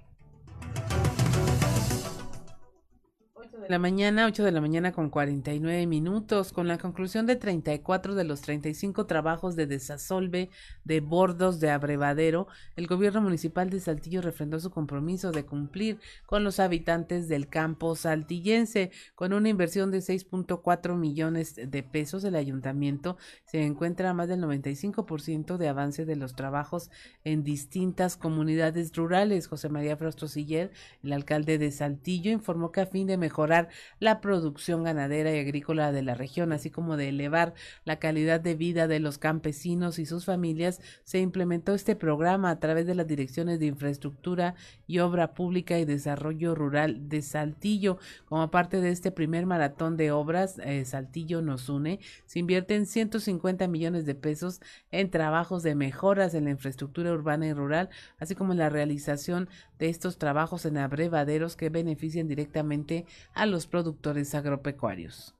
De 3.63 3.69
la 3.69 3.79
mañana, 3.79 4.25
8 4.25 4.43
de 4.43 4.51
la 4.51 4.59
mañana 4.59 4.91
con 4.91 5.09
49 5.09 5.87
minutos, 5.87 6.51
con 6.51 6.67
la 6.67 6.77
conclusión 6.77 7.25
de 7.25 7.37
34 7.37 8.13
de 8.13 8.25
los 8.25 8.41
35 8.41 9.05
trabajos 9.05 9.55
de 9.55 9.67
desasolve 9.67 10.49
de 10.83 10.99
bordos 10.99 11.61
de 11.61 11.71
abrevadero, 11.71 12.47
el 12.75 12.87
gobierno 12.87 13.21
municipal 13.21 13.69
de 13.69 13.79
Saltillo 13.79 14.21
refrendó 14.21 14.59
su 14.59 14.69
compromiso 14.69 15.31
de 15.31 15.45
cumplir 15.45 15.99
con 16.25 16.43
los 16.43 16.59
habitantes 16.59 17.29
del 17.29 17.47
campo 17.47 17.95
saltillense. 17.95 18.91
Con 19.15 19.31
una 19.31 19.47
inversión 19.47 19.91
de 19.91 19.99
6.4 19.99 20.97
millones 20.97 21.55
de 21.55 21.83
pesos, 21.83 22.25
el 22.25 22.35
ayuntamiento 22.35 23.17
se 23.45 23.63
encuentra 23.63 24.09
a 24.09 24.13
más 24.13 24.27
del 24.27 24.41
95% 24.41 25.55
de 25.57 25.69
avance 25.69 26.05
de 26.05 26.17
los 26.17 26.35
trabajos 26.35 26.91
en 27.23 27.43
distintas 27.43 28.17
comunidades 28.17 28.93
rurales. 28.93 29.47
José 29.47 29.69
María 29.69 29.95
Frostosiller, 29.95 30.71
el 31.01 31.13
alcalde 31.13 31.57
de 31.57 31.71
Saltillo, 31.71 32.31
informó 32.31 32.71
que 32.73 32.81
a 32.81 32.85
fin 32.85 33.07
de 33.07 33.17
mejorar 33.17 33.52
la 33.99 34.21
producción 34.21 34.83
ganadera 34.83 35.33
y 35.33 35.39
agrícola 35.39 35.91
de 35.91 36.03
la 36.03 36.15
región, 36.15 36.51
así 36.51 36.69
como 36.69 36.97
de 36.97 37.09
elevar 37.09 37.53
la 37.85 37.97
calidad 37.97 38.39
de 38.39 38.55
vida 38.55 38.87
de 38.87 38.99
los 38.99 39.17
campesinos 39.17 39.99
y 39.99 40.05
sus 40.05 40.25
familias, 40.25 40.81
se 41.03 41.19
implementó 41.19 41.73
este 41.73 41.95
programa 41.95 42.49
a 42.49 42.59
través 42.59 42.87
de 42.87 42.95
las 42.95 43.07
direcciones 43.07 43.59
de 43.59 43.67
infraestructura 43.67 44.55
y 44.87 44.99
obra 44.99 45.33
pública 45.33 45.79
y 45.79 45.85
desarrollo 45.85 46.55
rural 46.55 47.09
de 47.09 47.21
Saltillo. 47.21 47.97
Como 48.25 48.49
parte 48.51 48.81
de 48.81 48.89
este 48.89 49.11
primer 49.11 49.45
maratón 49.45 49.97
de 49.97 50.11
obras, 50.11 50.59
eh, 50.63 50.85
Saltillo 50.85 51.41
nos 51.41 51.69
une, 51.69 51.99
se 52.25 52.39
invierten 52.39 52.85
150 52.85 53.67
millones 53.67 54.05
de 54.05 54.15
pesos 54.15 54.61
en 54.91 55.09
trabajos 55.09 55.63
de 55.63 55.75
mejoras 55.75 56.33
en 56.33 56.45
la 56.45 56.51
infraestructura 56.51 57.11
urbana 57.11 57.47
y 57.47 57.53
rural, 57.53 57.89
así 58.19 58.35
como 58.35 58.53
en 58.53 58.59
la 58.59 58.69
realización 58.69 59.49
de 59.79 59.89
estos 59.89 60.17
trabajos 60.17 60.65
en 60.65 60.77
abrevaderos 60.77 61.55
que 61.55 61.69
benefician 61.69 62.27
directamente 62.27 63.05
a 63.33 63.42
los 63.45 63.67
productores 63.67 64.35
agropecuarios. 64.35 65.35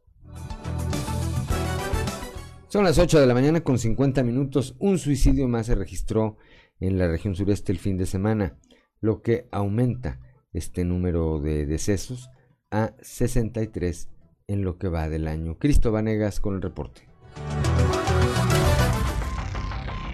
Son 2.67 2.83
las 2.83 2.97
8 2.97 3.19
de 3.19 3.27
la 3.27 3.33
mañana 3.33 3.61
con 3.61 3.77
50 3.77 4.23
minutos. 4.23 4.75
Un 4.79 4.97
suicidio 4.97 5.47
más 5.47 5.67
se 5.67 5.75
registró 5.75 6.37
en 6.79 6.97
la 6.97 7.07
región 7.07 7.35
sureste 7.35 7.71
el 7.71 7.79
fin 7.79 7.97
de 7.97 8.05
semana, 8.05 8.57
lo 8.99 9.21
que 9.21 9.47
aumenta 9.51 10.19
este 10.53 10.83
número 10.83 11.39
de 11.39 11.65
decesos 11.65 12.29
a 12.71 12.93
63 13.01 14.09
en 14.47 14.63
lo 14.63 14.77
que 14.77 14.87
va 14.87 15.07
del 15.07 15.27
año. 15.27 15.57
Cristo 15.59 15.91
Vanegas 15.91 16.39
con 16.39 16.55
el 16.55 16.61
reporte. 16.61 17.03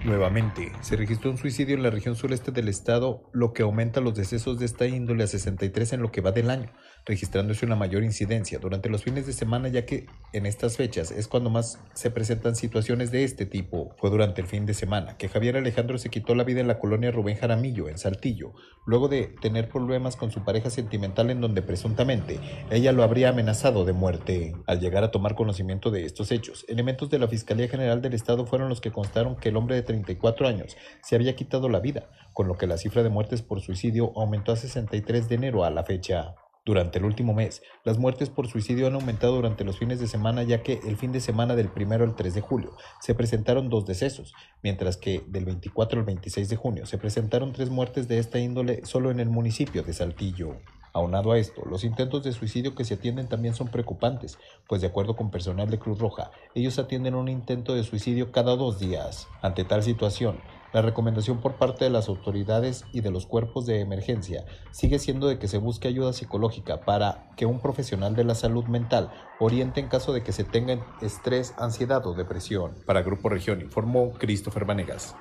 Nuevamente, 0.05 0.71
se 0.81 0.95
registró 0.95 1.31
un 1.31 1.37
suicidio 1.37 1.75
en 1.75 1.83
la 1.83 1.89
región 1.89 2.15
sureste 2.15 2.51
del 2.51 2.67
estado, 2.67 3.29
lo 3.31 3.53
que 3.53 3.63
aumenta 3.63 4.01
los 4.01 4.15
decesos 4.15 4.59
de 4.59 4.65
esta 4.65 4.85
índole 4.85 5.23
a 5.23 5.27
63 5.27 5.93
en 5.93 6.01
lo 6.01 6.11
que 6.11 6.21
va 6.21 6.31
del 6.31 6.49
año 6.49 6.71
registrándose 7.05 7.65
una 7.65 7.75
mayor 7.75 8.03
incidencia 8.03 8.59
durante 8.59 8.89
los 8.89 9.03
fines 9.03 9.25
de 9.25 9.33
semana 9.33 9.67
ya 9.67 9.85
que 9.85 10.05
en 10.33 10.45
estas 10.45 10.77
fechas 10.77 11.11
es 11.11 11.27
cuando 11.27 11.49
más 11.49 11.79
se 11.93 12.11
presentan 12.11 12.55
situaciones 12.55 13.11
de 13.11 13.23
este 13.23 13.45
tipo. 13.45 13.95
Fue 13.97 14.09
durante 14.09 14.41
el 14.41 14.47
fin 14.47 14.65
de 14.65 14.73
semana 14.73 15.17
que 15.17 15.29
Javier 15.29 15.57
Alejandro 15.57 15.97
se 15.97 16.09
quitó 16.09 16.35
la 16.35 16.43
vida 16.43 16.61
en 16.61 16.67
la 16.67 16.79
colonia 16.79 17.11
Rubén 17.11 17.37
Jaramillo, 17.37 17.89
en 17.89 17.97
Saltillo, 17.97 18.53
luego 18.85 19.07
de 19.07 19.35
tener 19.41 19.69
problemas 19.69 20.15
con 20.15 20.31
su 20.31 20.43
pareja 20.43 20.69
sentimental 20.69 21.29
en 21.29 21.41
donde 21.41 21.61
presuntamente 21.61 22.39
ella 22.69 22.91
lo 22.91 23.03
habría 23.03 23.29
amenazado 23.29 23.85
de 23.85 23.93
muerte. 23.93 24.55
Al 24.67 24.79
llegar 24.79 25.03
a 25.03 25.11
tomar 25.11 25.35
conocimiento 25.35 25.91
de 25.91 26.05
estos 26.05 26.31
hechos, 26.31 26.65
elementos 26.67 27.09
de 27.09 27.19
la 27.19 27.27
Fiscalía 27.27 27.67
General 27.67 28.01
del 28.01 28.13
Estado 28.13 28.45
fueron 28.45 28.69
los 28.69 28.81
que 28.81 28.91
constaron 28.91 29.35
que 29.35 29.49
el 29.49 29.57
hombre 29.57 29.75
de 29.75 29.83
34 29.83 30.47
años 30.47 30.77
se 31.01 31.15
había 31.15 31.35
quitado 31.35 31.69
la 31.69 31.79
vida, 31.79 32.09
con 32.33 32.47
lo 32.47 32.57
que 32.57 32.67
la 32.67 32.77
cifra 32.77 33.03
de 33.03 33.09
muertes 33.09 33.41
por 33.41 33.61
suicidio 33.61 34.13
aumentó 34.15 34.51
a 34.51 34.55
63 34.55 35.29
de 35.29 35.35
enero 35.35 35.63
a 35.63 35.69
la 35.69 35.83
fecha. 35.83 36.35
Durante 36.65 36.99
el 36.99 37.05
último 37.05 37.33
mes, 37.33 37.63
las 37.83 37.97
muertes 37.97 38.29
por 38.29 38.47
suicidio 38.47 38.87
han 38.87 38.93
aumentado 38.93 39.35
durante 39.35 39.63
los 39.63 39.79
fines 39.79 39.99
de 39.99 40.07
semana 40.07 40.43
ya 40.43 40.61
que 40.61 40.79
el 40.85 40.97
fin 40.97 41.11
de 41.11 41.21
semana 41.21 41.55
del 41.55 41.69
1 41.75 41.95
al 41.95 42.15
3 42.15 42.33
de 42.33 42.41
julio 42.41 42.75
se 42.99 43.15
presentaron 43.15 43.69
dos 43.69 43.85
decesos, 43.85 44.33
mientras 44.61 44.97
que 44.97 45.23
del 45.27 45.45
24 45.45 45.99
al 45.99 46.05
26 46.05 46.49
de 46.49 46.55
junio 46.55 46.85
se 46.85 46.97
presentaron 46.97 47.53
tres 47.53 47.69
muertes 47.69 48.07
de 48.07 48.19
esta 48.19 48.39
índole 48.39 48.85
solo 48.85 49.09
en 49.09 49.19
el 49.19 49.29
municipio 49.29 49.83
de 49.83 49.93
Saltillo. 49.93 50.57
Aunado 50.91 51.31
a 51.31 51.37
esto, 51.37 51.63
los 51.65 51.83
intentos 51.83 52.23
de 52.23 52.33
suicidio 52.33 52.73
que 52.73 52.83
se 52.83 52.95
atienden 52.95 53.27
también 53.27 53.53
son 53.53 53.67
preocupantes, 53.67 54.39
pues 54.67 54.81
de 54.81 54.87
acuerdo 54.87 55.15
con 55.15 55.29
personal 55.29 55.69
de 55.69 55.77
Cruz 55.77 55.99
Roja, 55.99 56.31
ellos 56.55 56.79
atienden 56.79 57.15
un 57.15 57.29
intento 57.29 57.75
de 57.75 57.83
suicidio 57.83 58.31
cada 58.31 58.55
dos 58.55 58.79
días. 58.79 59.27
Ante 59.41 59.63
tal 59.63 59.83
situación, 59.83 60.39
la 60.73 60.81
recomendación 60.81 61.41
por 61.41 61.55
parte 61.55 61.85
de 61.85 61.89
las 61.89 62.09
autoridades 62.09 62.85
y 62.91 63.01
de 63.01 63.11
los 63.11 63.25
cuerpos 63.25 63.65
de 63.65 63.79
emergencia 63.79 64.45
sigue 64.71 64.99
siendo 64.99 65.27
de 65.27 65.39
que 65.39 65.47
se 65.47 65.57
busque 65.57 65.87
ayuda 65.87 66.13
psicológica 66.13 66.81
para 66.81 67.29
que 67.35 67.45
un 67.45 67.59
profesional 67.59 68.15
de 68.15 68.23
la 68.23 68.35
salud 68.35 68.65
mental 68.65 69.11
oriente 69.39 69.79
en 69.79 69.87
caso 69.87 70.13
de 70.13 70.23
que 70.23 70.31
se 70.31 70.43
tenga 70.43 70.79
estrés, 71.01 71.53
ansiedad 71.57 72.05
o 72.05 72.13
depresión. 72.13 72.75
Para 72.85 73.01
Grupo 73.01 73.29
Región 73.29 73.61
informó 73.61 74.11
Christopher 74.11 74.65
Vanegas. 74.65 75.15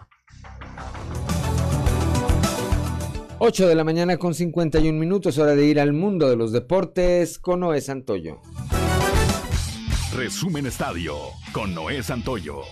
8 3.40 3.68
de 3.68 3.74
la 3.76 3.84
mañana 3.84 4.16
con 4.16 4.34
51 4.34 4.98
minutos, 4.98 5.38
hora 5.38 5.54
de 5.54 5.64
ir 5.64 5.78
al 5.78 5.92
mundo 5.92 6.28
de 6.28 6.34
los 6.34 6.50
deportes 6.50 7.38
con 7.38 7.60
Noé 7.60 7.80
Santoyo. 7.80 8.40
Resumen 10.12 10.66
Estadio 10.66 11.14
con 11.52 11.72
Noé 11.72 12.02
Santoyo. 12.02 12.62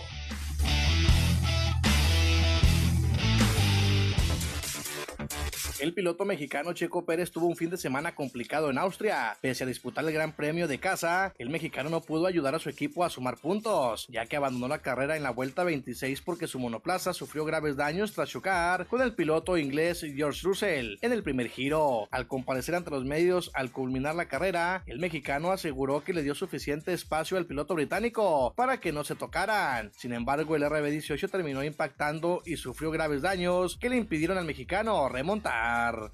El 5.79 5.93
piloto 5.93 6.25
mexicano 6.25 6.73
Checo 6.73 7.05
Pérez 7.05 7.29
tuvo 7.29 7.45
un 7.45 7.55
fin 7.55 7.69
de 7.69 7.77
semana 7.77 8.15
complicado 8.15 8.71
en 8.71 8.79
Austria. 8.79 9.37
Pese 9.41 9.63
a 9.63 9.67
disputar 9.67 10.03
el 10.03 10.11
Gran 10.11 10.31
Premio 10.31 10.67
de 10.67 10.79
casa, 10.79 11.35
el 11.37 11.51
mexicano 11.51 11.91
no 11.91 12.01
pudo 12.01 12.25
ayudar 12.25 12.55
a 12.55 12.59
su 12.59 12.69
equipo 12.69 13.03
a 13.03 13.11
sumar 13.11 13.37
puntos, 13.37 14.07
ya 14.09 14.25
que 14.25 14.37
abandonó 14.37 14.67
la 14.67 14.79
carrera 14.79 15.15
en 15.17 15.21
la 15.21 15.29
vuelta 15.29 15.63
26 15.63 16.21
porque 16.21 16.47
su 16.47 16.57
monoplaza 16.57 17.13
sufrió 17.13 17.45
graves 17.45 17.75
daños 17.75 18.13
tras 18.13 18.29
chocar 18.29 18.87
con 18.87 19.03
el 19.03 19.13
piloto 19.13 19.55
inglés 19.55 20.03
George 20.15 20.41
Russell 20.43 20.97
en 21.01 21.11
el 21.11 21.21
primer 21.21 21.47
giro. 21.49 22.07
Al 22.09 22.27
comparecer 22.27 22.73
ante 22.73 22.89
los 22.89 23.05
medios 23.05 23.51
al 23.53 23.71
culminar 23.71 24.15
la 24.15 24.27
carrera, 24.27 24.81
el 24.87 24.97
mexicano 24.97 25.51
aseguró 25.51 26.03
que 26.03 26.13
le 26.13 26.23
dio 26.23 26.33
suficiente 26.33 26.91
espacio 26.91 27.37
al 27.37 27.45
piloto 27.45 27.75
británico 27.75 28.51
para 28.55 28.79
que 28.79 28.91
no 28.91 29.03
se 29.03 29.13
tocaran. 29.13 29.91
Sin 29.95 30.13
embargo, 30.13 30.55
el 30.55 30.63
RB18 30.63 31.29
terminó 31.29 31.63
impactando 31.63 32.41
y 32.47 32.57
sufrió 32.57 32.89
graves 32.89 33.21
daños 33.21 33.77
que 33.77 33.89
le 33.89 33.97
impidieron 33.97 34.39
al 34.39 34.45
mexicano 34.45 35.07
remontar. 35.07 35.66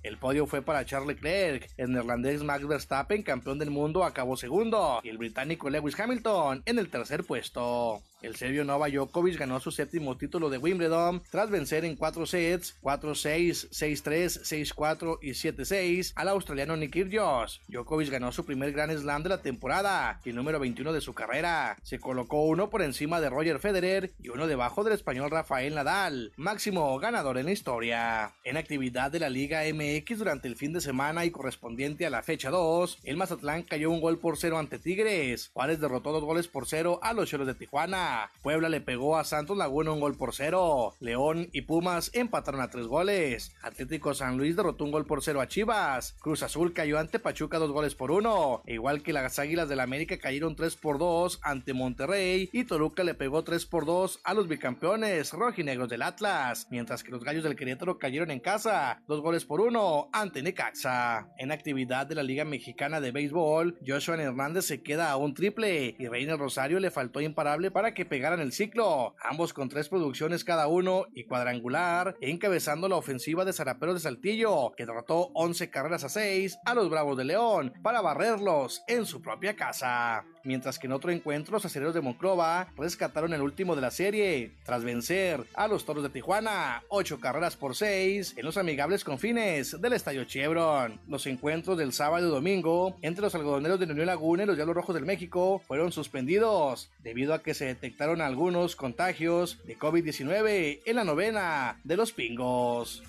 El 0.03 0.17
podio 0.17 0.47
fue 0.47 0.61
para 0.61 0.85
Charles 0.85 1.15
Leclerc, 1.15 1.69
el 1.77 1.91
neerlandés 1.91 2.43
Max 2.43 2.67
Verstappen, 2.67 3.23
campeón 3.23 3.59
del 3.59 3.69
mundo, 3.71 4.03
acabó 4.03 4.35
segundo, 4.35 4.99
y 5.03 5.09
el 5.09 5.17
británico 5.17 5.69
Lewis 5.69 5.99
Hamilton 5.99 6.63
en 6.65 6.79
el 6.79 6.89
tercer 6.89 7.23
puesto. 7.23 8.01
El 8.23 8.37
serbio 8.37 8.63
Nova 8.63 8.87
Djokovic 8.87 9.37
ganó 9.37 9.59
su 9.59 9.69
séptimo 9.69 10.15
título 10.15 10.49
de 10.49 10.57
Wimbledon 10.57 11.21
tras 11.29 11.49
vencer 11.49 11.83
en 11.83 11.97
4 11.97 12.25
sets, 12.25 12.77
4-6, 12.81 13.69
6-3, 13.69 14.73
6-4 14.73 15.19
y 15.21 15.31
7-6 15.31 16.13
al 16.15 16.29
australiano 16.29 16.77
Nick 16.77 16.93
Kyrgios. 16.93 17.59
Djokovic 17.67 18.09
ganó 18.09 18.31
su 18.31 18.45
primer 18.45 18.71
Grand 18.71 18.97
Slam 18.97 19.23
de 19.23 19.29
la 19.29 19.41
temporada 19.41 20.21
y 20.23 20.29
el 20.29 20.37
número 20.37 20.57
21 20.61 20.93
de 20.93 21.01
su 21.01 21.13
carrera. 21.13 21.75
Se 21.83 21.99
colocó 21.99 22.45
uno 22.45 22.69
por 22.69 22.81
encima 22.81 23.19
de 23.19 23.29
Roger 23.29 23.59
Federer 23.59 24.13
y 24.21 24.29
uno 24.29 24.47
debajo 24.47 24.85
del 24.85 24.93
español 24.93 25.29
Rafael 25.29 25.75
Nadal, 25.75 26.31
máximo 26.37 26.97
ganador 26.99 27.37
en 27.37 27.47
la 27.47 27.51
historia. 27.51 28.31
En 28.45 28.55
actividad 28.55 29.11
de 29.11 29.19
la 29.19 29.29
Liga 29.29 29.63
MX 29.63 30.19
durante 30.19 30.47
el 30.47 30.55
fin 30.55 30.71
de 30.71 30.79
semana 30.79 31.25
y 31.25 31.31
correspondiente 31.31 32.05
a 32.05 32.09
la 32.09 32.23
fecha 32.23 32.51
2, 32.51 32.99
el 33.03 33.17
Mazatlán 33.17 33.63
cayó 33.63 33.91
un 33.91 33.99
gol 33.99 34.17
por 34.17 34.37
cero 34.37 34.59
ante 34.59 34.79
Tigres. 34.79 35.49
Juárez 35.53 35.81
derrotó 35.81 36.13
dos 36.13 36.23
goles 36.23 36.47
por 36.47 36.69
cero 36.69 36.99
a 37.01 37.11
los 37.11 37.29
Cholos 37.29 37.47
de 37.47 37.55
Tijuana. 37.55 38.12
Puebla 38.41 38.69
le 38.69 38.81
pegó 38.81 39.17
a 39.17 39.23
Santos 39.23 39.57
Laguna 39.57 39.91
un 39.91 39.99
gol 39.99 40.17
por 40.17 40.33
cero. 40.33 40.95
León 40.99 41.49
y 41.51 41.61
Pumas 41.61 42.09
empataron 42.13 42.61
a 42.61 42.69
tres 42.69 42.87
goles. 42.87 43.53
Atlético 43.61 44.13
San 44.13 44.37
Luis 44.37 44.55
derrotó 44.55 44.85
un 44.85 44.91
gol 44.91 45.05
por 45.05 45.23
cero 45.23 45.41
a 45.41 45.47
Chivas. 45.47 46.15
Cruz 46.19 46.41
Azul 46.41 46.73
cayó 46.73 46.97
ante 46.97 47.19
Pachuca 47.19 47.59
dos 47.59 47.71
goles 47.71 47.95
por 47.95 48.11
uno. 48.11 48.63
Igual 48.65 49.03
que 49.03 49.13
las 49.13 49.39
Águilas 49.39 49.69
del 49.69 49.73
la 49.75 49.83
América 49.83 50.17
cayeron 50.17 50.55
3 50.55 50.75
por 50.77 50.97
2 50.97 51.39
ante 51.43 51.73
Monterrey. 51.73 52.49
Y 52.51 52.63
Toluca 52.65 53.03
le 53.03 53.13
pegó 53.13 53.43
3 53.43 53.65
por 53.65 53.85
2 53.85 54.21
a 54.23 54.33
los 54.33 54.47
bicampeones 54.47 55.33
rojinegros 55.33 55.89
del 55.89 56.01
Atlas. 56.01 56.67
Mientras 56.69 57.03
que 57.03 57.11
los 57.11 57.23
Gallos 57.23 57.43
del 57.43 57.55
Querétaro 57.55 57.97
cayeron 57.97 58.31
en 58.31 58.39
casa. 58.39 59.01
Dos 59.07 59.21
goles 59.21 59.45
por 59.45 59.61
uno 59.61 60.09
ante 60.13 60.41
Necaxa. 60.41 61.27
En 61.37 61.51
actividad 61.51 62.07
de 62.07 62.15
la 62.15 62.23
Liga 62.23 62.45
Mexicana 62.45 63.01
de 63.01 63.11
Béisbol, 63.11 63.79
Joshua 63.85 64.15
Hernández 64.15 64.65
se 64.65 64.81
queda 64.81 65.11
a 65.11 65.17
un 65.17 65.33
triple. 65.33 65.95
Y 65.97 66.07
Reina 66.07 66.37
Rosario 66.37 66.79
le 66.79 66.91
faltó 66.91 67.21
imparable 67.21 67.71
para 67.71 67.93
que 67.93 68.02
pegaran 68.05 68.39
el 68.39 68.51
ciclo, 68.51 69.15
ambos 69.21 69.53
con 69.53 69.69
tres 69.69 69.89
producciones 69.89 70.43
cada 70.43 70.67
uno 70.67 71.05
y 71.13 71.25
cuadrangular, 71.25 72.15
encabezando 72.21 72.89
la 72.89 72.95
ofensiva 72.95 73.45
de 73.45 73.53
Zaraperos 73.53 73.95
de 73.95 74.01
Saltillo, 74.01 74.73
que 74.75 74.85
derrotó 74.85 75.31
11 75.33 75.69
carreras 75.69 76.03
a 76.03 76.09
6 76.09 76.57
a 76.65 76.73
los 76.73 76.89
Bravos 76.89 77.17
de 77.17 77.25
León 77.25 77.73
para 77.81 78.01
barrerlos 78.01 78.83
en 78.87 79.05
su 79.05 79.21
propia 79.21 79.55
casa. 79.55 80.25
Mientras 80.43 80.77
que 80.77 80.87
en 80.87 80.93
otro 80.93 81.11
encuentro, 81.11 81.53
los 81.53 81.65
acereros 81.65 81.93
de 81.93 82.01
Monclova 82.01 82.67
rescataron 82.75 83.33
el 83.33 83.41
último 83.41 83.75
de 83.75 83.81
la 83.81 83.91
serie, 83.91 84.51
tras 84.65 84.83
vencer 84.83 85.45
a 85.53 85.69
los 85.69 85.85
Toros 85.85 86.03
de 86.03 86.09
Tijuana, 86.09 86.83
8 86.89 87.19
carreras 87.21 87.55
por 87.55 87.75
6 87.75 88.35
en 88.37 88.45
los 88.45 88.57
amigables 88.57 89.05
confines 89.05 89.79
del 89.79 89.93
Estadio 89.93 90.25
Chevron. 90.25 90.99
Los 91.07 91.25
encuentros 91.27 91.77
del 91.77 91.93
sábado 91.93 92.27
y 92.27 92.31
domingo 92.31 92.97
entre 93.01 93.21
los 93.21 93.35
algodoneros 93.35 93.79
de 93.79 93.85
Unión 93.85 94.07
Laguna 94.07 94.43
y 94.43 94.45
los 94.45 94.55
Diablos 94.55 94.75
Rojos 94.75 94.95
del 94.95 95.05
México 95.05 95.61
fueron 95.65 95.91
suspendidos 95.91 96.91
debido 96.99 97.33
a 97.33 97.41
que 97.41 97.53
se 97.53 97.69
detectaron 97.83 98.21
algunos 98.21 98.77
contagios 98.77 99.61
de 99.65 99.77
COVID-19 99.77 100.83
en 100.85 100.95
la 100.95 101.03
novena 101.03 101.81
de 101.83 101.97
los 101.97 102.13
Pingos. 102.13 103.03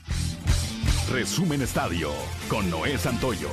Resumen 1.12 1.62
Estadio 1.62 2.10
con 2.48 2.68
Noé 2.68 2.98
Santoyo. 2.98 3.50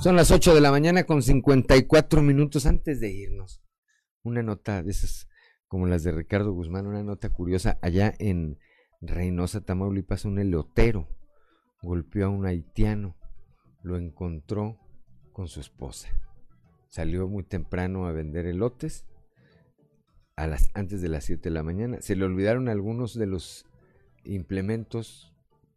Son 0.00 0.14
las 0.14 0.30
8 0.30 0.54
de 0.54 0.60
la 0.60 0.70
mañana 0.70 1.02
con 1.02 1.20
54 1.20 2.22
minutos 2.22 2.64
antes 2.66 3.00
de 3.00 3.10
irnos. 3.10 3.60
Una 4.22 4.44
nota 4.44 4.84
de 4.84 4.92
esas 4.92 5.28
como 5.66 5.88
las 5.88 6.04
de 6.04 6.12
Ricardo 6.12 6.52
Guzmán, 6.52 6.86
una 6.86 7.02
nota 7.02 7.30
curiosa. 7.30 7.76
Allá 7.82 8.14
en 8.20 8.60
Reynosa, 9.00 9.62
Tamaulipas, 9.62 10.24
un 10.24 10.38
elotero 10.38 11.08
golpeó 11.82 12.26
a 12.26 12.28
un 12.28 12.46
haitiano. 12.46 13.16
Lo 13.82 13.96
encontró 13.96 14.78
con 15.38 15.46
su 15.46 15.60
esposa. 15.60 16.08
Salió 16.88 17.28
muy 17.28 17.44
temprano 17.44 18.06
a 18.06 18.12
vender 18.12 18.44
elotes 18.44 19.06
a 20.34 20.48
las, 20.48 20.68
antes 20.74 21.00
de 21.00 21.08
las 21.08 21.26
7 21.26 21.44
de 21.44 21.54
la 21.54 21.62
mañana. 21.62 22.02
Se 22.02 22.16
le 22.16 22.24
olvidaron 22.24 22.68
algunos 22.68 23.14
de 23.16 23.26
los 23.26 23.64
implementos, 24.24 25.32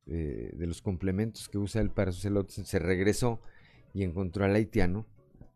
eh, 0.07 0.49
de 0.55 0.65
los 0.65 0.81
complementos 0.81 1.47
que 1.47 1.59
usa 1.59 1.79
él 1.79 1.91
para 1.91 2.11
sus 2.11 2.25
elotes. 2.25 2.55
Se 2.55 2.79
regresó 2.79 3.39
y 3.93 4.01
encontró 4.01 4.45
al 4.45 4.55
haitiano 4.55 5.05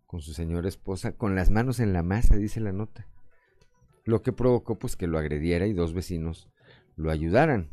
con 0.05 0.21
su 0.21 0.33
señora 0.33 0.67
esposa 0.67 1.13
con 1.13 1.33
las 1.33 1.49
manos 1.49 1.79
en 1.79 1.91
la 1.91 2.03
masa, 2.03 2.35
dice 2.35 2.59
la 2.59 2.73
nota. 2.73 3.07
Lo 4.03 4.21
que 4.21 4.31
provocó 4.31 4.77
pues 4.77 4.95
que 4.95 5.07
lo 5.07 5.17
agrediera 5.17 5.65
y 5.65 5.73
dos 5.73 5.95
vecinos 5.95 6.47
lo 6.95 7.09
ayudaran. 7.09 7.71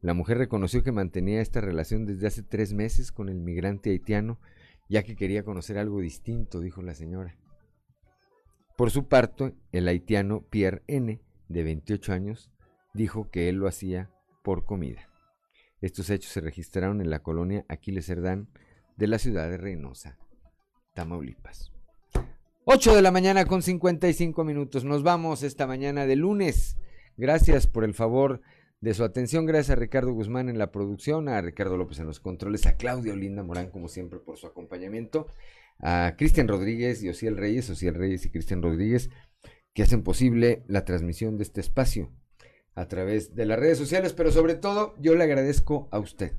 La 0.00 0.12
mujer 0.12 0.38
reconoció 0.38 0.82
que 0.82 0.90
mantenía 0.90 1.40
esta 1.40 1.60
relación 1.60 2.04
desde 2.04 2.26
hace 2.26 2.42
tres 2.42 2.72
meses 2.72 3.12
con 3.12 3.28
el 3.28 3.38
migrante 3.38 3.90
haitiano, 3.90 4.40
ya 4.92 5.04
que 5.04 5.16
quería 5.16 5.42
conocer 5.42 5.78
algo 5.78 6.00
distinto, 6.00 6.60
dijo 6.60 6.82
la 6.82 6.94
señora. 6.94 7.34
Por 8.76 8.90
su 8.90 9.08
parte, 9.08 9.54
el 9.72 9.88
haitiano 9.88 10.42
Pierre 10.42 10.82
N., 10.86 11.18
de 11.48 11.62
28 11.62 12.12
años, 12.12 12.50
dijo 12.92 13.30
que 13.30 13.48
él 13.48 13.56
lo 13.56 13.68
hacía 13.68 14.10
por 14.44 14.66
comida. 14.66 15.08
Estos 15.80 16.10
hechos 16.10 16.30
se 16.30 16.42
registraron 16.42 17.00
en 17.00 17.08
la 17.08 17.22
colonia 17.22 17.64
Aquiles 17.70 18.04
Cerdán, 18.04 18.50
de 18.98 19.06
la 19.06 19.18
ciudad 19.18 19.48
de 19.48 19.56
Reynosa, 19.56 20.18
Tamaulipas. 20.94 21.72
8 22.66 22.94
de 22.94 23.00
la 23.00 23.10
mañana 23.10 23.46
con 23.46 23.62
55 23.62 24.44
minutos. 24.44 24.84
Nos 24.84 25.02
vamos 25.02 25.42
esta 25.42 25.66
mañana 25.66 26.04
de 26.04 26.16
lunes. 26.16 26.76
Gracias 27.16 27.66
por 27.66 27.84
el 27.84 27.94
favor 27.94 28.42
de 28.82 28.92
su 28.94 29.04
atención. 29.04 29.46
Gracias 29.46 29.70
a 29.70 29.80
Ricardo 29.80 30.12
Guzmán 30.12 30.50
en 30.50 30.58
la 30.58 30.70
producción, 30.70 31.28
a 31.28 31.40
Ricardo 31.40 31.78
López 31.78 32.00
en 32.00 32.06
los 32.06 32.20
controles, 32.20 32.66
a 32.66 32.76
Claudio 32.76 33.16
Linda 33.16 33.42
Morán, 33.42 33.70
como 33.70 33.88
siempre, 33.88 34.18
por 34.18 34.36
su 34.36 34.46
acompañamiento, 34.46 35.28
a 35.78 36.16
Cristian 36.18 36.48
Rodríguez 36.48 37.02
y 37.02 37.08
Ociel 37.08 37.36
Reyes, 37.36 37.70
Ociel 37.70 37.94
Reyes 37.94 38.26
y 38.26 38.30
Cristian 38.30 38.60
Rodríguez, 38.60 39.08
que 39.72 39.84
hacen 39.84 40.02
posible 40.02 40.64
la 40.66 40.84
transmisión 40.84 41.38
de 41.38 41.44
este 41.44 41.60
espacio 41.60 42.10
a 42.74 42.88
través 42.88 43.34
de 43.34 43.46
las 43.46 43.58
redes 43.58 43.78
sociales, 43.78 44.12
pero 44.14 44.32
sobre 44.32 44.56
todo 44.56 44.94
yo 44.98 45.14
le 45.14 45.24
agradezco 45.24 45.88
a 45.92 46.00
usted 46.00 46.32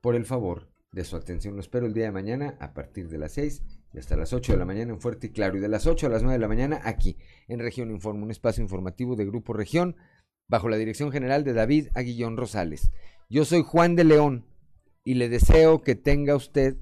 por 0.00 0.14
el 0.14 0.24
favor 0.24 0.68
de 0.92 1.04
su 1.04 1.16
atención. 1.16 1.54
Lo 1.54 1.60
espero 1.60 1.86
el 1.86 1.94
día 1.94 2.04
de 2.04 2.12
mañana 2.12 2.56
a 2.60 2.74
partir 2.74 3.08
de 3.08 3.18
las 3.18 3.32
6 3.32 3.62
y 3.92 3.98
hasta 3.98 4.16
las 4.16 4.32
8 4.32 4.52
de 4.52 4.58
la 4.58 4.64
mañana 4.64 4.92
en 4.92 5.00
Fuerte 5.00 5.26
y 5.26 5.30
Claro 5.30 5.56
y 5.56 5.60
de 5.60 5.68
las 5.68 5.86
8 5.86 6.06
a 6.06 6.10
las 6.10 6.22
9 6.22 6.34
de 6.34 6.40
la 6.40 6.48
mañana 6.48 6.80
aquí 6.84 7.16
en 7.48 7.58
Región 7.58 7.90
Informa, 7.90 8.22
un 8.22 8.30
espacio 8.30 8.62
informativo 8.62 9.16
de 9.16 9.26
Grupo 9.26 9.52
Región 9.52 9.96
bajo 10.48 10.68
la 10.68 10.76
dirección 10.76 11.12
general 11.12 11.44
de 11.44 11.52
David 11.52 11.88
Aguillón 11.94 12.36
Rosales. 12.36 12.90
Yo 13.28 13.44
soy 13.44 13.62
Juan 13.62 13.94
de 13.96 14.04
León 14.04 14.46
y 15.04 15.14
le 15.14 15.28
deseo 15.28 15.82
que 15.82 15.94
tenga 15.94 16.34
usted 16.34 16.76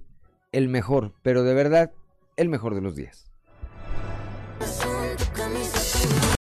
el 0.53 0.69
mejor, 0.69 1.15
pero 1.23 1.43
de 1.43 1.55
verdad, 1.55 1.93
el 2.37 2.49
mejor 2.49 2.75
de 2.75 2.81
los 2.81 2.95
días. 2.95 3.31